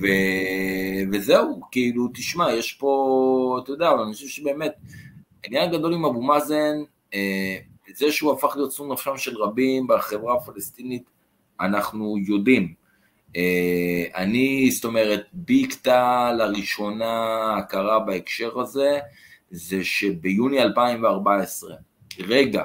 [0.00, 0.06] ו,
[1.12, 4.72] וזהו, כאילו, תשמע, יש פה, אתה יודע, אבל אני חושב שבאמת,
[5.44, 6.74] העניין הגדול עם אבו מאזן,
[7.94, 11.02] זה שהוא הפך להיות סום נפשם של רבים בחברה הפלסטינית,
[11.60, 12.81] אנחנו יודעים.
[14.14, 18.98] אני, זאת אומרת, ביקטה לראשונה הכרה בהקשר הזה,
[19.50, 21.74] זה שביוני 2014,
[22.18, 22.62] רגע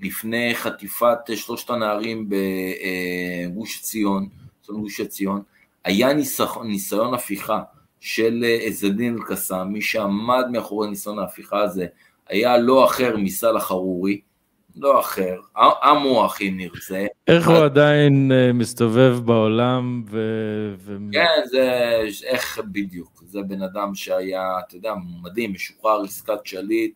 [0.00, 4.28] לפני חטיפת שלושת הנערים בגוש ציון,
[4.68, 5.42] גוש עציון,
[5.84, 6.08] היה
[6.64, 7.62] ניסיון הפיכה
[8.00, 11.86] של עזדין אל-קסאם, מי שעמד מאחורי ניסיון ההפיכה הזה
[12.28, 14.20] היה לא אחר מסאלח חרורי,
[14.76, 15.40] לא אחר,
[15.82, 17.06] המוח אם נרצה.
[17.26, 20.20] איך הוא עדיין מסתובב בעולם ו...
[21.12, 26.94] כן, זה, איך בדיוק, זה בן אדם שהיה, אתה יודע, מדהים, משוחרר עסקת שליט,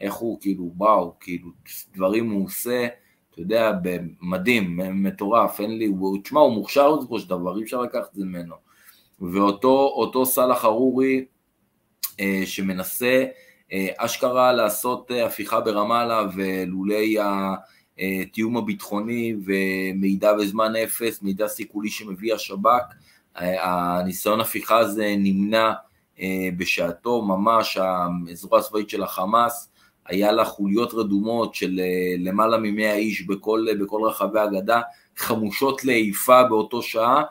[0.00, 1.48] איך הוא כאילו, וואו, כאילו,
[1.94, 2.86] דברים הוא עושה,
[3.30, 3.72] אתה יודע,
[4.20, 5.92] מדהים, מטורף, אין לי,
[6.22, 8.54] תשמע, הוא מוכשר בסופו של דבר, אי אפשר לקחת את זה ממנו.
[9.20, 11.24] ואותו סאלח חרורי,
[12.44, 13.24] שמנסה,
[13.96, 17.16] אשכרה לעשות הפיכה ברמאללה ולולי
[17.98, 22.82] התיאום הביטחוני ומידע בזמן אפס, מידע סיכולי שמביא השב"כ,
[23.36, 25.72] הניסיון הפיכה הזה נמנע
[26.56, 27.78] בשעתו, ממש
[28.32, 29.70] הזרוע הצבאית של החמאס,
[30.06, 31.80] היה לה חוליות רדומות של
[32.18, 34.80] למעלה ממאה איש בכל, בכל רחבי הגדה,
[35.16, 37.22] חמושות לאיפה באותו שעה,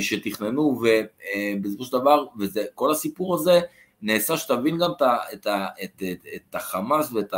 [0.00, 3.60] שתכננו, ובסופו של דבר, וכל הסיפור הזה,
[4.02, 5.02] נעשה שתבין גם את,
[5.32, 5.46] את,
[5.84, 7.34] את, את, את החמאס ואת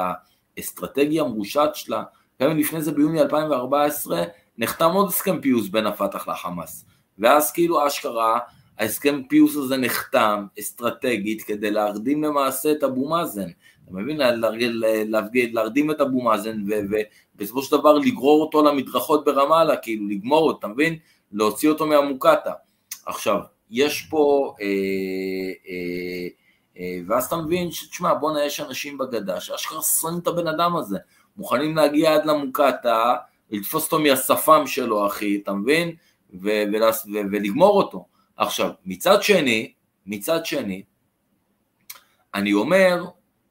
[0.56, 2.02] האסטרטגיה המרושעת שלה.
[2.42, 4.22] גם לפני זה ביוני 2014
[4.58, 6.84] נחתם עוד הסכם פיוס בין הפת"ח לחמאס.
[7.18, 8.38] ואז כאילו אשכרה
[8.78, 13.48] ההסכם פיוס הזה נחתם אסטרטגית כדי להרדים למעשה את אבו מאזן.
[13.84, 14.20] אתה מבין?
[15.52, 16.64] להרדים את אבו מאזן
[17.36, 20.98] ובסופו של דבר לגרור אותו למדרכות ברמאללה, כאילו לגמור אותו, אתה מבין?
[21.32, 22.54] להוציא אותו מהמוקטעה.
[23.06, 24.54] עכשיו, יש פה...
[24.60, 24.66] אה,
[25.68, 26.43] אה,
[27.06, 30.98] ואז אתה מבין שתשמע בואנה יש אנשים בגדה שאשכרה שונאים את הבן אדם הזה,
[31.36, 33.16] מוכנים להגיע עד למוקטעה
[33.50, 35.96] ולתפוס אותו מהשפם שלו אחי, אתה מבין?
[36.42, 38.06] ו- ו- ו- ולגמור אותו.
[38.36, 39.72] עכשיו, מצד שני,
[40.06, 40.82] מצד שני,
[42.34, 43.04] אני אומר,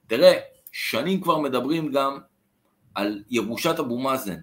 [0.07, 0.39] תראה,
[0.71, 2.19] שנים כבר מדברים גם
[2.95, 4.39] על ירושת אבו מאזן.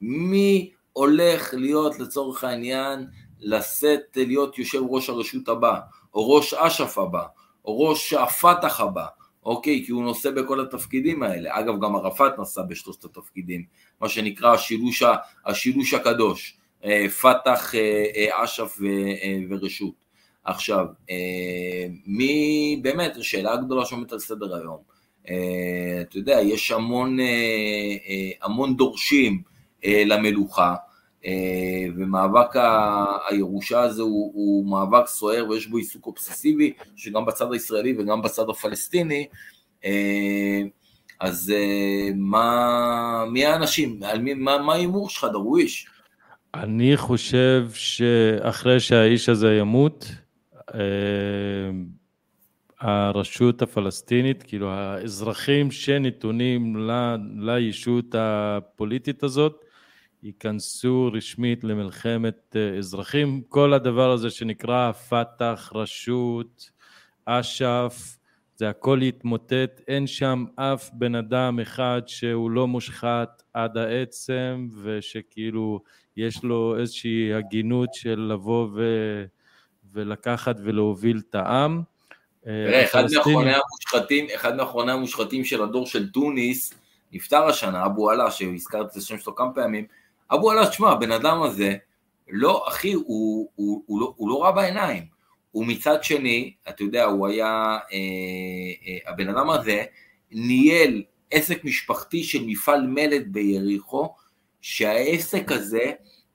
[0.00, 3.06] מי הולך להיות לצורך העניין
[3.40, 5.80] לשאת להיות יושב ראש הרשות הבא,
[6.14, 7.22] או ראש אש"ף הבא,
[7.66, 9.06] ראש הפת"ח הבא,
[9.44, 9.82] אוקיי?
[9.86, 11.58] כי הוא נושא בכל התפקידים האלה.
[11.58, 13.64] אגב, גם ערפאת נשא בשלושת התפקידים,
[14.00, 15.02] מה שנקרא השילוש,
[15.46, 16.56] השילוש הקדוש,
[17.20, 17.74] פת"ח,
[18.32, 18.78] אש"ף
[19.50, 19.94] ורשות.
[20.44, 20.86] עכשיו,
[22.06, 24.78] מי, באמת, השאלה הגדולה שעומדת על סדר היום,
[26.00, 27.18] אתה יודע, יש המון,
[28.42, 29.42] המון דורשים
[29.84, 30.74] למלוכה,
[31.96, 32.56] ומאבק
[33.28, 38.48] הירושה הזה הוא, הוא מאבק סוער ויש בו עיסוק אובססיבי, שגם בצד הישראלי וגם בצד
[38.50, 39.26] הפלסטיני,
[41.20, 41.52] אז
[42.14, 44.00] מה, מי האנשים?
[44.20, 45.86] מי, מה ההימור שלך, דרוויש?
[46.54, 50.12] אני חושב שאחרי שהאיש הזה ימות,
[52.80, 56.88] הרשות הפלסטינית, כאילו האזרחים שנתונים
[57.36, 59.64] לישות הפוליטית הזאת,
[60.26, 63.42] ייכנסו רשמית למלחמת אה, אזרחים.
[63.48, 66.70] כל הדבר הזה שנקרא פת"ח, רשות,
[67.24, 68.16] אש"ף,
[68.56, 75.80] זה הכל יתמוטט, אין שם אף בן אדם אחד שהוא לא מושחת עד העצם ושכאילו
[76.16, 78.84] יש לו איזושהי הגינות של לבוא ו...
[79.92, 81.82] ולקחת ולהוביל את העם.
[82.44, 86.74] תראה, אחד מאחרוני המושחתים, אחד מאחרוני המושחתים של הדור של טוניס,
[87.12, 89.86] נפטר השנה, אבו עלה, שהזכרתי את השם שלו כמה פעמים,
[90.32, 91.76] אבו עלה, תשמע, הבן אדם הזה,
[92.28, 95.16] לא, אחי, הוא, הוא, הוא, הוא, לא, הוא לא רע בעיניים.
[95.54, 97.98] ומצד שני, אתה יודע, הוא היה, אה,
[98.86, 99.84] אה, הבן אדם הזה
[100.30, 104.14] ניהל עסק משפחתי של מפעל מלט ביריחו,
[104.60, 105.92] שהעסק הזה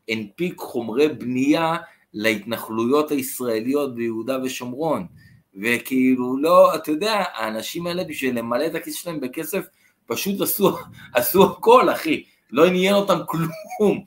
[0.10, 1.78] הנפיק חומרי בנייה
[2.14, 5.08] להתנחלויות הישראליות ביהודה ושומרון.
[5.56, 9.66] וכאילו, לא, אתה יודע, האנשים האלה בשביל למלא את הכיס שלהם בכסף,
[10.06, 10.78] פשוט עשו,
[11.14, 12.24] עשו הכל, אחי.
[12.52, 14.04] לא עניין אותם כלום.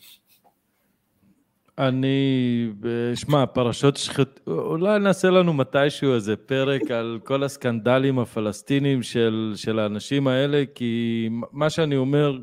[1.79, 2.69] אני,
[3.15, 9.79] שמע, פרשות שחיתות, אולי נעשה לנו מתישהו איזה פרק על כל הסקנדלים הפלסטינים של, של
[9.79, 12.39] האנשים האלה, כי מה שאני אומר,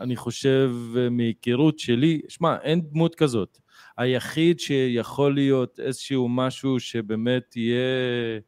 [0.00, 0.72] אני חושב
[1.10, 3.58] מהיכרות שלי, שמע, אין דמות כזאת.
[3.98, 8.38] היחיד שיכול להיות איזשהו משהו שבאמת יהיה, אה,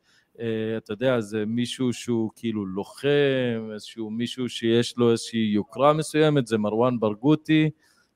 [0.77, 6.59] אתה יודע, זה מישהו שהוא כאילו לוחם, איזשהו מישהו שיש לו איזושהי יוקרה מסוימת, זה
[6.59, 7.71] מרואן ברגותי.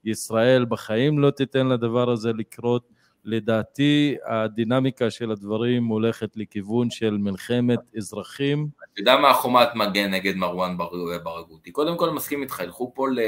[0.05, 2.95] ישראל בחיים לא תיתן לדבר הזה לקרות.
[3.25, 8.69] לדעתי הדינמיקה של הדברים הולכת לכיוון של מלחמת אזרחים.
[8.93, 10.77] אתה יודע מה החומת מגן נגד מרואן
[11.25, 11.71] ברגותי?
[11.71, 13.19] קודם כל מסכים איתך, ילכו פה ל...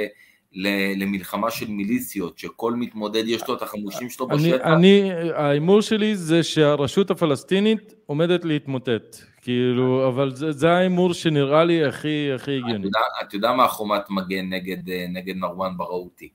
[0.97, 4.67] למלחמה של מיליציות, שכל מתמודד יש לו את החמושים שלו בשטח.
[4.67, 11.85] אני, ההימור שלי זה שהרשות הפלסטינית עומדת להתמוטט, כאילו, אבל זה, זה ההימור שנראה לי
[11.85, 12.89] הכי, הכי הגיוני.
[13.23, 16.29] אתה יודע מה החומת מגן נגד, נגד מרואן בראותי?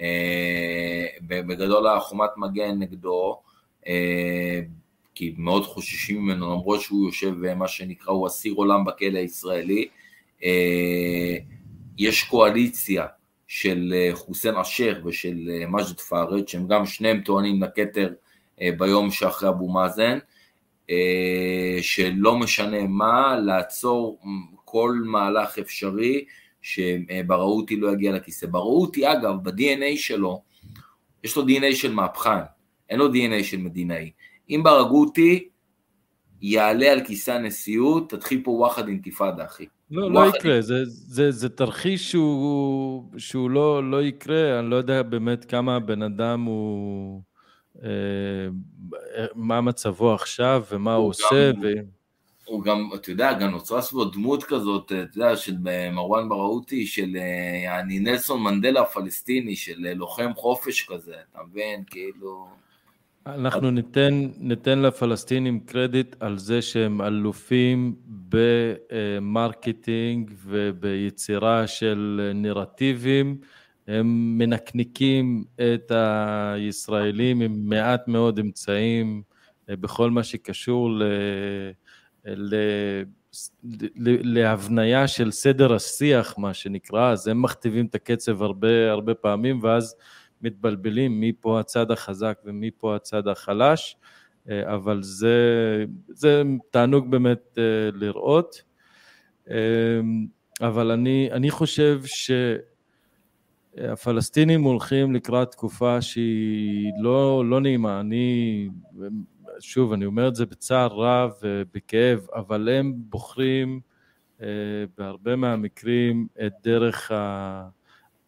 [0.00, 3.40] אה, בגדול החומת מגן נגדו,
[3.86, 4.60] אה,
[5.14, 9.88] כי מאוד חוששים ממנו, למרות שהוא יושב אה, מה שנקרא, הוא אסיר עולם בכלא הישראלי.
[11.98, 13.06] יש קואליציה
[13.54, 18.12] של חוסיין אשר ושל מג'ד פארד, שהם גם שניהם טוענים לכתר
[18.78, 20.18] ביום שאחרי אבו מאזן,
[21.80, 24.20] שלא משנה מה, לעצור
[24.64, 26.24] כל מהלך אפשרי
[26.62, 28.46] שבראותי לא יגיע לכיסא.
[28.46, 30.42] בראותי, אגב, ב-DNA שלו,
[31.24, 32.42] יש לו DNA של מהפכן,
[32.90, 34.10] אין לו DNA של מדינאי.
[34.50, 35.48] אם ברגותי
[36.42, 39.66] יעלה על כיסא הנשיאות, תתחיל פה וואחד אינתיפאדה, אחי.
[39.92, 45.02] לא, לא יקרה, זה, זה, זה תרחיש שהוא, שהוא לא, לא יקרה, אני לא יודע
[45.02, 47.22] באמת כמה הבן אדם הוא...
[47.84, 47.88] אה,
[49.34, 51.50] מה מצבו עכשיו ומה הוא, הוא עושה.
[51.62, 51.72] ו...
[52.44, 55.54] הוא גם, אתה יודע, גם נוצרה סביבו דמות כזאת, אתה יודע, של
[55.92, 57.16] מרואן בראותי, של
[57.64, 61.84] יעני נלסון מנדלה הפלסטיני, של לוחם חופש כזה, אתה מבין?
[61.86, 62.61] כאילו...
[63.26, 67.94] אנחנו ניתן, ניתן לפלסטינים קרדיט על זה שהם אלופים
[68.28, 73.38] ב marketing וביצירה של נרטיבים.
[73.88, 79.22] הם מנקניקים את הישראלים עם מעט מאוד אמצעים
[79.68, 81.02] בכל מה שקשור ל...
[84.04, 89.94] להבניה של סדר השיח, מה שנקרא, אז הם מכתיבים את הקצב הרבה הרבה פעמים, ואז
[90.42, 93.96] מתבלבלים מי פה הצד החזק ומי פה הצד החלש,
[94.50, 98.62] אה, אבל זה, זה תענוג באמת אה, לראות.
[99.50, 100.00] אה,
[100.60, 102.00] אבל אני, אני חושב
[103.76, 108.00] שהפלסטינים הולכים לקראת תקופה שהיא לא, לא נעימה.
[108.00, 108.68] אני
[109.60, 113.80] שוב, אני אומר את זה בצער רב ובכאב, אבל הם בוחרים
[114.98, 117.12] בהרבה מהמקרים את דרך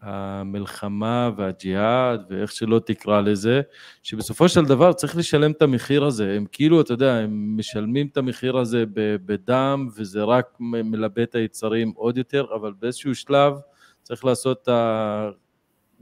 [0.04, 3.60] המלחמה והג'יהאד ואיך שלא תקרא לזה,
[4.02, 6.36] שבסופו של דבר צריך לשלם את המחיר הזה.
[6.36, 11.92] הם כאילו, אתה יודע, הם משלמים את המחיר הזה בדם, וזה רק מלבה את היצרים
[11.96, 13.54] עוד יותר, אבל באיזשהו שלב
[14.02, 14.68] צריך לעשות את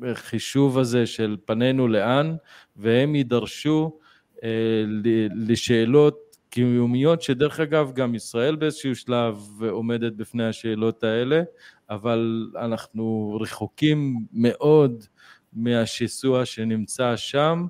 [0.03, 2.37] החישוב הזה של פנינו לאן,
[2.77, 3.99] והם יידרשו
[4.45, 4.85] אה,
[5.47, 9.37] לשאלות קיומיות, שדרך אגב גם ישראל באיזשהו שלב
[9.71, 11.43] עומדת בפני השאלות האלה,
[11.95, 15.05] אבל אנחנו רחוקים מאוד
[15.53, 17.67] מהשיסוע שנמצא שם,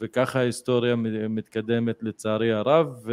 [0.00, 0.96] וככה ההיסטוריה
[1.28, 3.06] מתקדמת לצערי הרב,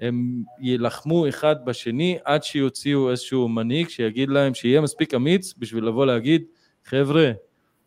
[0.00, 6.06] והם יילחמו אחד בשני עד שיוציאו איזשהו מנהיג שיגיד להם שיהיה מספיק אמיץ בשביל לבוא
[6.06, 6.42] להגיד,
[6.84, 7.32] חבר'ה,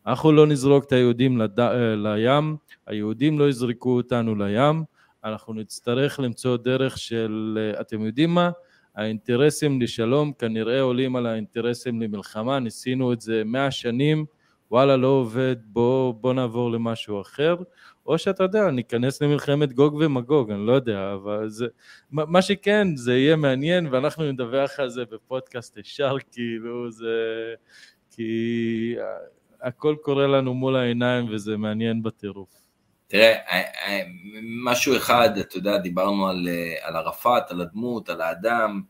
[0.08, 1.60] אנחנו לא נזרוק את היהודים לד...
[1.96, 2.58] לים,
[2.88, 4.84] היהודים לא יזרקו אותנו לים,
[5.24, 8.52] אנחנו נצטרך למצוא דרך של, אתם יודעים מה?
[8.96, 14.26] האינטרסים לשלום כנראה עולים על האינטרסים למלחמה, ניסינו את זה מאה שנים,
[14.72, 17.56] וואלה, לא עובד, בוא, בוא נעבור למשהו אחר,
[18.06, 21.66] או שאתה יודע, ניכנס למלחמת גוג ומגוג, אני לא יודע, אבל זה...
[22.12, 27.16] מה שכן, זה יהיה מעניין, ואנחנו נדווח על זה בפודקאסט ישר, כאילו, זה...
[28.12, 28.96] כי
[29.62, 32.61] הכל קורה לנו מול העיניים וזה מעניין בטירוף.
[33.12, 33.34] תראה,
[34.64, 36.48] משהו אחד, אתה יודע, דיברנו על,
[36.82, 38.82] על ערפאת, על הדמות, על האדם,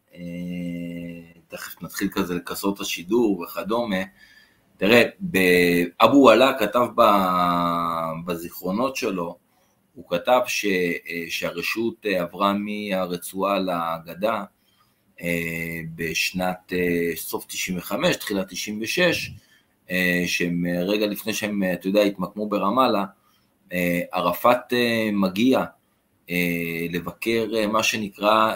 [1.47, 3.95] תכף נתחיל כזה לכסות השידור וכדומה.
[4.77, 5.03] תראה,
[6.01, 6.87] אבו וואלה כתב
[8.25, 9.37] בזיכרונות שלו,
[9.93, 10.65] הוא כתב ש,
[11.29, 14.43] שהרשות עברה מהרצועה לגדה
[15.95, 16.73] בשנת
[17.15, 19.31] סוף 95, תחילת 96,
[20.25, 23.05] שהם רגע לפני שהם, אתה יודע, התמקמו ברמאללה,
[24.11, 24.73] ערפאת
[25.13, 25.63] מגיע
[26.89, 28.53] לבקר מה שנקרא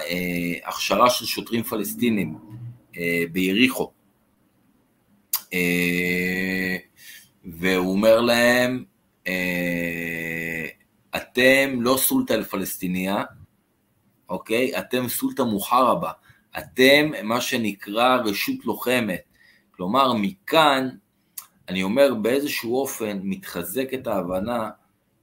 [0.66, 2.38] הכשרה של שוטרים פלסטינים
[3.32, 3.92] ביריחו.
[7.46, 8.84] והוא אומר להם,
[11.16, 13.24] אתם לא סולטה אל-פלסטיניה,
[14.30, 14.80] אוקיי?
[14.80, 16.12] אתם סולטה מוחרבה,
[16.58, 19.22] אתם מה שנקרא רשות לוחמת.
[19.72, 20.90] כלומר, מכאן,
[21.70, 24.70] אני אומר באיזשהו אופן, מתחזקת ההבנה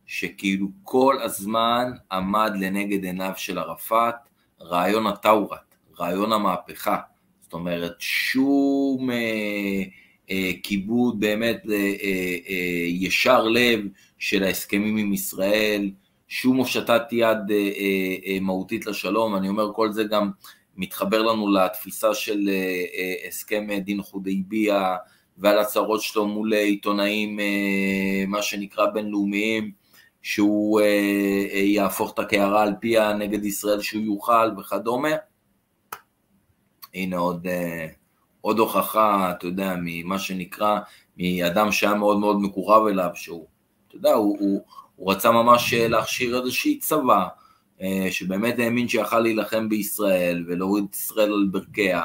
[0.06, 4.14] שכאילו כל הזמן עמד לנגד עיניו של ערפאת
[4.60, 6.98] רעיון הטאורת, רעיון המהפכה.
[7.42, 9.82] זאת אומרת, שום אה,
[10.30, 13.80] אה, כיבוד באמת אה, אה, אה, ישר לב
[14.18, 15.90] של ההסכמים עם ישראל,
[16.28, 20.30] שום הושטת יד אה, אה, אה, מהותית לשלום, אני אומר כל זה גם
[20.76, 24.96] מתחבר לנו לתפיסה של אה, אה, הסכם דין חודייביה
[25.38, 29.81] ועל הצהרות שלו מול עיתונאים, אה, מה שנקרא בינלאומיים,
[30.22, 30.86] שהוא אה,
[31.52, 35.08] אה, יהפוך את הקערה על פיה נגד ישראל שהוא יוכל וכדומה.
[36.94, 37.86] הנה עוד, אה,
[38.40, 40.80] עוד הוכחה, אתה יודע, ממה שנקרא,
[41.16, 43.46] מאדם שהיה מאוד מאוד מקורב אליו, שהוא,
[43.88, 44.64] אתה יודע, הוא, הוא,
[44.96, 47.26] הוא רצה ממש להכשיר איזושהי צבא,
[48.10, 52.02] שבאמת האמין שיכל להילחם בישראל ולהוריד את ישראל על ברכיה.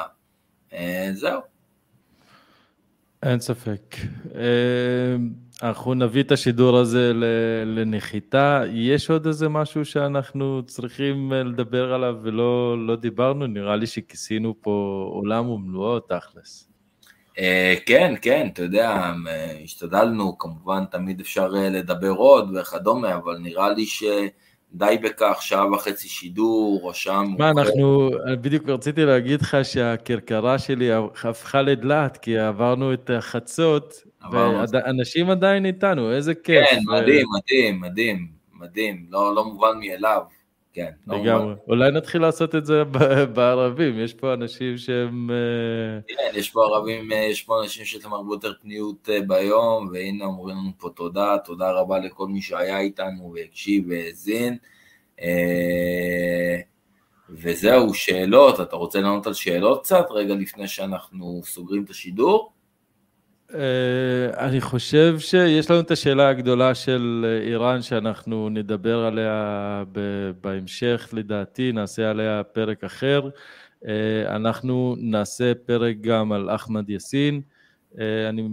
[1.13, 1.41] זהו.
[3.23, 3.95] אין ספק.
[5.63, 7.11] אנחנו נביא את השידור הזה
[7.65, 8.63] לנחיתה.
[8.71, 13.47] יש עוד איזה משהו שאנחנו צריכים לדבר עליו ולא לא דיברנו?
[13.47, 16.69] נראה לי שכיסינו פה עולם ומלואו תכלס.
[17.85, 19.13] כן, כן, אתה יודע,
[19.63, 24.03] השתדלנו, כמובן תמיד אפשר לדבר עוד וכדומה, אבל נראה לי ש...
[24.73, 27.39] די בכך, שעה וחצי שידור, או שעה מאוחרת.
[27.39, 28.09] מה, אנחנו,
[28.41, 30.89] בדיוק רציתי להגיד לך שהכרכרה שלי
[31.23, 36.65] הפכה לדלת, כי עברנו את החצות, ואנשים עדיין איתנו, איזה כיף.
[36.69, 40.21] כן, מדהים, מדהים, מדהים, מדהים, לא, לא מובן מאליו.
[40.77, 41.53] כן, לא לגמרי.
[41.67, 42.83] אולי נתחיל לעשות את זה
[43.33, 45.29] בערבים, יש פה אנשים שהם...
[45.31, 49.21] אה, כן, יש פה ערבים, אה, יש פה אנשים שיש להם הרבה יותר פניות אה,
[49.21, 54.57] ביום, והנה אומרים לנו פה תודה, תודה רבה לכל מי שהיה איתנו והקשיב והאזין.
[57.29, 62.51] וזהו, שאלות, אתה רוצה לענות על שאלות קצת, רגע לפני שאנחנו סוגרים את השידור?
[63.51, 63.53] Uh,
[64.37, 69.83] אני חושב שיש לנו את השאלה הגדולה של איראן שאנחנו נדבר עליה
[70.41, 73.29] בהמשך, לדעתי, נעשה עליה פרק אחר.
[73.83, 73.87] Uh,
[74.27, 77.41] אנחנו נעשה פרק גם על אחמד יאסין.
[78.29, 78.47] אני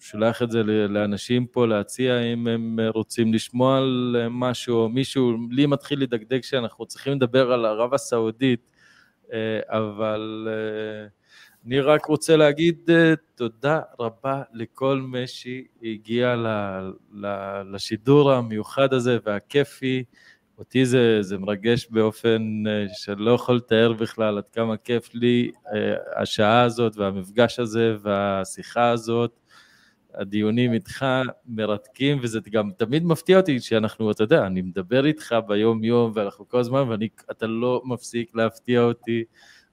[0.00, 5.66] שולח את זה לאנשים פה להציע אם הם רוצים לשמוע על משהו או מישהו, לי
[5.66, 8.70] מתחיל לדקדק שאנחנו צריכים לדבר על ערב הסעודית,
[9.68, 10.48] אבל...
[11.66, 16.34] אני רק רוצה להגיד uh, תודה רבה לכל מי שהגיע
[17.64, 20.04] לשידור המיוחד הזה והכיפי.
[20.58, 25.50] אותי זה, זה מרגש באופן uh, שאני לא יכול לתאר בכלל עד כמה כיף לי
[25.66, 25.70] uh,
[26.16, 29.38] השעה הזאת והמפגש הזה והשיחה הזאת.
[30.14, 31.06] הדיונים איתך
[31.46, 36.58] מרתקים, וזה גם תמיד מפתיע אותי שאנחנו, אתה יודע, אני מדבר איתך ביום-יום, ואנחנו כל
[36.58, 39.24] הזמן, ואתה לא מפסיק להפתיע אותי.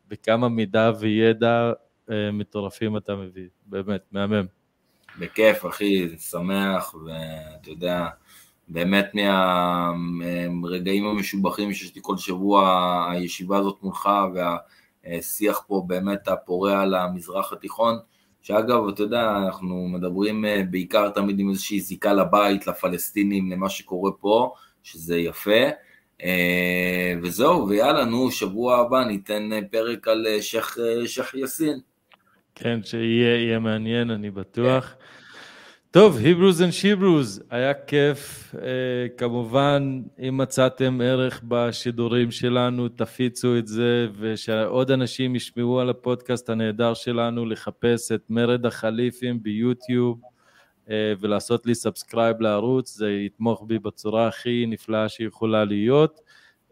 [0.10, 1.72] בכמה מידע וידע
[2.12, 4.46] אה, מטורפים אתה מביא, באמת, מהמם.
[5.20, 8.08] בכיף, אחי, שמח, ואתה יודע,
[8.68, 9.12] באמת
[10.62, 14.10] מהרגעים המשובחים שיש לי כל שבוע, הישיבה הזאת מולך,
[15.06, 17.98] והשיח פה באמת הפורה על המזרח התיכון,
[18.42, 24.12] שאגב, אתה יודע, אנחנו מדברים אה, בעיקר תמיד עם איזושהי זיקה לבית, לפלסטינים, למה שקורה
[24.20, 24.54] פה,
[24.84, 25.70] שזה יפה.
[26.24, 31.80] אה, וזהו, ויאללה, נו, שבוע הבא ניתן אה, פרק על אה, שייח' שייח יאסין.
[32.56, 34.96] כן, שיהיה מעניין, אני בטוח.
[35.92, 38.56] טוב, hebros and shebros, היה כיף.
[39.18, 46.94] כמובן, אם מצאתם ערך בשידורים שלנו, תפיצו את זה, ושעוד אנשים ישמעו על הפודקאסט הנהדר
[46.94, 50.20] שלנו, לחפש את מרד החליפים ביוטיוב.
[50.90, 56.22] אה, ולעשות לי subscribe לערוץ, זה יתמוך בי בצורה הכי נפלאה שיכולה להיות.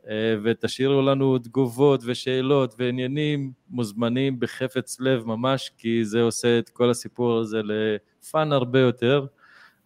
[0.10, 6.89] אה, ותשאירו לנו תגובות ושאלות ועניינים מוזמנים בחפץ לב ממש, כי זה עושה את כל
[6.89, 9.26] הסיפור הזה לפאן הרבה יותר.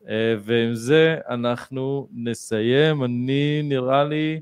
[0.09, 3.03] אה, ועם זה אנחנו נסיים.
[3.03, 4.39] אני, נראה לי,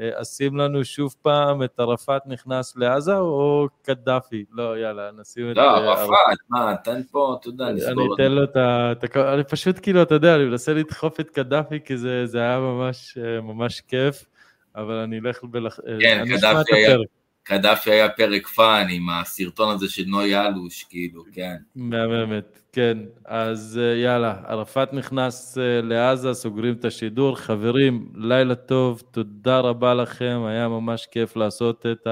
[0.00, 4.44] אשים לנו שוב פעם את ערפאת נכנס לעזה או קדאפי?
[4.52, 5.56] לא, יאללה, נשים את...
[5.56, 8.92] לא, ערפאת, מה, תן פה, אתה יודע, נסגור אני אתן לו את ה...
[9.34, 13.80] אני פשוט כאילו, אתה יודע, אני מנסה לדחוף את קדאפי, כי זה היה ממש ממש
[13.80, 14.24] כיף.
[14.76, 15.78] אבל אני אלך ולח...
[16.00, 16.96] כן, קדאפי היה,
[17.44, 21.56] קדאפי היה פרק fun עם הסרטון הזה של נוי אלוש, כאילו, כן.
[21.76, 22.98] מהממת, כן.
[23.24, 27.36] אז אה, יאללה, ערפאת נכנס אה, לעזה, סוגרים את השידור.
[27.36, 32.06] חברים, לילה טוב, תודה רבה לכם, היה ממש כיף לעשות את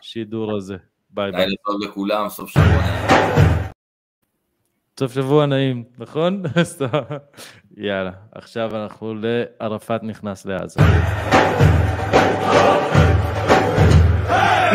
[0.00, 0.76] השידור הזה.
[1.10, 1.40] ביי ביי.
[1.40, 3.70] לילה טוב לכולם, סוף שבוע נעים.
[5.00, 6.42] סוף שבוע נעים, נכון?
[7.76, 10.80] יאללה, עכשיו אנחנו לערפאת נכנס לעזה.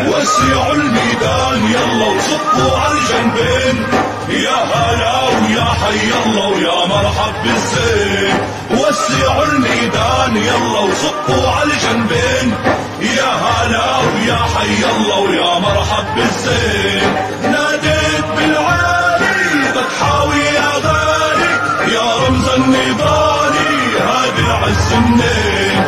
[0.08, 3.86] وسعوا الميدان يلا وصفوا على الجنبين.
[4.28, 8.34] يا هلا ويا حي الله ويا مرحب بالزين.
[8.70, 12.54] وسعوا الميدان يلا وصفوا على الجنبين.
[13.00, 17.14] يا هلا ويا حي الله ويا مرحب بالزين.
[17.42, 19.36] ناديت بالعالي
[19.70, 21.52] بتحاوي يا غالي
[21.94, 23.70] يا رمز النضالي
[24.00, 25.84] هذا العز منين